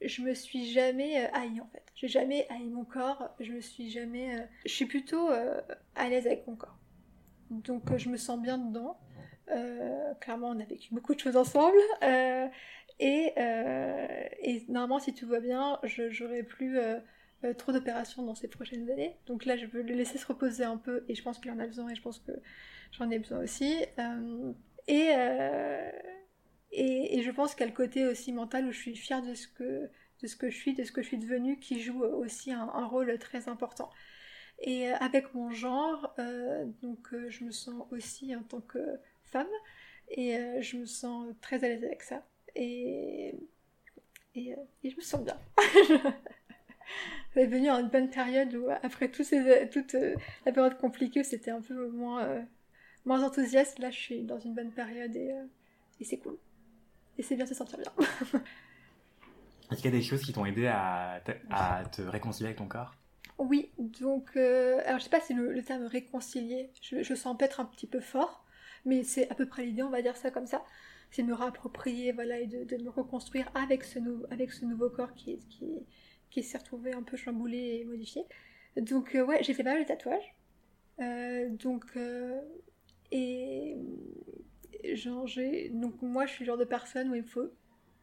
je 0.00 0.22
me 0.22 0.34
suis 0.34 0.70
jamais 0.70 1.24
euh, 1.24 1.28
haï 1.32 1.60
en 1.60 1.66
fait. 1.66 1.84
J'ai 1.94 2.08
jamais 2.08 2.46
haï 2.50 2.68
mon 2.68 2.84
corps, 2.84 3.30
je 3.40 3.52
me 3.52 3.60
suis 3.60 3.90
jamais. 3.90 4.38
Euh, 4.38 4.44
je 4.64 4.72
suis 4.72 4.86
plutôt 4.86 5.30
euh, 5.30 5.60
à 5.96 6.08
l'aise 6.08 6.26
avec 6.26 6.46
mon 6.46 6.56
corps. 6.56 6.78
Donc 7.50 7.96
je 7.96 8.08
me 8.08 8.16
sens 8.16 8.40
bien 8.40 8.58
dedans. 8.58 8.98
Clairement, 10.20 10.50
on 10.50 10.60
a 10.60 10.64
vécu 10.64 10.94
beaucoup 10.94 11.14
de 11.14 11.20
choses 11.20 11.36
ensemble. 11.36 11.78
Et, 13.00 13.32
et, 13.36 14.64
normalement, 14.68 14.98
si 14.98 15.14
tout 15.14 15.26
va 15.28 15.40
bien, 15.40 15.78
j'aurai 15.84 16.42
plus 16.42 16.78
trop 17.56 17.72
d'opérations 17.72 18.22
dans 18.22 18.34
ces 18.34 18.48
prochaines 18.48 18.90
années. 18.90 19.16
Donc 19.26 19.44
là, 19.44 19.56
je 19.56 19.66
veux 19.66 19.82
le 19.82 19.94
laisser 19.94 20.18
se 20.18 20.26
reposer 20.26 20.64
un 20.64 20.76
peu 20.76 21.04
et 21.08 21.14
je 21.14 21.22
pense 21.22 21.38
qu'il 21.38 21.50
en 21.50 21.58
a 21.58 21.66
besoin 21.66 21.88
et 21.90 21.94
je 21.94 22.02
pense 22.02 22.18
que 22.18 22.32
j'en 22.92 23.10
ai 23.10 23.18
besoin 23.18 23.40
aussi. 23.40 23.84
et 24.88 25.12
et, 26.72 27.22
je 27.22 27.30
pense 27.30 27.54
qu'il 27.54 27.60
y 27.60 27.64
a 27.64 27.70
le 27.70 27.76
côté 27.76 28.06
aussi 28.06 28.32
mental 28.32 28.66
où 28.66 28.72
je 28.72 28.78
suis 28.78 28.96
fière 28.96 29.22
de 29.22 29.34
ce 29.34 29.48
que, 29.48 29.88
de 30.22 30.26
ce 30.26 30.36
que 30.36 30.50
je 30.50 30.56
suis, 30.56 30.74
de 30.74 30.84
ce 30.84 30.92
que 30.92 31.02
je 31.02 31.08
suis 31.08 31.18
devenue, 31.18 31.58
qui 31.58 31.80
joue 31.80 32.02
aussi 32.02 32.52
un, 32.52 32.86
rôle 32.86 33.18
très 33.18 33.48
important. 33.48 33.90
Et 34.60 34.90
euh, 34.90 34.96
avec 34.96 35.34
mon 35.34 35.50
genre, 35.50 36.12
euh, 36.18 36.66
donc 36.82 37.12
euh, 37.12 37.30
je 37.30 37.44
me 37.44 37.52
sens 37.52 37.86
aussi 37.92 38.34
en 38.34 38.42
tant 38.42 38.60
que 38.60 38.78
femme, 39.28 39.48
et 40.10 40.36
je 40.60 40.76
me 40.76 40.86
sens 40.86 41.26
très 41.40 41.64
à 41.64 41.68
l'aise 41.68 41.84
avec 41.84 42.02
ça. 42.02 42.22
Et, 42.54 43.34
et, 44.34 44.56
je 44.84 44.96
me 44.96 45.00
sens 45.00 45.22
bien. 45.22 45.38
C'est 47.34 47.46
venu 47.46 47.68
à 47.68 47.74
une 47.74 47.88
bonne 47.88 48.10
période 48.10 48.54
où, 48.54 48.68
après 48.82 49.08
tout 49.08 49.22
ces, 49.22 49.68
toute 49.70 49.94
la 50.46 50.52
période 50.52 50.78
compliquée, 50.78 51.22
c'était 51.22 51.50
un 51.50 51.60
peu 51.60 51.88
moins, 51.88 52.46
moins 53.04 53.22
enthousiaste. 53.22 53.78
Là, 53.78 53.90
je 53.90 53.98
suis 53.98 54.22
dans 54.22 54.38
une 54.38 54.54
bonne 54.54 54.72
période 54.72 55.14
et, 55.14 55.34
et 56.00 56.04
c'est 56.04 56.16
cool 56.18 56.38
et 57.18 57.22
c'est 57.22 57.34
bien 57.34 57.44
de 57.44 57.50
se 57.50 57.54
sentir 57.54 57.78
bien. 57.78 57.92
Est-ce 59.70 59.82
qu'il 59.82 59.90
y 59.90 59.94
a 59.94 59.98
des 59.98 60.02
choses 60.02 60.22
qui 60.22 60.32
t'ont 60.32 60.46
aidé 60.46 60.66
à, 60.66 61.20
te 61.92 62.00
réconcilier 62.02 62.46
avec 62.46 62.58
ton 62.58 62.68
corps? 62.68 62.94
Oui, 63.36 63.70
donc, 63.78 64.30
euh, 64.36 64.80
alors 64.86 64.98
je 64.98 65.04
sais 65.04 65.10
pas 65.10 65.20
si 65.20 65.34
le, 65.34 65.62
terme 65.62 65.84
réconcilier, 65.84 66.70
je, 66.80 67.14
sens 67.14 67.36
peut-être 67.36 67.60
un 67.60 67.66
petit 67.66 67.86
peu 67.86 68.00
fort, 68.00 68.44
mais 68.84 69.02
c'est 69.02 69.30
à 69.30 69.34
peu 69.34 69.46
près 69.46 69.64
l'idée, 69.64 69.82
on 69.82 69.90
va 69.90 70.02
dire 70.02 70.16
ça 70.16 70.30
comme 70.30 70.46
ça. 70.46 70.64
C'est 71.10 71.22
me 71.22 71.34
réapproprier, 71.34 72.12
voilà, 72.12 72.38
et 72.40 72.46
de, 72.46 72.76
me 72.82 72.90
reconstruire 72.90 73.50
avec 73.54 73.84
ce, 73.84 73.98
avec 74.30 74.52
ce 74.52 74.64
nouveau 74.64 74.90
corps 74.90 75.14
qui, 75.14 75.38
qui, 75.48 75.66
qui 76.30 76.42
s'est 76.42 76.58
retrouvé 76.58 76.92
un 76.92 77.02
peu 77.02 77.16
chamboulé 77.16 77.80
et 77.80 77.84
modifié. 77.84 78.24
Donc, 78.76 79.14
euh, 79.14 79.24
ouais, 79.24 79.42
j'ai 79.42 79.54
fait 79.54 79.64
pas 79.64 79.72
mal 79.72 79.82
de 79.82 79.88
tatouages. 79.88 80.34
Euh, 81.00 81.48
donc, 81.50 81.86
et 83.12 83.76
genre 84.94 85.26
j'ai 85.26 85.70
donc 85.70 86.00
moi 86.02 86.26
je 86.26 86.32
suis 86.32 86.44
le 86.44 86.46
genre 86.46 86.58
de 86.58 86.64
personne 86.64 87.10
où 87.10 87.14
il 87.14 87.22
me 87.22 87.26
faut 87.26 87.50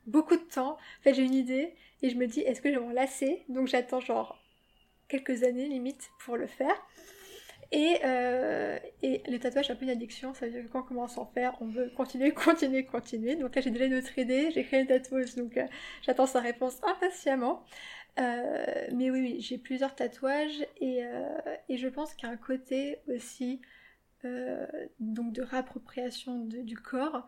beaucoup 0.07 0.35
de 0.35 0.41
temps. 0.41 0.73
En 0.73 1.03
fait, 1.03 1.13
j'ai 1.13 1.23
une 1.23 1.33
idée 1.33 1.73
et 2.01 2.09
je 2.09 2.15
me 2.15 2.27
dis 2.27 2.41
est-ce 2.41 2.61
que 2.61 2.71
je 2.71 2.79
vais 2.79 2.85
m'en 2.85 2.91
lasser? 2.91 3.43
Donc 3.49 3.67
j'attends 3.67 3.99
genre 3.99 4.41
quelques 5.07 5.43
années 5.43 5.67
limite 5.67 6.09
pour 6.19 6.37
le 6.37 6.47
faire. 6.47 6.75
Et, 7.71 7.97
euh, 8.05 8.77
et 9.01 9.21
les 9.27 9.39
tatouages, 9.39 9.67
c'est 9.67 9.73
un 9.73 9.75
peu 9.75 9.85
une 9.85 9.91
addiction, 9.91 10.33
ça 10.33 10.45
veut 10.45 10.51
dire 10.51 10.63
que 10.63 10.67
quand 10.69 10.81
on 10.81 10.83
commence 10.83 11.17
à 11.17 11.21
en 11.21 11.25
faire, 11.25 11.55
on 11.61 11.67
veut 11.67 11.91
continuer, 11.95 12.31
continuer, 12.33 12.85
continuer. 12.85 13.35
Donc 13.35 13.55
là, 13.55 13.61
j'ai 13.61 13.71
déjà 13.71 13.85
une 13.85 13.95
autre 13.95 14.17
idée, 14.17 14.51
j'ai 14.51 14.63
créé 14.63 14.81
une 14.81 14.87
tatouage, 14.87 15.35
donc 15.35 15.57
euh, 15.57 15.65
j'attends 16.01 16.27
sa 16.27 16.39
réponse 16.39 16.77
impatiemment. 16.83 17.63
Euh, 18.17 18.87
mais 18.93 19.11
oui, 19.11 19.37
j'ai 19.41 19.57
plusieurs 19.57 19.93
tatouages 19.93 20.65
et, 20.79 21.01
et 21.67 21.77
je 21.77 21.87
pense 21.89 22.13
qu'il 22.13 22.29
y 22.29 22.31
a 22.31 22.33
un 22.33 22.37
côté 22.37 22.99
aussi 23.09 23.59
euh, 24.25 24.65
donc 24.99 25.33
de 25.33 25.43
réappropriation 25.43 26.45
du 26.45 26.77
corps. 26.77 27.27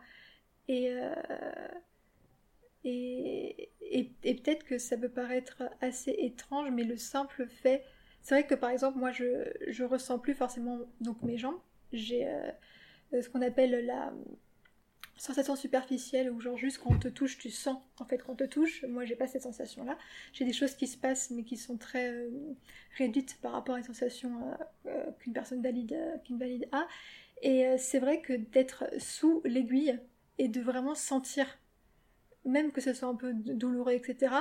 Euh, 0.70 1.14
et, 2.84 3.70
peut-être 4.22 4.64
que 4.64 4.78
ça 4.78 4.96
peut 4.96 5.08
paraître 5.08 5.62
assez 5.80 6.10
étrange, 6.10 6.70
mais 6.72 6.84
le 6.84 6.96
simple 6.96 7.46
fait, 7.46 7.84
c'est 8.22 8.34
vrai 8.34 8.46
que 8.46 8.54
par 8.54 8.70
exemple, 8.70 8.98
moi 8.98 9.10
je, 9.10 9.50
je 9.68 9.84
ressens 9.84 10.18
plus 10.18 10.34
forcément 10.34 10.80
donc 11.00 11.22
mes 11.22 11.38
jambes. 11.38 11.58
J'ai 11.92 12.28
euh, 12.28 13.22
ce 13.22 13.28
qu'on 13.28 13.42
appelle 13.42 13.86
la, 13.86 14.12
sensation 15.18 15.56
superficielle 15.56 16.30
où 16.30 16.40
genre 16.40 16.56
juste 16.56 16.78
quand 16.78 16.90
on 16.94 16.98
te 16.98 17.08
touche 17.08 17.38
tu 17.38 17.50
sens 17.50 17.78
en 17.98 18.04
fait 18.04 18.18
qu'on 18.18 18.34
te 18.34 18.44
touche. 18.44 18.84
Moi 18.84 19.04
j'ai 19.04 19.16
pas 19.16 19.26
cette 19.26 19.42
sensation 19.42 19.84
là 19.84 19.98
j'ai 20.32 20.44
des 20.44 20.52
choses 20.52 20.74
qui 20.74 20.86
se 20.86 20.96
passent 20.96 21.30
mais 21.30 21.42
qui 21.42 21.56
sont 21.56 21.76
très 21.76 22.08
euh, 22.10 22.30
réduites 22.96 23.38
par 23.42 23.52
rapport 23.52 23.74
à 23.74 23.78
une 23.78 23.84
sensation 23.84 24.30
euh, 24.30 24.54
euh, 24.86 25.10
qu'une 25.18 25.32
personne 25.32 25.62
valide 25.62 25.96
qu'une 26.24 26.38
valide 26.38 26.68
a. 26.72 26.86
Et 27.42 27.76
c'est 27.78 28.00
vrai 28.00 28.20
que 28.20 28.32
d'être 28.32 28.84
sous 28.98 29.42
l'aiguille 29.44 29.98
et 30.38 30.48
de 30.48 30.60
vraiment 30.60 30.96
sentir 30.96 31.46
même 32.44 32.72
que 32.72 32.80
ce 32.80 32.92
soit 32.92 33.08
un 33.08 33.14
peu 33.14 33.32
douloureux 33.32 33.92
etc 33.92 34.34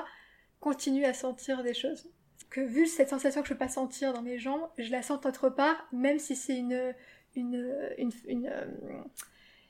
continuer 0.59 1.05
à 1.05 1.13
sentir 1.13 1.61
des 1.61 1.75
choses 1.75 2.09
que 2.49 2.61
vu 2.61 2.85
cette 2.85 3.09
sensation 3.09 3.41
que 3.41 3.47
je 3.47 3.53
peux 3.53 3.59
pas 3.59 3.67
sentir 3.67 4.13
dans 4.13 4.21
mes 4.21 4.37
jambes 4.37 4.67
je 4.77 4.91
la 4.91 5.01
sens 5.01 5.25
autre 5.25 5.49
part 5.49 5.87
même 5.91 6.19
si 6.19 6.35
c'est 6.35 6.57
une 6.57 6.93
une, 7.35 7.91
une, 7.97 8.11
une 8.27 8.51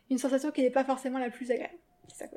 une 0.10 0.18
sensation 0.18 0.52
qui 0.52 0.62
n'est 0.62 0.70
pas 0.70 0.84
forcément 0.84 1.20
la 1.20 1.30
plus 1.30 1.52
agréable. 1.52 1.78
C'est 2.08 2.18
ça 2.18 2.28
que 2.28 2.36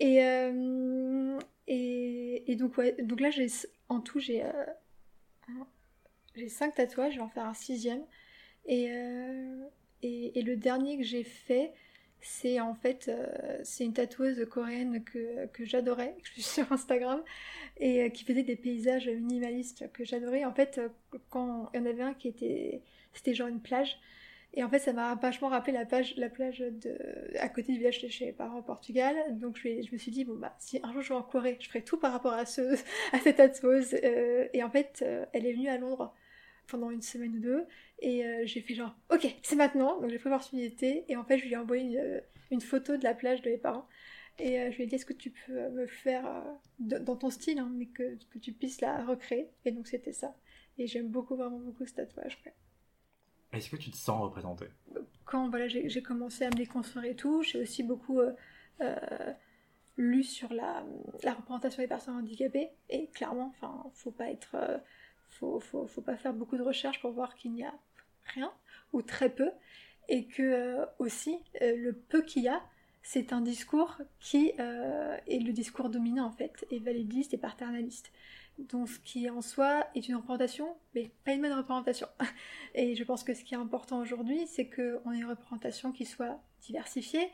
Et, 0.00 0.24
euh, 0.24 1.38
et, 1.68 2.50
et, 2.50 2.56
donc, 2.56 2.76
ouais, 2.76 2.96
donc 3.02 3.20
là, 3.20 3.30
j'ai, 3.30 3.46
en 3.88 4.00
tout, 4.00 4.18
j'ai, 4.18 4.42
euh, 4.44 4.50
j'ai 6.34 6.48
cinq 6.48 6.74
tatouages, 6.74 7.14
je 7.14 7.18
vais 7.18 7.24
en 7.24 7.28
faire 7.28 7.46
un 7.46 7.54
sixième. 7.54 8.04
Et, 8.66 8.90
euh, 8.90 9.64
et, 10.02 10.38
et, 10.38 10.42
le 10.42 10.56
dernier 10.56 10.98
que 10.98 11.04
j'ai 11.04 11.24
fait, 11.24 11.72
c'est 12.22 12.60
en 12.60 12.74
fait 12.74 13.08
euh, 13.08 13.58
c'est 13.64 13.84
une 13.84 13.92
tatoueuse 13.92 14.46
coréenne 14.48 15.02
que, 15.04 15.46
que 15.46 15.64
j'adorais, 15.64 16.14
que 16.22 16.28
je 16.28 16.32
suis 16.32 16.42
sur 16.42 16.72
Instagram, 16.72 17.22
et 17.78 18.02
euh, 18.02 18.08
qui 18.08 18.24
faisait 18.24 18.44
des 18.44 18.56
paysages 18.56 19.08
minimalistes 19.08 19.90
que 19.92 20.04
j'adorais. 20.04 20.44
En 20.44 20.54
fait, 20.54 20.78
euh, 20.78 20.88
quand 21.30 21.70
il 21.74 21.80
y 21.80 21.82
en 21.82 21.86
avait 21.86 22.02
un 22.02 22.14
qui 22.14 22.28
était, 22.28 22.82
c'était 23.12 23.34
genre 23.34 23.48
une 23.48 23.60
plage, 23.60 23.98
et 24.54 24.62
en 24.62 24.68
fait 24.68 24.78
ça 24.78 24.92
m'a 24.92 25.14
vachement 25.16 25.48
rappelé 25.48 25.72
la, 25.72 25.84
plage, 25.84 26.14
la 26.16 26.28
plage 26.28 26.60
de, 26.60 26.96
à 27.38 27.48
côté 27.48 27.72
du 27.72 27.78
village 27.78 28.02
de 28.02 28.08
chez 28.08 28.26
mes 28.26 28.32
parents 28.32 28.58
au 28.58 28.62
Portugal. 28.62 29.16
Donc 29.38 29.56
je, 29.56 29.82
je 29.82 29.92
me 29.92 29.98
suis 29.98 30.12
dit, 30.12 30.24
bon 30.24 30.36
bah 30.36 30.54
si 30.58 30.78
un 30.82 30.92
jour 30.92 31.02
je 31.02 31.08
vais 31.08 31.14
en 31.14 31.22
Corée, 31.22 31.56
je 31.60 31.68
ferai 31.68 31.82
tout 31.82 31.98
par 31.98 32.12
rapport 32.12 32.34
à, 32.34 32.46
ce, 32.46 32.62
à 33.12 33.18
cette 33.22 33.36
tatoueuse. 33.36 33.94
et 33.94 34.62
en 34.62 34.70
fait, 34.70 35.04
elle 35.32 35.46
est 35.46 35.52
venue 35.52 35.68
à 35.68 35.78
Londres 35.78 36.14
pendant 36.66 36.90
une 36.90 37.02
semaine 37.02 37.36
ou 37.36 37.40
deux. 37.40 37.66
Et 38.00 38.24
euh, 38.24 38.42
j'ai 38.44 38.60
fait 38.60 38.74
genre, 38.74 38.94
ok, 39.10 39.26
c'est 39.42 39.56
maintenant. 39.56 40.00
Donc 40.00 40.10
j'ai 40.10 40.18
pris 40.18 40.28
l'opportunité. 40.28 41.04
Et 41.08 41.16
en 41.16 41.24
fait, 41.24 41.38
je 41.38 41.44
lui 41.44 41.52
ai 41.52 41.56
envoyé 41.56 41.84
une, 41.84 41.96
euh, 41.96 42.20
une, 42.50 42.60
photo 42.60 42.96
de 42.96 43.04
la 43.04 43.14
plage 43.14 43.42
de 43.42 43.50
mes 43.50 43.58
parents. 43.58 43.86
Et 44.38 44.58
euh, 44.60 44.70
je 44.70 44.76
lui 44.76 44.84
ai 44.84 44.86
dit, 44.86 44.96
est-ce 44.96 45.06
que 45.06 45.12
tu 45.12 45.30
peux 45.30 45.68
me 45.70 45.86
faire, 45.86 46.44
dans 46.78 47.16
ton 47.16 47.30
style, 47.30 47.58
hein, 47.58 47.70
mais 47.74 47.86
que, 47.86 48.16
que, 48.30 48.38
tu 48.38 48.52
puisses 48.52 48.80
la 48.80 49.04
recréer. 49.04 49.50
Et 49.64 49.72
donc 49.72 49.86
c'était 49.86 50.12
ça. 50.12 50.34
Et 50.78 50.86
j'aime 50.86 51.08
beaucoup, 51.08 51.36
vraiment 51.36 51.58
beaucoup 51.58 51.86
ce 51.86 51.94
tatouage. 51.94 52.42
Est-ce 53.52 53.68
que 53.68 53.76
tu 53.76 53.90
te 53.90 53.96
sens 53.96 54.22
représentée? 54.22 54.68
Quand 55.26 55.50
voilà, 55.50 55.68
j'ai 55.68 56.02
commencé 56.02 56.44
à 56.44 56.48
me 56.48 56.54
déconstruire 56.54 57.04
et 57.04 57.14
tout, 57.14 57.42
j'ai 57.42 57.60
aussi 57.60 57.82
beaucoup 57.82 58.20
lu 59.98 60.24
sur 60.24 60.52
la, 60.54 60.84
la, 61.22 61.34
représentation 61.34 61.82
des 61.82 61.88
personnes 61.88 62.16
handicapées. 62.16 62.70
Et 62.88 63.08
clairement, 63.08 63.52
enfin, 63.54 63.84
faut 63.92 64.10
pas 64.10 64.30
être 64.30 64.56
faut, 65.32 65.60
faut, 65.60 65.86
faut 65.86 66.02
pas 66.02 66.16
faire 66.16 66.34
beaucoup 66.34 66.56
de 66.56 66.62
recherches 66.62 67.00
pour 67.00 67.12
voir 67.12 67.34
qu'il 67.34 67.52
n'y 67.52 67.64
a 67.64 67.74
rien 68.34 68.52
ou 68.92 69.02
très 69.02 69.30
peu. 69.30 69.50
Et 70.08 70.26
que 70.26 70.42
euh, 70.42 70.84
aussi 70.98 71.38
euh, 71.62 71.76
le 71.76 71.92
peu 71.92 72.22
qu'il 72.22 72.42
y 72.42 72.48
a 72.48 72.60
c'est 73.04 73.32
un 73.32 73.40
discours 73.40 73.98
qui 74.20 74.52
euh, 74.60 75.16
est 75.26 75.38
le 75.38 75.52
discours 75.52 75.88
dominant 75.88 76.26
en 76.26 76.32
fait 76.32 76.66
et 76.70 76.78
validiste 76.78 77.34
et 77.34 77.38
paternaliste. 77.38 78.12
Donc 78.58 78.88
ce 78.88 78.98
qui 79.00 79.28
en 79.30 79.40
soi 79.40 79.86
est 79.94 80.08
une 80.08 80.16
représentation 80.16 80.76
mais 80.94 81.10
pas 81.24 81.32
une 81.32 81.42
bonne 81.42 81.52
représentation. 81.52 82.06
Et 82.74 82.94
je 82.94 83.04
pense 83.04 83.24
que 83.24 83.32
ce 83.34 83.42
qui 83.42 83.54
est 83.54 83.58
important 83.58 83.98
aujourd'hui 83.98 84.46
c'est 84.46 84.68
qu'on 84.68 85.12
ait 85.12 85.18
une 85.18 85.24
représentation 85.24 85.92
qui 85.92 86.04
soit 86.04 86.40
diversifiée 86.60 87.28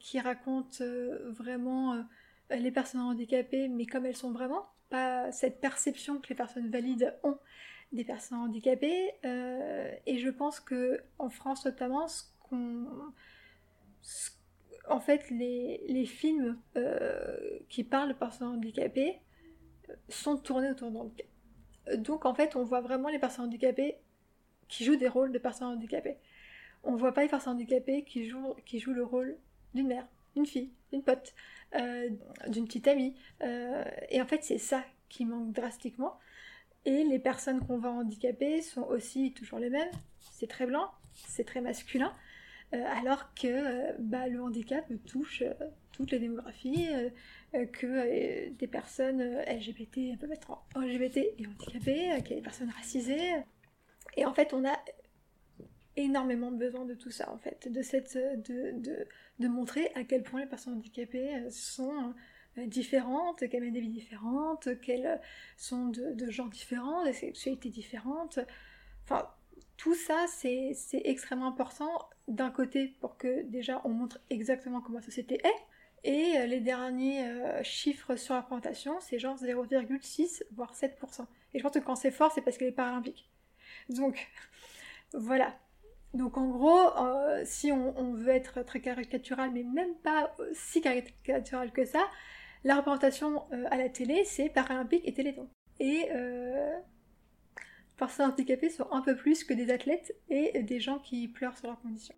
qui 0.00 0.20
raconte 0.20 0.82
vraiment 0.82 2.04
les 2.50 2.70
personnes 2.70 3.00
handicapées 3.00 3.68
mais 3.68 3.86
comme 3.86 4.04
elles 4.04 4.16
sont 4.16 4.32
vraiment 4.32 4.66
pas 4.88 5.30
cette 5.32 5.60
perception 5.60 6.18
que 6.20 6.28
les 6.28 6.34
personnes 6.34 6.70
valides 6.70 7.14
ont 7.22 7.38
des 7.92 8.04
personnes 8.04 8.38
handicapées. 8.38 9.12
Euh, 9.24 9.90
et 10.06 10.18
je 10.18 10.28
pense 10.28 10.60
que 10.60 11.02
en 11.18 11.28
France 11.28 11.64
notamment, 11.64 12.06
en 14.88 15.00
fait, 15.00 15.28
les, 15.30 15.82
les 15.88 16.06
films 16.06 16.58
euh, 16.76 17.58
qui 17.68 17.84
parlent 17.84 18.08
de 18.08 18.14
personnes 18.14 18.48
handicapées 18.48 19.20
euh, 19.90 19.94
sont 20.08 20.36
tournés 20.36 20.70
autour 20.70 20.90
de 20.90 20.98
handicap. 20.98 21.26
Donc 21.98 22.24
en 22.24 22.34
fait, 22.34 22.56
on 22.56 22.64
voit 22.64 22.80
vraiment 22.80 23.08
les 23.08 23.18
personnes 23.18 23.46
handicapées 23.46 23.96
qui 24.68 24.84
jouent 24.84 24.96
des 24.96 25.08
rôles 25.08 25.32
de 25.32 25.38
personnes 25.38 25.68
handicapées. 25.68 26.16
On 26.82 26.96
voit 26.96 27.12
pas 27.12 27.22
les 27.22 27.28
personnes 27.28 27.54
handicapées 27.54 28.04
qui 28.04 28.28
jouent, 28.28 28.54
qui 28.64 28.78
jouent 28.78 28.92
le 28.92 29.04
rôle 29.04 29.36
d'une 29.74 29.86
mère, 29.88 30.06
d'une 30.34 30.46
fille, 30.46 30.70
d'une 30.92 31.02
pote, 31.02 31.34
euh, 31.78 32.08
d'une 32.48 32.66
petite 32.66 32.88
amie. 32.88 33.14
Euh, 33.42 33.84
et 34.10 34.20
en 34.20 34.26
fait, 34.26 34.42
c'est 34.42 34.58
ça 34.58 34.84
qui 35.08 35.24
manque 35.24 35.52
drastiquement. 35.52 36.18
Et 36.84 37.04
les 37.04 37.18
personnes 37.18 37.60
qu'on 37.66 37.78
voit 37.78 37.90
handicapées 37.90 38.62
sont 38.62 38.82
aussi 38.82 39.32
toujours 39.32 39.58
les 39.58 39.70
mêmes. 39.70 39.90
C'est 40.32 40.46
très 40.46 40.66
blanc, 40.66 40.90
c'est 41.12 41.44
très 41.44 41.60
masculin. 41.60 42.12
Euh, 42.74 42.84
alors 43.00 43.32
que 43.34 44.00
bah, 44.00 44.28
le 44.28 44.42
handicap 44.42 44.84
touche 45.06 45.42
toutes 45.92 46.10
les 46.12 46.18
démographies, 46.18 46.88
que 47.72 48.50
des 48.50 48.66
personnes 48.66 49.22
LGBT 49.48 50.18
peuvent 50.18 50.32
être 50.32 50.62
LGBT 50.76 51.16
et 51.38 51.46
handicapées, 51.46 52.22
qu'il 52.22 52.30
y 52.30 52.32
a 52.34 52.36
des 52.36 52.42
personnes 52.42 52.70
racisées. 52.70 53.32
Et 54.16 54.26
en 54.26 54.34
fait, 54.34 54.52
on 54.52 54.64
a 54.64 54.76
énormément 55.96 56.50
besoin 56.50 56.84
de 56.84 56.94
tout 56.94 57.10
ça, 57.10 57.30
en 57.32 57.38
fait, 57.38 57.70
de, 57.70 57.82
cette, 57.82 58.16
de, 58.16 58.72
de, 58.78 59.06
de 59.38 59.48
montrer 59.48 59.90
à 59.94 60.04
quel 60.04 60.22
point 60.22 60.40
les 60.40 60.46
personnes 60.46 60.74
handicapées 60.74 61.34
euh, 61.34 61.50
sont 61.50 62.14
euh, 62.58 62.66
différentes, 62.66 63.48
qu'elles 63.48 63.62
mènent 63.62 63.72
des 63.72 63.80
vies 63.80 63.88
différentes, 63.88 64.80
qu'elles 64.80 65.20
sont 65.56 65.88
de, 65.88 66.12
de 66.12 66.30
genres 66.30 66.48
différents, 66.48 67.04
des 67.04 67.12
sexualités 67.12 67.70
différentes. 67.70 68.38
Enfin, 69.04 69.28
tout 69.76 69.94
ça, 69.94 70.26
c'est 70.28 70.76
extrêmement 71.04 71.48
important 71.48 72.08
d'un 72.28 72.50
côté 72.50 72.94
pour 73.00 73.18
que 73.18 73.42
déjà 73.42 73.80
on 73.84 73.90
montre 73.90 74.18
exactement 74.30 74.80
comment 74.80 74.98
la 74.98 75.04
société 75.04 75.40
est, 75.44 76.08
et 76.08 76.38
euh, 76.38 76.46
les 76.46 76.60
derniers 76.60 77.26
chiffres 77.62 78.16
sur 78.16 78.34
la 78.34 78.42
présentation, 78.42 78.98
c'est 79.00 79.18
genre 79.18 79.36
0,6 79.36 80.42
voire 80.52 80.74
7%. 80.74 81.26
Et 81.54 81.58
je 81.58 81.62
pense 81.62 81.72
que 81.72 81.78
quand 81.78 81.96
c'est 81.96 82.10
fort, 82.10 82.32
c'est 82.32 82.42
parce 82.42 82.58
qu'elle 82.58 82.68
est 82.68 82.72
paralympique. 82.72 83.28
Donc, 83.88 84.30
voilà. 85.14 85.56
Donc 86.16 86.38
en 86.38 86.48
gros, 86.48 86.96
euh, 86.96 87.42
si 87.44 87.70
on, 87.70 88.14
veut 88.14 88.30
être 88.30 88.62
très 88.62 88.80
caricatural, 88.80 89.50
mais 89.52 89.62
même 89.62 89.94
pas 89.96 90.34
si 90.54 90.80
caricatural 90.80 91.72
que 91.72 91.84
ça, 91.84 92.08
la 92.64 92.76
représentation 92.76 93.44
euh, 93.52 93.64
à 93.70 93.76
la 93.76 93.90
télé, 93.90 94.24
c'est 94.24 94.48
Paralympique 94.48 95.06
et 95.06 95.12
Téléthon. 95.12 95.48
Et 95.78 96.08
euh, 96.12 96.74
personnes 97.98 98.30
handicapées 98.30 98.70
sont 98.70 98.90
un 98.92 99.02
peu 99.02 99.14
plus 99.14 99.44
que 99.44 99.52
des 99.52 99.70
athlètes 99.70 100.16
et 100.30 100.62
des 100.62 100.80
gens 100.80 100.98
qui 100.98 101.28
pleurent 101.28 101.56
sur 101.56 101.68
leurs 101.68 101.80
conditions. 101.80 102.16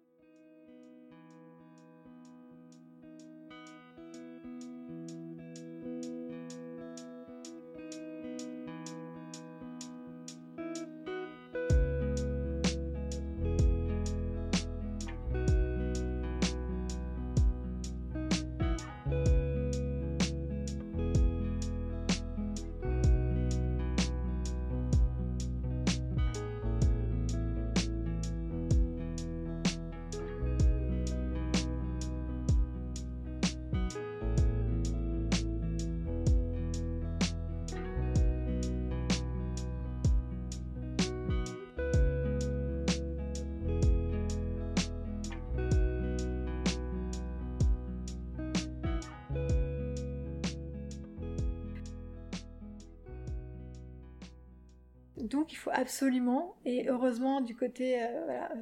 Absolument, 55.98 56.54
et 56.64 56.88
heureusement 56.88 57.40
du 57.40 57.56
côté 57.56 58.00
euh, 58.00 58.06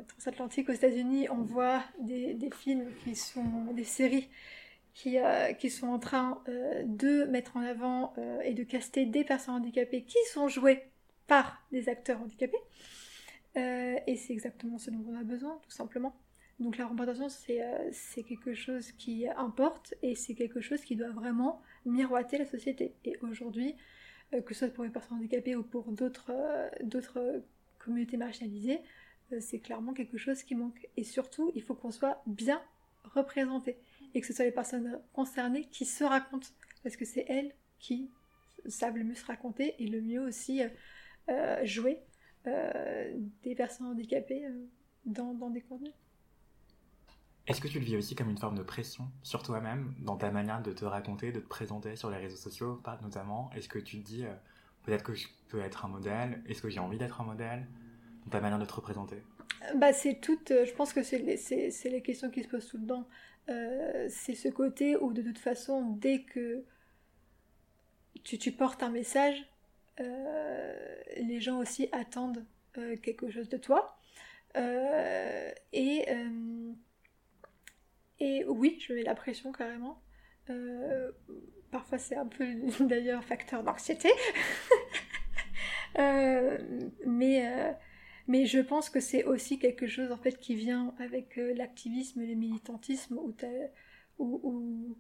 transatlantique 0.09 0.71
aux 0.71 0.73
États-Unis, 0.73 1.29
on 1.29 1.43
voit 1.43 1.83
des, 2.01 2.35
films 2.51 2.87
qui 3.05 3.15
sont 3.15 3.75
des 3.75 3.85
séries 3.85 4.31
qui, 4.95 5.19
euh, 5.19 5.53
sont 5.69 5.89
en 5.89 5.99
train 5.99 6.43
euh, 6.49 6.83
de 6.87 7.25
mettre 7.25 7.59
en 7.59 7.61
avant 7.61 8.15
et 8.43 8.55
de 8.55 8.65
caster 8.65 9.05
des 9.05 9.23
personnes 9.23 9.57
handicapées 9.57 10.05
qui 10.05 10.17
sont 10.33 10.49
jouées 10.49 10.85
par 11.27 11.63
des 11.73 11.91
acteurs 11.91 12.23
handicapés. 12.23 12.57
et 13.55 14.17
c'est 14.17 14.33
exactement 14.33 14.79
ce 14.79 14.91
dont 14.91 15.05
on 15.07 15.21
a 15.21 15.23
besoin, 15.23 15.59
tout 15.63 15.77
simplement. 15.77 16.17
Donc 16.59 16.79
la 16.79 16.87
représentation, 16.87 17.29
c'est 17.29 18.23
quelque 18.23 18.55
chose 18.55 18.93
qui 18.93 19.29
importe 19.29 19.93
et 20.01 20.15
c'est 20.15 20.35
quelque 20.35 20.63
chose 20.63 20.81
qui 20.81 20.97
doit 20.97 21.11
vraiment 21.11 21.61
miroiter 21.85 22.39
la 22.39 22.47
société. 22.47 22.95
Et 23.05 23.19
aujourd'hui, 23.21 23.77
que 24.33 24.55
ce 24.55 24.67
soit 24.67 24.75
pour 24.75 24.85
les 24.85 24.91
personnes 24.91 25.19
handicapées 25.19 25.57
ou 25.57 25.63
pour 25.63 25.93
d'autres 25.93 26.31
euh, 26.31 27.41
communautés 27.79 28.17
marginalisées, 28.17 28.81
euh, 29.33 29.39
c'est 29.41 29.59
clairement 29.59 29.93
quelque 29.93 30.19
chose 30.19 30.43
qui 30.43 30.55
manque. 30.55 30.89
Et 30.97 31.05
surtout, 31.05 31.53
il 31.55 31.63
faut 31.63 31.75
qu'on 31.75 31.91
soit 31.91 32.23
bien 32.27 32.61
représenté 33.05 33.77
et 34.15 34.21
que 34.21 34.27
ce 34.27 34.33
soit 34.33 34.45
les 34.45 34.53
personnes 34.53 35.01
concernées 35.13 35.65
qui 35.67 35.85
se 35.85 36.05
racontent, 36.05 36.49
parce 36.83 36.97
que 36.97 37.05
c'est 37.05 37.25
elles 37.29 37.55
qui 37.79 38.11
savent 38.67 38.97
le 38.97 39.05
mieux 39.05 39.15
se 39.15 39.25
raconter 39.25 39.75
et 39.79 39.87
le 39.87 40.01
mieux 40.01 40.21
aussi 40.21 40.63
jouer 41.65 42.01
des 42.45 43.55
personnes 43.55 43.89
handicapées 43.89 44.49
dans, 45.05 45.35
dans, 45.35 45.51
des 45.51 45.61
contenus. 45.61 45.93
Est-ce 47.47 47.61
que 47.61 47.69
tu 47.69 47.79
le 47.79 47.85
vis 47.85 47.97
aussi 47.97 48.17
comme 48.17 48.29
une 48.29 48.39
forme 48.39 48.59
de 48.59 48.63
pression 48.65 49.05
sur 49.23 49.45
toi-même, 49.45 49.95
dans 50.01 50.17
ta 50.17 50.33
manière 50.33 50.63
de 50.63 50.73
te 50.73 50.85
raconter, 50.85 51.31
de 51.31 51.39
te 51.39 51.47
présenter 51.47 51.95
sur 51.95 52.11
les 52.11 52.17
réseaux 52.17 52.37
sociaux, 52.37 52.83
notamment? 53.03 53.51
Est-ce 53.55 53.69
que 53.69 53.79
tu 53.79 54.01
te 54.01 54.05
dis, 54.05 54.25
euh, 54.25 54.33
peut-être 54.83 55.05
que 55.05 55.15
je 55.15 55.29
peux 55.49 55.61
être 55.61 55.85
un 55.85 55.89
modèle? 55.89 56.43
Est-ce 56.49 56.61
que 56.61 56.69
j'ai 56.69 56.81
envie 56.81 56.99
d'être 56.99 57.21
un 57.21 57.25
modèle? 57.25 57.69
Dans 58.25 58.31
ta 58.31 58.41
manière 58.41 58.59
de 58.59 58.65
te 58.65 58.73
représenter? 58.73 59.23
Bah, 59.77 59.93
C'est 59.93 60.21
toutes, 60.21 60.51
euh, 60.51 60.67
je 60.67 60.75
pense 60.75 60.93
que 60.93 61.05
c'est 61.05 61.19
les, 61.19 61.37
les, 61.91 62.03
questions 62.03 62.31
qui 62.31 62.43
se 62.43 62.49
posent 62.49 62.67
tout 62.67 62.79
le 62.79 62.87
temps. 62.87 63.07
Euh, 63.49 64.09
c'est 64.11 64.35
ce 64.35 64.49
côté 64.49 64.97
où 64.97 65.13
de 65.13 65.23
toute 65.23 65.39
façon, 65.39 65.93
dès 66.01 66.23
que 66.23 66.65
tu, 68.25 68.39
tu 68.39 68.51
portes 68.51 68.83
un 68.83 68.91
message, 68.91 69.37
les 69.99 71.41
gens 71.41 71.59
aussi 71.59 71.89
attendent 71.93 72.45
quelque 73.03 73.31
chose 73.31 73.49
de 73.49 73.57
toi. 73.57 73.97
et 75.73 76.07
et 78.19 78.45
oui, 78.47 78.79
je 78.81 78.93
mets 78.93 79.03
la 79.03 79.15
pression 79.15 79.53
carrément. 79.53 80.03
Euh, 80.51 81.11
parfois 81.71 81.99
c'est 81.99 82.17
un 82.17 82.27
peu 82.27 82.47
d'ailleurs 82.81 83.25
facteur 83.25 83.63
d'anxiété. 83.63 84.11
Euh, 85.99 86.59
mais, 87.07 87.49
euh, 87.49 87.73
mais 88.29 88.45
je 88.45 88.59
pense 88.59 88.91
que 88.91 89.01
c'est 89.01 89.25
aussi 89.25 89.59
quelque 89.59 89.87
chose 89.87 90.13
en 90.13 90.19
fait 90.19 90.39
qui 90.39 90.55
vient 90.55 90.95
avec 90.99 91.37
l'activisme 91.37 92.21
le 92.21 92.35
militantisme 92.35 93.17
où 93.17 93.33
tu 93.33 93.47
où, 94.19 94.95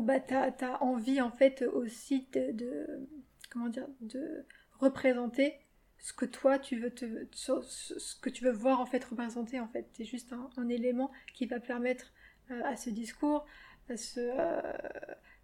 bah, 0.00 0.20
as, 0.30 0.82
envie 0.82 1.20
en 1.20 1.30
fait 1.30 1.60
aussi 1.62 2.28
de, 2.32 3.06
comment 3.50 3.68
dire 3.68 3.88
de 4.00 4.46
représenter 4.78 5.52
ce 5.98 6.12
que 6.12 6.24
toi 6.24 6.58
tu 6.58 6.78
veux 6.78 6.90
te, 6.90 7.04
ce 7.32 8.20
que 8.20 8.30
tu 8.30 8.44
veux 8.44 8.52
voir 8.52 8.80
en 8.80 8.86
fait 8.86 9.04
représenter 9.04 9.60
en 9.60 9.68
fait. 9.68 9.88
C'est 9.92 10.04
juste 10.04 10.32
un, 10.56 10.68
élément 10.68 11.10
qui 11.34 11.46
va 11.46 11.60
permettre 11.60 12.12
euh, 12.50 12.60
à 12.64 12.76
ce 12.76 12.90
discours 12.90 13.44
à 13.90 13.96
ce, 13.96 14.20
euh, 14.20 14.72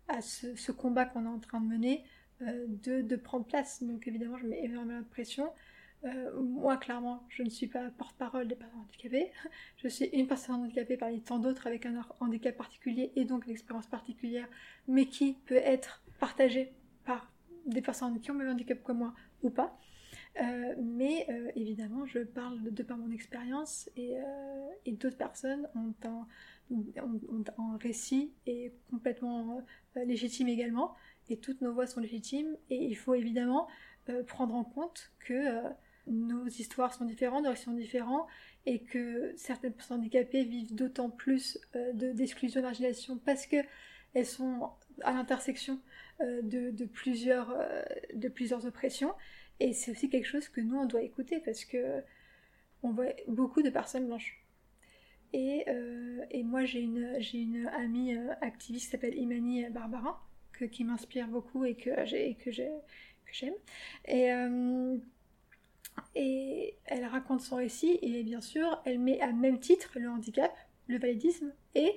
à 0.09 0.21
ce, 0.21 0.71
combat 0.71 1.07
qu'on 1.07 1.25
est 1.25 1.29
en 1.29 1.39
train 1.39 1.61
de 1.61 1.67
mener 1.67 2.05
euh, 2.43 2.67
de, 2.69 3.01
de, 3.01 3.17
prendre 3.17 3.47
place. 3.47 3.83
Donc 3.83 4.07
évidemment 4.07 4.37
je 4.37 4.47
mets 4.47 4.63
énormément 4.65 5.01
de 5.01 5.07
pression. 5.07 5.53
Moi 6.37 6.77
clairement 6.77 7.25
je 7.31 7.43
ne 7.43 7.49
suis 7.49 7.67
pas 7.67 7.89
porte-parole 7.89 8.47
des 8.47 8.57
personnes 8.57 8.81
handicapées. 8.81 9.33
Je 9.79 9.89
suis 9.89 10.05
une 10.07 10.27
personne 10.27 10.57
handicapée 10.57 10.99
parmi 10.99 11.23
tant 11.23 11.39
d'autres 11.39 11.67
avec 11.67 11.87
un 11.87 12.05
handicap 12.21 12.55
particulier 12.55 13.11
et 13.17 13.25
donc 13.25 13.47
une 13.47 13.53
expérience 13.53 13.87
particulière 13.87 14.47
mais 14.87 15.07
qui 15.07 15.39
peut 15.47 15.55
être 15.55 16.05
partagée 16.21 16.75
par 17.07 17.33
des 17.65 17.81
personnes 17.81 18.21
qui 18.21 18.31
ont 18.31 18.35
le 18.35 18.41
même 18.41 18.53
handicap 18.53 18.83
que 18.83 18.93
moi 18.93 19.15
ou 19.43 19.49
pas 19.49 19.79
euh, 20.41 20.75
mais 20.79 21.27
euh, 21.29 21.51
évidemment, 21.55 22.07
je 22.07 22.19
parle 22.19 22.61
de, 22.63 22.83
par 22.83 22.97
mon 22.97 23.11
expérience 23.11 23.89
et, 23.97 24.19
euh, 24.19 24.93
d'autres 24.93 25.17
personnes 25.17 25.69
ont 25.77 25.95
un, 27.59 27.79
récit 27.81 28.33
et 28.47 28.73
complètement 28.91 29.63
légitime 29.97 30.49
également. 30.49 30.95
Et 31.29 31.39
toutes 31.39 31.61
nos 31.61 31.73
voix 31.73 31.87
sont 31.87 32.01
légitimes 32.01 32.57
et 32.71 32.85
il 32.85 32.97
faut 32.97 33.15
évidemment 33.15 33.69
prendre 34.27 34.55
en 34.55 34.65
compte 34.65 35.13
que 35.21 35.63
nos 36.07 36.47
histoires 36.47 36.93
sont 36.93 37.05
différentes, 37.05 37.45
nos 37.45 37.51
récits 37.51 37.65
sont 37.65 37.73
différents 37.73 38.27
et 38.67 38.83
que 38.83 39.33
certaines 39.37 39.73
personnes 39.73 40.01
handicapées 40.01 40.45
vivent 40.45 40.75
d'autant 40.75 41.11
plus 41.11 41.59
d'exclusion 41.95 42.61
et 42.61 42.63
d'argilation 42.63 43.19
parce 43.19 43.47
que 43.47 43.57
elles 44.13 44.27
sont 44.27 44.71
à 45.03 45.13
l'intersection 45.13 45.81
de, 46.21 46.71
de, 46.71 46.85
plusieurs, 46.85 47.57
de 48.15 48.29
plusieurs 48.29 48.67
oppressions 48.67 49.13
et 49.61 49.73
c'est 49.73 49.91
aussi 49.91 50.09
quelque 50.11 50.27
chose 50.27 50.49
que 50.49 50.61
nous, 50.61 50.77
on 50.77 50.87
doit 50.87 51.03
écouter 51.03 51.41
parce 51.41 51.65
que 51.65 52.03
on 52.83 52.91
voit 52.93 53.13
beaucoup 53.29 53.63
de 53.63 53.71
personnes 53.71 54.07
blanches. 54.07 54.45
Et, 55.33 55.65
euh, 55.69 56.25
moi, 56.45 56.65
j'ai 56.65 56.81
une, 56.81 57.19
une 57.33 57.67
amie 57.69 58.15
euh, 58.15 58.33
activiste 58.41 58.85
qui 58.87 58.91
s'appelle 58.93 59.19
Imani 59.19 59.69
Barbara, 59.71 60.23
que, 60.53 60.65
qui 60.65 60.85
m'inspire 60.85 61.27
beaucoup 61.27 61.65
et 61.65 61.75
que, 61.75 61.91
j'ai, 62.05 62.37
que, 62.37 62.53
j'aime. 62.53 63.55
Et, 64.05 64.33
euh, 64.33 64.97
et 66.15 66.77
elle 66.85 67.05
raconte 67.07 67.41
son 67.41 67.57
récit 67.57 67.99
et 68.03 68.23
bien 68.23 68.41
sûr, 68.41 68.81
elle 68.85 69.01
met 69.01 69.21
à 69.21 69.33
même 69.33 69.59
titre 69.59 69.99
le 69.99 70.09
handicap, 70.09 70.55
le 70.87 70.99
validisme 70.99 71.53
et 71.75 71.97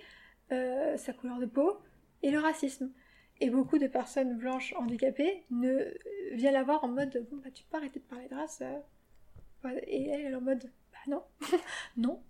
sa 0.50 1.14
couleur 1.14 1.40
de 1.40 1.46
peau 1.46 1.78
et 2.24 2.32
le 2.32 2.40
racisme. 2.40 2.92
Et 3.40 3.50
beaucoup 3.50 3.78
de 3.78 3.88
personnes 3.88 4.38
blanches 4.38 4.74
handicapées 4.78 5.44
ne 5.52 5.94
viennent 6.34 6.54
la 6.54 6.64
voir 6.64 6.84
en 6.84 6.88
mode 6.88 7.28
bon 7.30 7.38
bah 7.38 7.52
tu 7.54 7.64
peux 7.64 7.78
arrêter 7.78 8.00
de 8.00 8.06
parler 8.06 8.28
de 8.28 8.36
race. 8.36 8.62
Euh. 8.62 9.80
Et 9.88 10.10
elle 10.10 10.32
est 10.32 10.36
en 10.36 10.42
mode 10.42 10.70
bah 10.92 10.98
non, 11.08 11.24
non. 11.98 12.24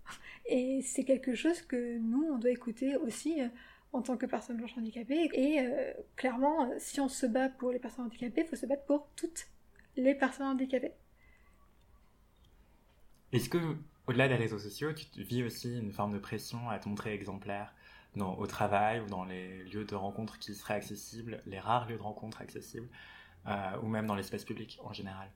Et 0.46 0.82
c'est 0.82 1.04
quelque 1.04 1.34
chose 1.34 1.62
que 1.62 1.98
nous 1.98 2.24
on 2.24 2.38
doit 2.38 2.50
écouter 2.50 2.96
aussi 2.96 3.40
euh, 3.40 3.48
en 3.92 4.02
tant 4.02 4.16
que 4.16 4.26
personnes 4.26 4.56
blanches 4.56 4.76
handicapées. 4.76 5.30
Et 5.32 5.60
euh, 5.60 5.92
clairement, 6.16 6.70
si 6.78 7.00
on 7.00 7.08
se 7.08 7.26
bat 7.26 7.48
pour 7.48 7.72
les 7.72 7.78
personnes 7.78 8.06
handicapées, 8.06 8.42
il 8.42 8.46
faut 8.46 8.56
se 8.56 8.66
battre 8.66 8.84
pour 8.84 9.08
toutes 9.16 9.46
les 9.96 10.14
personnes 10.14 10.46
handicapées. 10.46 10.92
Est-ce 13.32 13.48
que, 13.48 13.58
au-delà 14.06 14.28
des 14.28 14.36
réseaux 14.36 14.58
sociaux, 14.58 14.92
tu 14.92 15.22
vis 15.22 15.42
aussi 15.42 15.78
une 15.78 15.92
forme 15.92 16.14
de 16.14 16.18
pression 16.18 16.68
à 16.70 16.78
te 16.78 16.88
montrer 16.88 17.12
exemplaire? 17.12 17.74
Au 18.20 18.46
travail 18.46 19.00
ou 19.00 19.06
dans 19.06 19.24
les 19.24 19.64
lieux 19.64 19.84
de 19.84 19.94
rencontre 19.94 20.38
qui 20.38 20.54
seraient 20.54 20.74
accessibles, 20.74 21.42
les 21.46 21.58
rares 21.58 21.88
lieux 21.88 21.96
de 21.96 22.02
rencontre 22.02 22.40
accessibles, 22.40 22.88
euh, 23.46 23.52
ou 23.82 23.86
même 23.86 24.06
dans 24.06 24.14
l'espace 24.14 24.44
public 24.44 24.78
en 24.82 24.92
général 24.92 25.28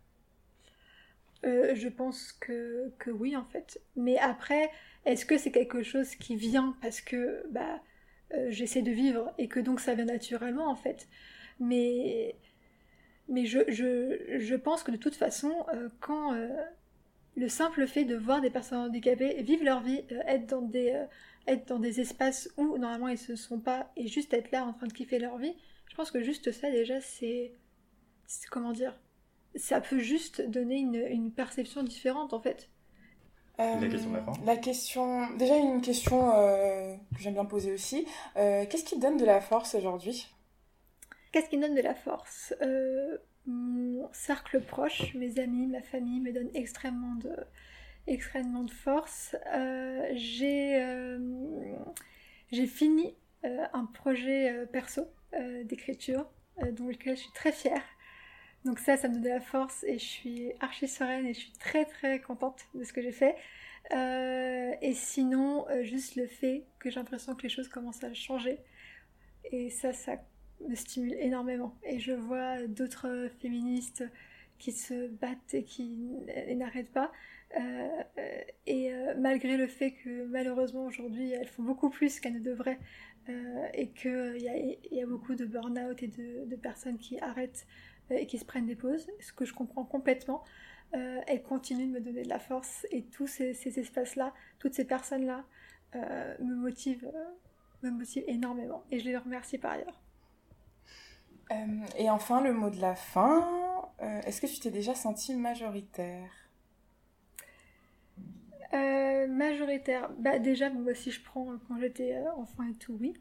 euh, 1.44 1.74
Je 1.74 1.88
pense 1.88 2.32
que, 2.32 2.92
que, 2.98 3.10
oui, 3.10 3.36
en 3.36 3.44
fait. 3.44 3.80
Mais 3.96 4.18
après, 4.18 4.70
est-ce 5.06 5.24
que 5.24 5.38
c'est 5.38 5.52
quelque 5.52 5.82
chose 5.82 6.14
qui 6.16 6.36
vient 6.36 6.76
parce 6.82 7.00
que 7.00 7.44
bah, 7.50 7.80
euh, 8.34 8.50
j'essaie 8.50 8.82
de 8.82 8.90
vivre 8.90 9.32
et 9.38 9.48
que 9.48 9.60
donc 9.60 9.80
ça 9.80 9.94
vient 9.94 10.04
naturellement, 10.04 10.68
en 10.70 10.76
fait? 10.76 11.08
Mais, 11.58 12.36
mais 13.28 13.46
je, 13.46 13.60
je, 13.68 14.38
je 14.38 14.54
pense 14.56 14.82
que 14.82 14.90
de 14.90 14.96
toute 14.96 15.14
façon, 15.14 15.54
quand 16.00 16.34
le 17.36 17.48
simple 17.48 17.86
fait 17.86 18.04
de 18.04 18.16
voir 18.16 18.40
des 18.40 18.50
personnes 18.50 18.78
handicapées 18.78 19.42
vivre 19.42 19.64
leur 19.64 19.80
vie, 19.80 20.02
être 20.26 20.46
dans 20.46 20.62
des 20.62 21.06
être 21.46 21.68
dans 21.68 21.78
des 21.78 22.00
espaces 22.00 22.48
où 22.56 22.78
normalement 22.78 23.08
ils 23.08 23.18
se 23.18 23.36
sont 23.36 23.60
pas 23.60 23.90
et 23.96 24.06
juste 24.06 24.32
être 24.34 24.50
là 24.52 24.64
en 24.64 24.72
train 24.72 24.86
de 24.86 24.92
kiffer 24.92 25.18
leur 25.18 25.38
vie, 25.38 25.54
je 25.88 25.94
pense 25.94 26.10
que 26.10 26.22
juste 26.22 26.52
ça 26.52 26.70
déjà 26.70 27.00
c'est 27.00 27.52
comment 28.50 28.72
dire 28.72 28.98
ça 29.54 29.80
peut 29.80 29.98
juste 29.98 30.40
donner 30.42 30.76
une, 30.76 30.94
une 30.94 31.32
perception 31.32 31.82
différente 31.82 32.32
en 32.32 32.40
fait. 32.40 32.70
la 33.58 33.76
question 33.88 34.10
de 34.10 34.16
la 34.16 34.22
fin. 34.22 34.32
La 34.44 34.56
question, 34.56 35.36
déjà 35.36 35.56
une 35.56 35.80
question 35.82 36.34
euh, 36.34 36.96
que 37.14 37.20
j'aime 37.20 37.34
bien 37.34 37.44
poser 37.44 37.72
aussi. 37.72 38.06
Euh, 38.36 38.64
qu'est-ce 38.68 38.84
qui 38.84 38.98
donne 38.98 39.18
de 39.18 39.24
la 39.24 39.40
force 39.40 39.74
aujourd'hui? 39.74 40.26
Qu'est-ce 41.32 41.48
qui 41.48 41.58
donne 41.58 41.74
de 41.74 41.82
la 41.82 41.94
force? 41.94 42.54
Euh, 42.62 43.18
Mon 43.46 44.08
cercle 44.12 44.60
proche, 44.62 45.14
mes 45.14 45.38
amis, 45.38 45.66
ma 45.66 45.82
famille 45.82 46.20
me 46.20 46.32
donnent 46.32 46.54
extrêmement 46.54 47.14
de, 47.16 47.34
extrêmement 48.06 48.64
de 48.64 48.70
force. 48.70 49.36
Euh, 49.54 50.08
j'ai 50.14 50.80
euh, 50.82 51.18
j'ai 52.50 52.66
fini 52.66 53.14
euh, 53.44 53.64
un 53.72 53.86
projet 53.86 54.66
perso 54.72 55.06
d'écriture 55.64 56.30
dont 56.72 56.88
lequel 56.88 57.16
je 57.16 57.22
suis 57.22 57.32
très 57.32 57.52
fière. 57.52 57.82
Donc 58.66 58.78
ça, 58.78 58.98
ça 58.98 59.08
me 59.08 59.14
donne 59.14 59.22
de 59.22 59.28
la 59.30 59.40
force 59.40 59.82
et 59.84 59.98
je 59.98 60.04
suis 60.04 60.52
archi 60.60 60.86
sereine 60.86 61.26
et 61.26 61.32
je 61.32 61.40
suis 61.40 61.52
très 61.52 61.86
très 61.86 62.20
contente 62.20 62.66
de 62.74 62.84
ce 62.84 62.92
que 62.92 63.00
j'ai 63.00 63.12
fait. 63.12 63.34
et 63.90 64.92
sinon, 64.94 65.66
juste 65.80 66.16
le 66.16 66.26
fait 66.26 66.66
que 66.78 66.90
j'ai 66.90 66.96
l'impression 66.96 67.34
que 67.34 67.42
les 67.42 67.48
choses 67.48 67.68
commencent 67.68 68.04
à 68.04 68.12
changer. 68.12 68.58
Et 69.50 69.70
ça, 69.70 69.94
ça 69.94 70.16
me 70.68 70.74
stimule 70.74 71.14
énormément. 71.14 71.74
Et 71.82 71.98
je 71.98 72.12
vois 72.12 72.66
d'autres 72.66 73.30
féministes 73.40 74.04
qui 74.58 74.70
se 74.70 75.08
battent 75.08 75.54
et 75.54 75.64
qui 75.64 75.98
n'arrêtent 76.54 76.92
pas. 76.92 77.10
Euh, 77.56 78.02
et 78.66 78.92
euh, 78.92 79.14
malgré 79.18 79.56
le 79.56 79.66
fait 79.66 79.92
que 79.92 80.26
malheureusement 80.26 80.86
aujourd'hui 80.86 81.32
elles 81.32 81.48
font 81.48 81.62
beaucoup 81.62 81.90
plus 81.90 82.18
qu'elles 82.18 82.34
ne 82.34 82.40
devraient 82.40 82.78
euh, 83.28 83.66
et 83.74 83.90
qu'il 83.90 84.38
y 84.90 85.02
a, 85.02 85.06
beaucoup 85.06 85.34
de 85.34 85.44
burn-out 85.44 86.02
et 86.02 86.06
de, 86.06 86.56
personnes 86.56 86.98
qui 86.98 87.18
arrêtent 87.20 87.66
et 88.10 88.26
qui 88.26 88.38
se 88.38 88.44
prennent 88.44 88.66
des 88.66 88.76
pauses, 88.76 89.06
ce 89.20 89.32
que 89.32 89.44
je 89.44 89.52
comprends 89.52 89.84
complètement, 89.84 90.44
elles 90.92 91.42
continuent 91.42 91.88
de 91.88 91.92
me 91.92 92.00
donner 92.00 92.22
de 92.22 92.28
la 92.28 92.38
force 92.38 92.86
et 92.90 93.04
tous 93.04 93.26
ces, 93.26 93.54
ces 93.54 93.78
espaces-là, 93.78 94.34
toutes 94.58 94.74
ces 94.74 94.84
personnes-là 94.84 95.44
me 95.94 96.54
motivent, 96.54 97.10
me 97.82 97.90
motivent 97.90 98.24
énormément 98.26 98.84
et 98.90 98.98
je 98.98 99.04
les 99.06 99.16
remercie 99.16 99.56
par 99.56 99.72
ailleurs. 99.72 100.02
et 101.96 102.10
enfin, 102.10 102.42
le 102.42 102.52
mot 102.52 102.70
de 102.70 102.80
la 102.80 102.94
fin, 102.94 103.48
est-ce 104.26 104.40
que 104.40 104.46
tu 104.46 104.60
t'es 104.60 104.70
déjà 104.70 104.94
sentie 104.94 105.34
majoritaire? 105.34 106.41
Euh, 108.74 109.26
majoritaire, 109.28 110.10
bah 110.18 110.38
déjà, 110.38 110.70
moi 110.70 110.94
si 110.94 111.10
je 111.10 111.22
prends 111.22 111.58
quand 111.68 111.78
j'étais 111.78 112.14
euh, 112.14 112.32
enfant 112.34 112.62
et 112.64 112.74
tout, 112.74 112.96
oui. 113.00 113.14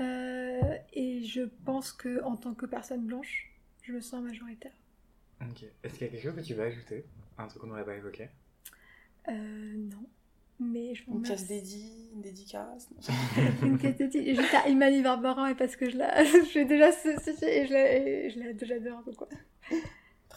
Euh, 0.00 0.76
et 0.92 1.22
je 1.24 1.42
pense 1.64 1.92
que 1.92 2.22
en 2.24 2.36
tant 2.36 2.54
que 2.54 2.66
personne 2.66 3.04
blanche, 3.04 3.52
je 3.82 3.92
me 3.92 4.00
sens 4.00 4.22
majoritaire. 4.22 4.72
Ok. 5.42 5.64
Est-ce 5.82 5.94
qu'il 5.94 6.06
y 6.06 6.10
a 6.10 6.12
quelque 6.12 6.22
chose 6.22 6.34
que 6.34 6.40
tu 6.40 6.54
veux 6.54 6.64
ajouter? 6.64 7.04
Un 7.38 7.46
truc 7.46 7.62
qu'on 7.62 7.68
n'aurait 7.68 7.84
pas 7.84 7.96
évoqué? 7.96 8.28
Non. 9.28 10.06
Mais 10.60 10.94
je 10.94 11.04
Une 11.08 11.22
pièce 11.22 11.46
dédiée, 11.46 12.10
une 12.14 12.20
dédicace. 12.20 12.90
une 13.62 13.78
pièce 13.78 13.96
dédiée. 13.96 14.34
Juste 14.34 14.54
à 14.54 14.68
Imani 14.68 15.00
Barbaran 15.00 15.46
et 15.46 15.54
parce 15.54 15.74
que 15.74 15.88
je 15.88 15.96
la, 15.96 16.22
je 16.24 16.66
déjà 16.66 16.90
et 16.90 17.66
je 17.66 17.72
la, 17.72 18.28
je 18.28 18.38
la, 18.38 18.66
j'adore 18.66 19.02
quoi. 19.16 19.28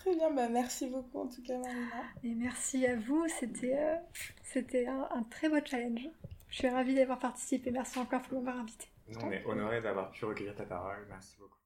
Très 0.04 0.18
bien, 0.18 0.32
bah 0.32 0.50
merci 0.50 0.90
beaucoup 0.90 1.20
en 1.22 1.28
tout 1.28 1.42
cas 1.44 1.58
Marina. 1.58 2.04
Et 2.24 2.36
merci 2.36 2.86
à 2.86 2.98
vous, 2.98 3.26
c'était 3.40 3.78
euh, 3.78 3.96
c'était 4.44 4.86
un, 4.86 5.08
un, 5.10 5.24
très 5.24 5.48
beau 5.48 5.60
challenge. 5.64 6.10
Je 6.50 6.58
suis 6.58 6.68
ravie 6.68 6.94
d'avoir 6.94 7.20
participé, 7.20 7.72
merci 7.72 8.00
encore 8.00 8.22
pour 8.24 8.42
m'avoir 8.42 8.64
invité. 8.64 8.88
on 9.22 9.32
est 9.32 9.46
honoré 9.46 9.82
d'avoir 9.82 10.12
pu 10.12 10.26
recueillir 10.26 10.56
ta 10.56 10.66
parole, 10.66 11.06
merci 11.08 11.38
beaucoup. 11.40 11.58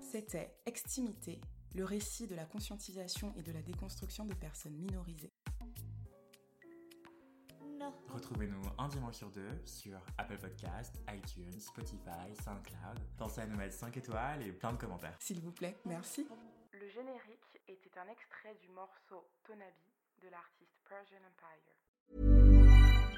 C'était 0.00 0.54
Extimité, 0.66 1.40
le 1.74 1.84
récit 1.84 2.28
de 2.28 2.36
la 2.36 2.44
conscientisation 2.44 3.34
et 3.36 3.42
de 3.42 3.50
la 3.50 3.62
déconstruction 3.62 4.24
de 4.24 4.34
personnes 4.34 4.76
minorisées. 4.76 5.32
Retrouvez-nous 8.08 8.62
un 8.78 8.86
dimanche 8.86 9.16
sur 9.16 9.30
deux 9.30 9.60
sur 9.64 9.98
Apple 10.16 10.38
Podcast, 10.38 10.94
iTunes, 11.12 11.58
Spotify, 11.58 12.36
SoundCloud. 12.44 13.00
Pensez 13.16 13.40
à 13.40 13.46
nous 13.46 13.56
mettre 13.56 13.74
5 13.74 13.96
étoiles 13.96 14.46
et 14.46 14.52
plein 14.52 14.72
de 14.72 14.78
commentaires. 14.78 15.16
S'il 15.18 15.40
vous 15.40 15.52
plaît, 15.52 15.76
merci. 15.84 16.24
Le 16.88 16.94
générique 16.94 17.60
était 17.68 17.98
un 17.98 18.08
extrait 18.08 18.54
du 18.62 18.68
morceau 18.70 19.22
Tonabi 19.44 19.92
de 20.22 20.28
l'artiste 20.30 20.72
Persian 20.88 21.18
Empire. 21.28 23.17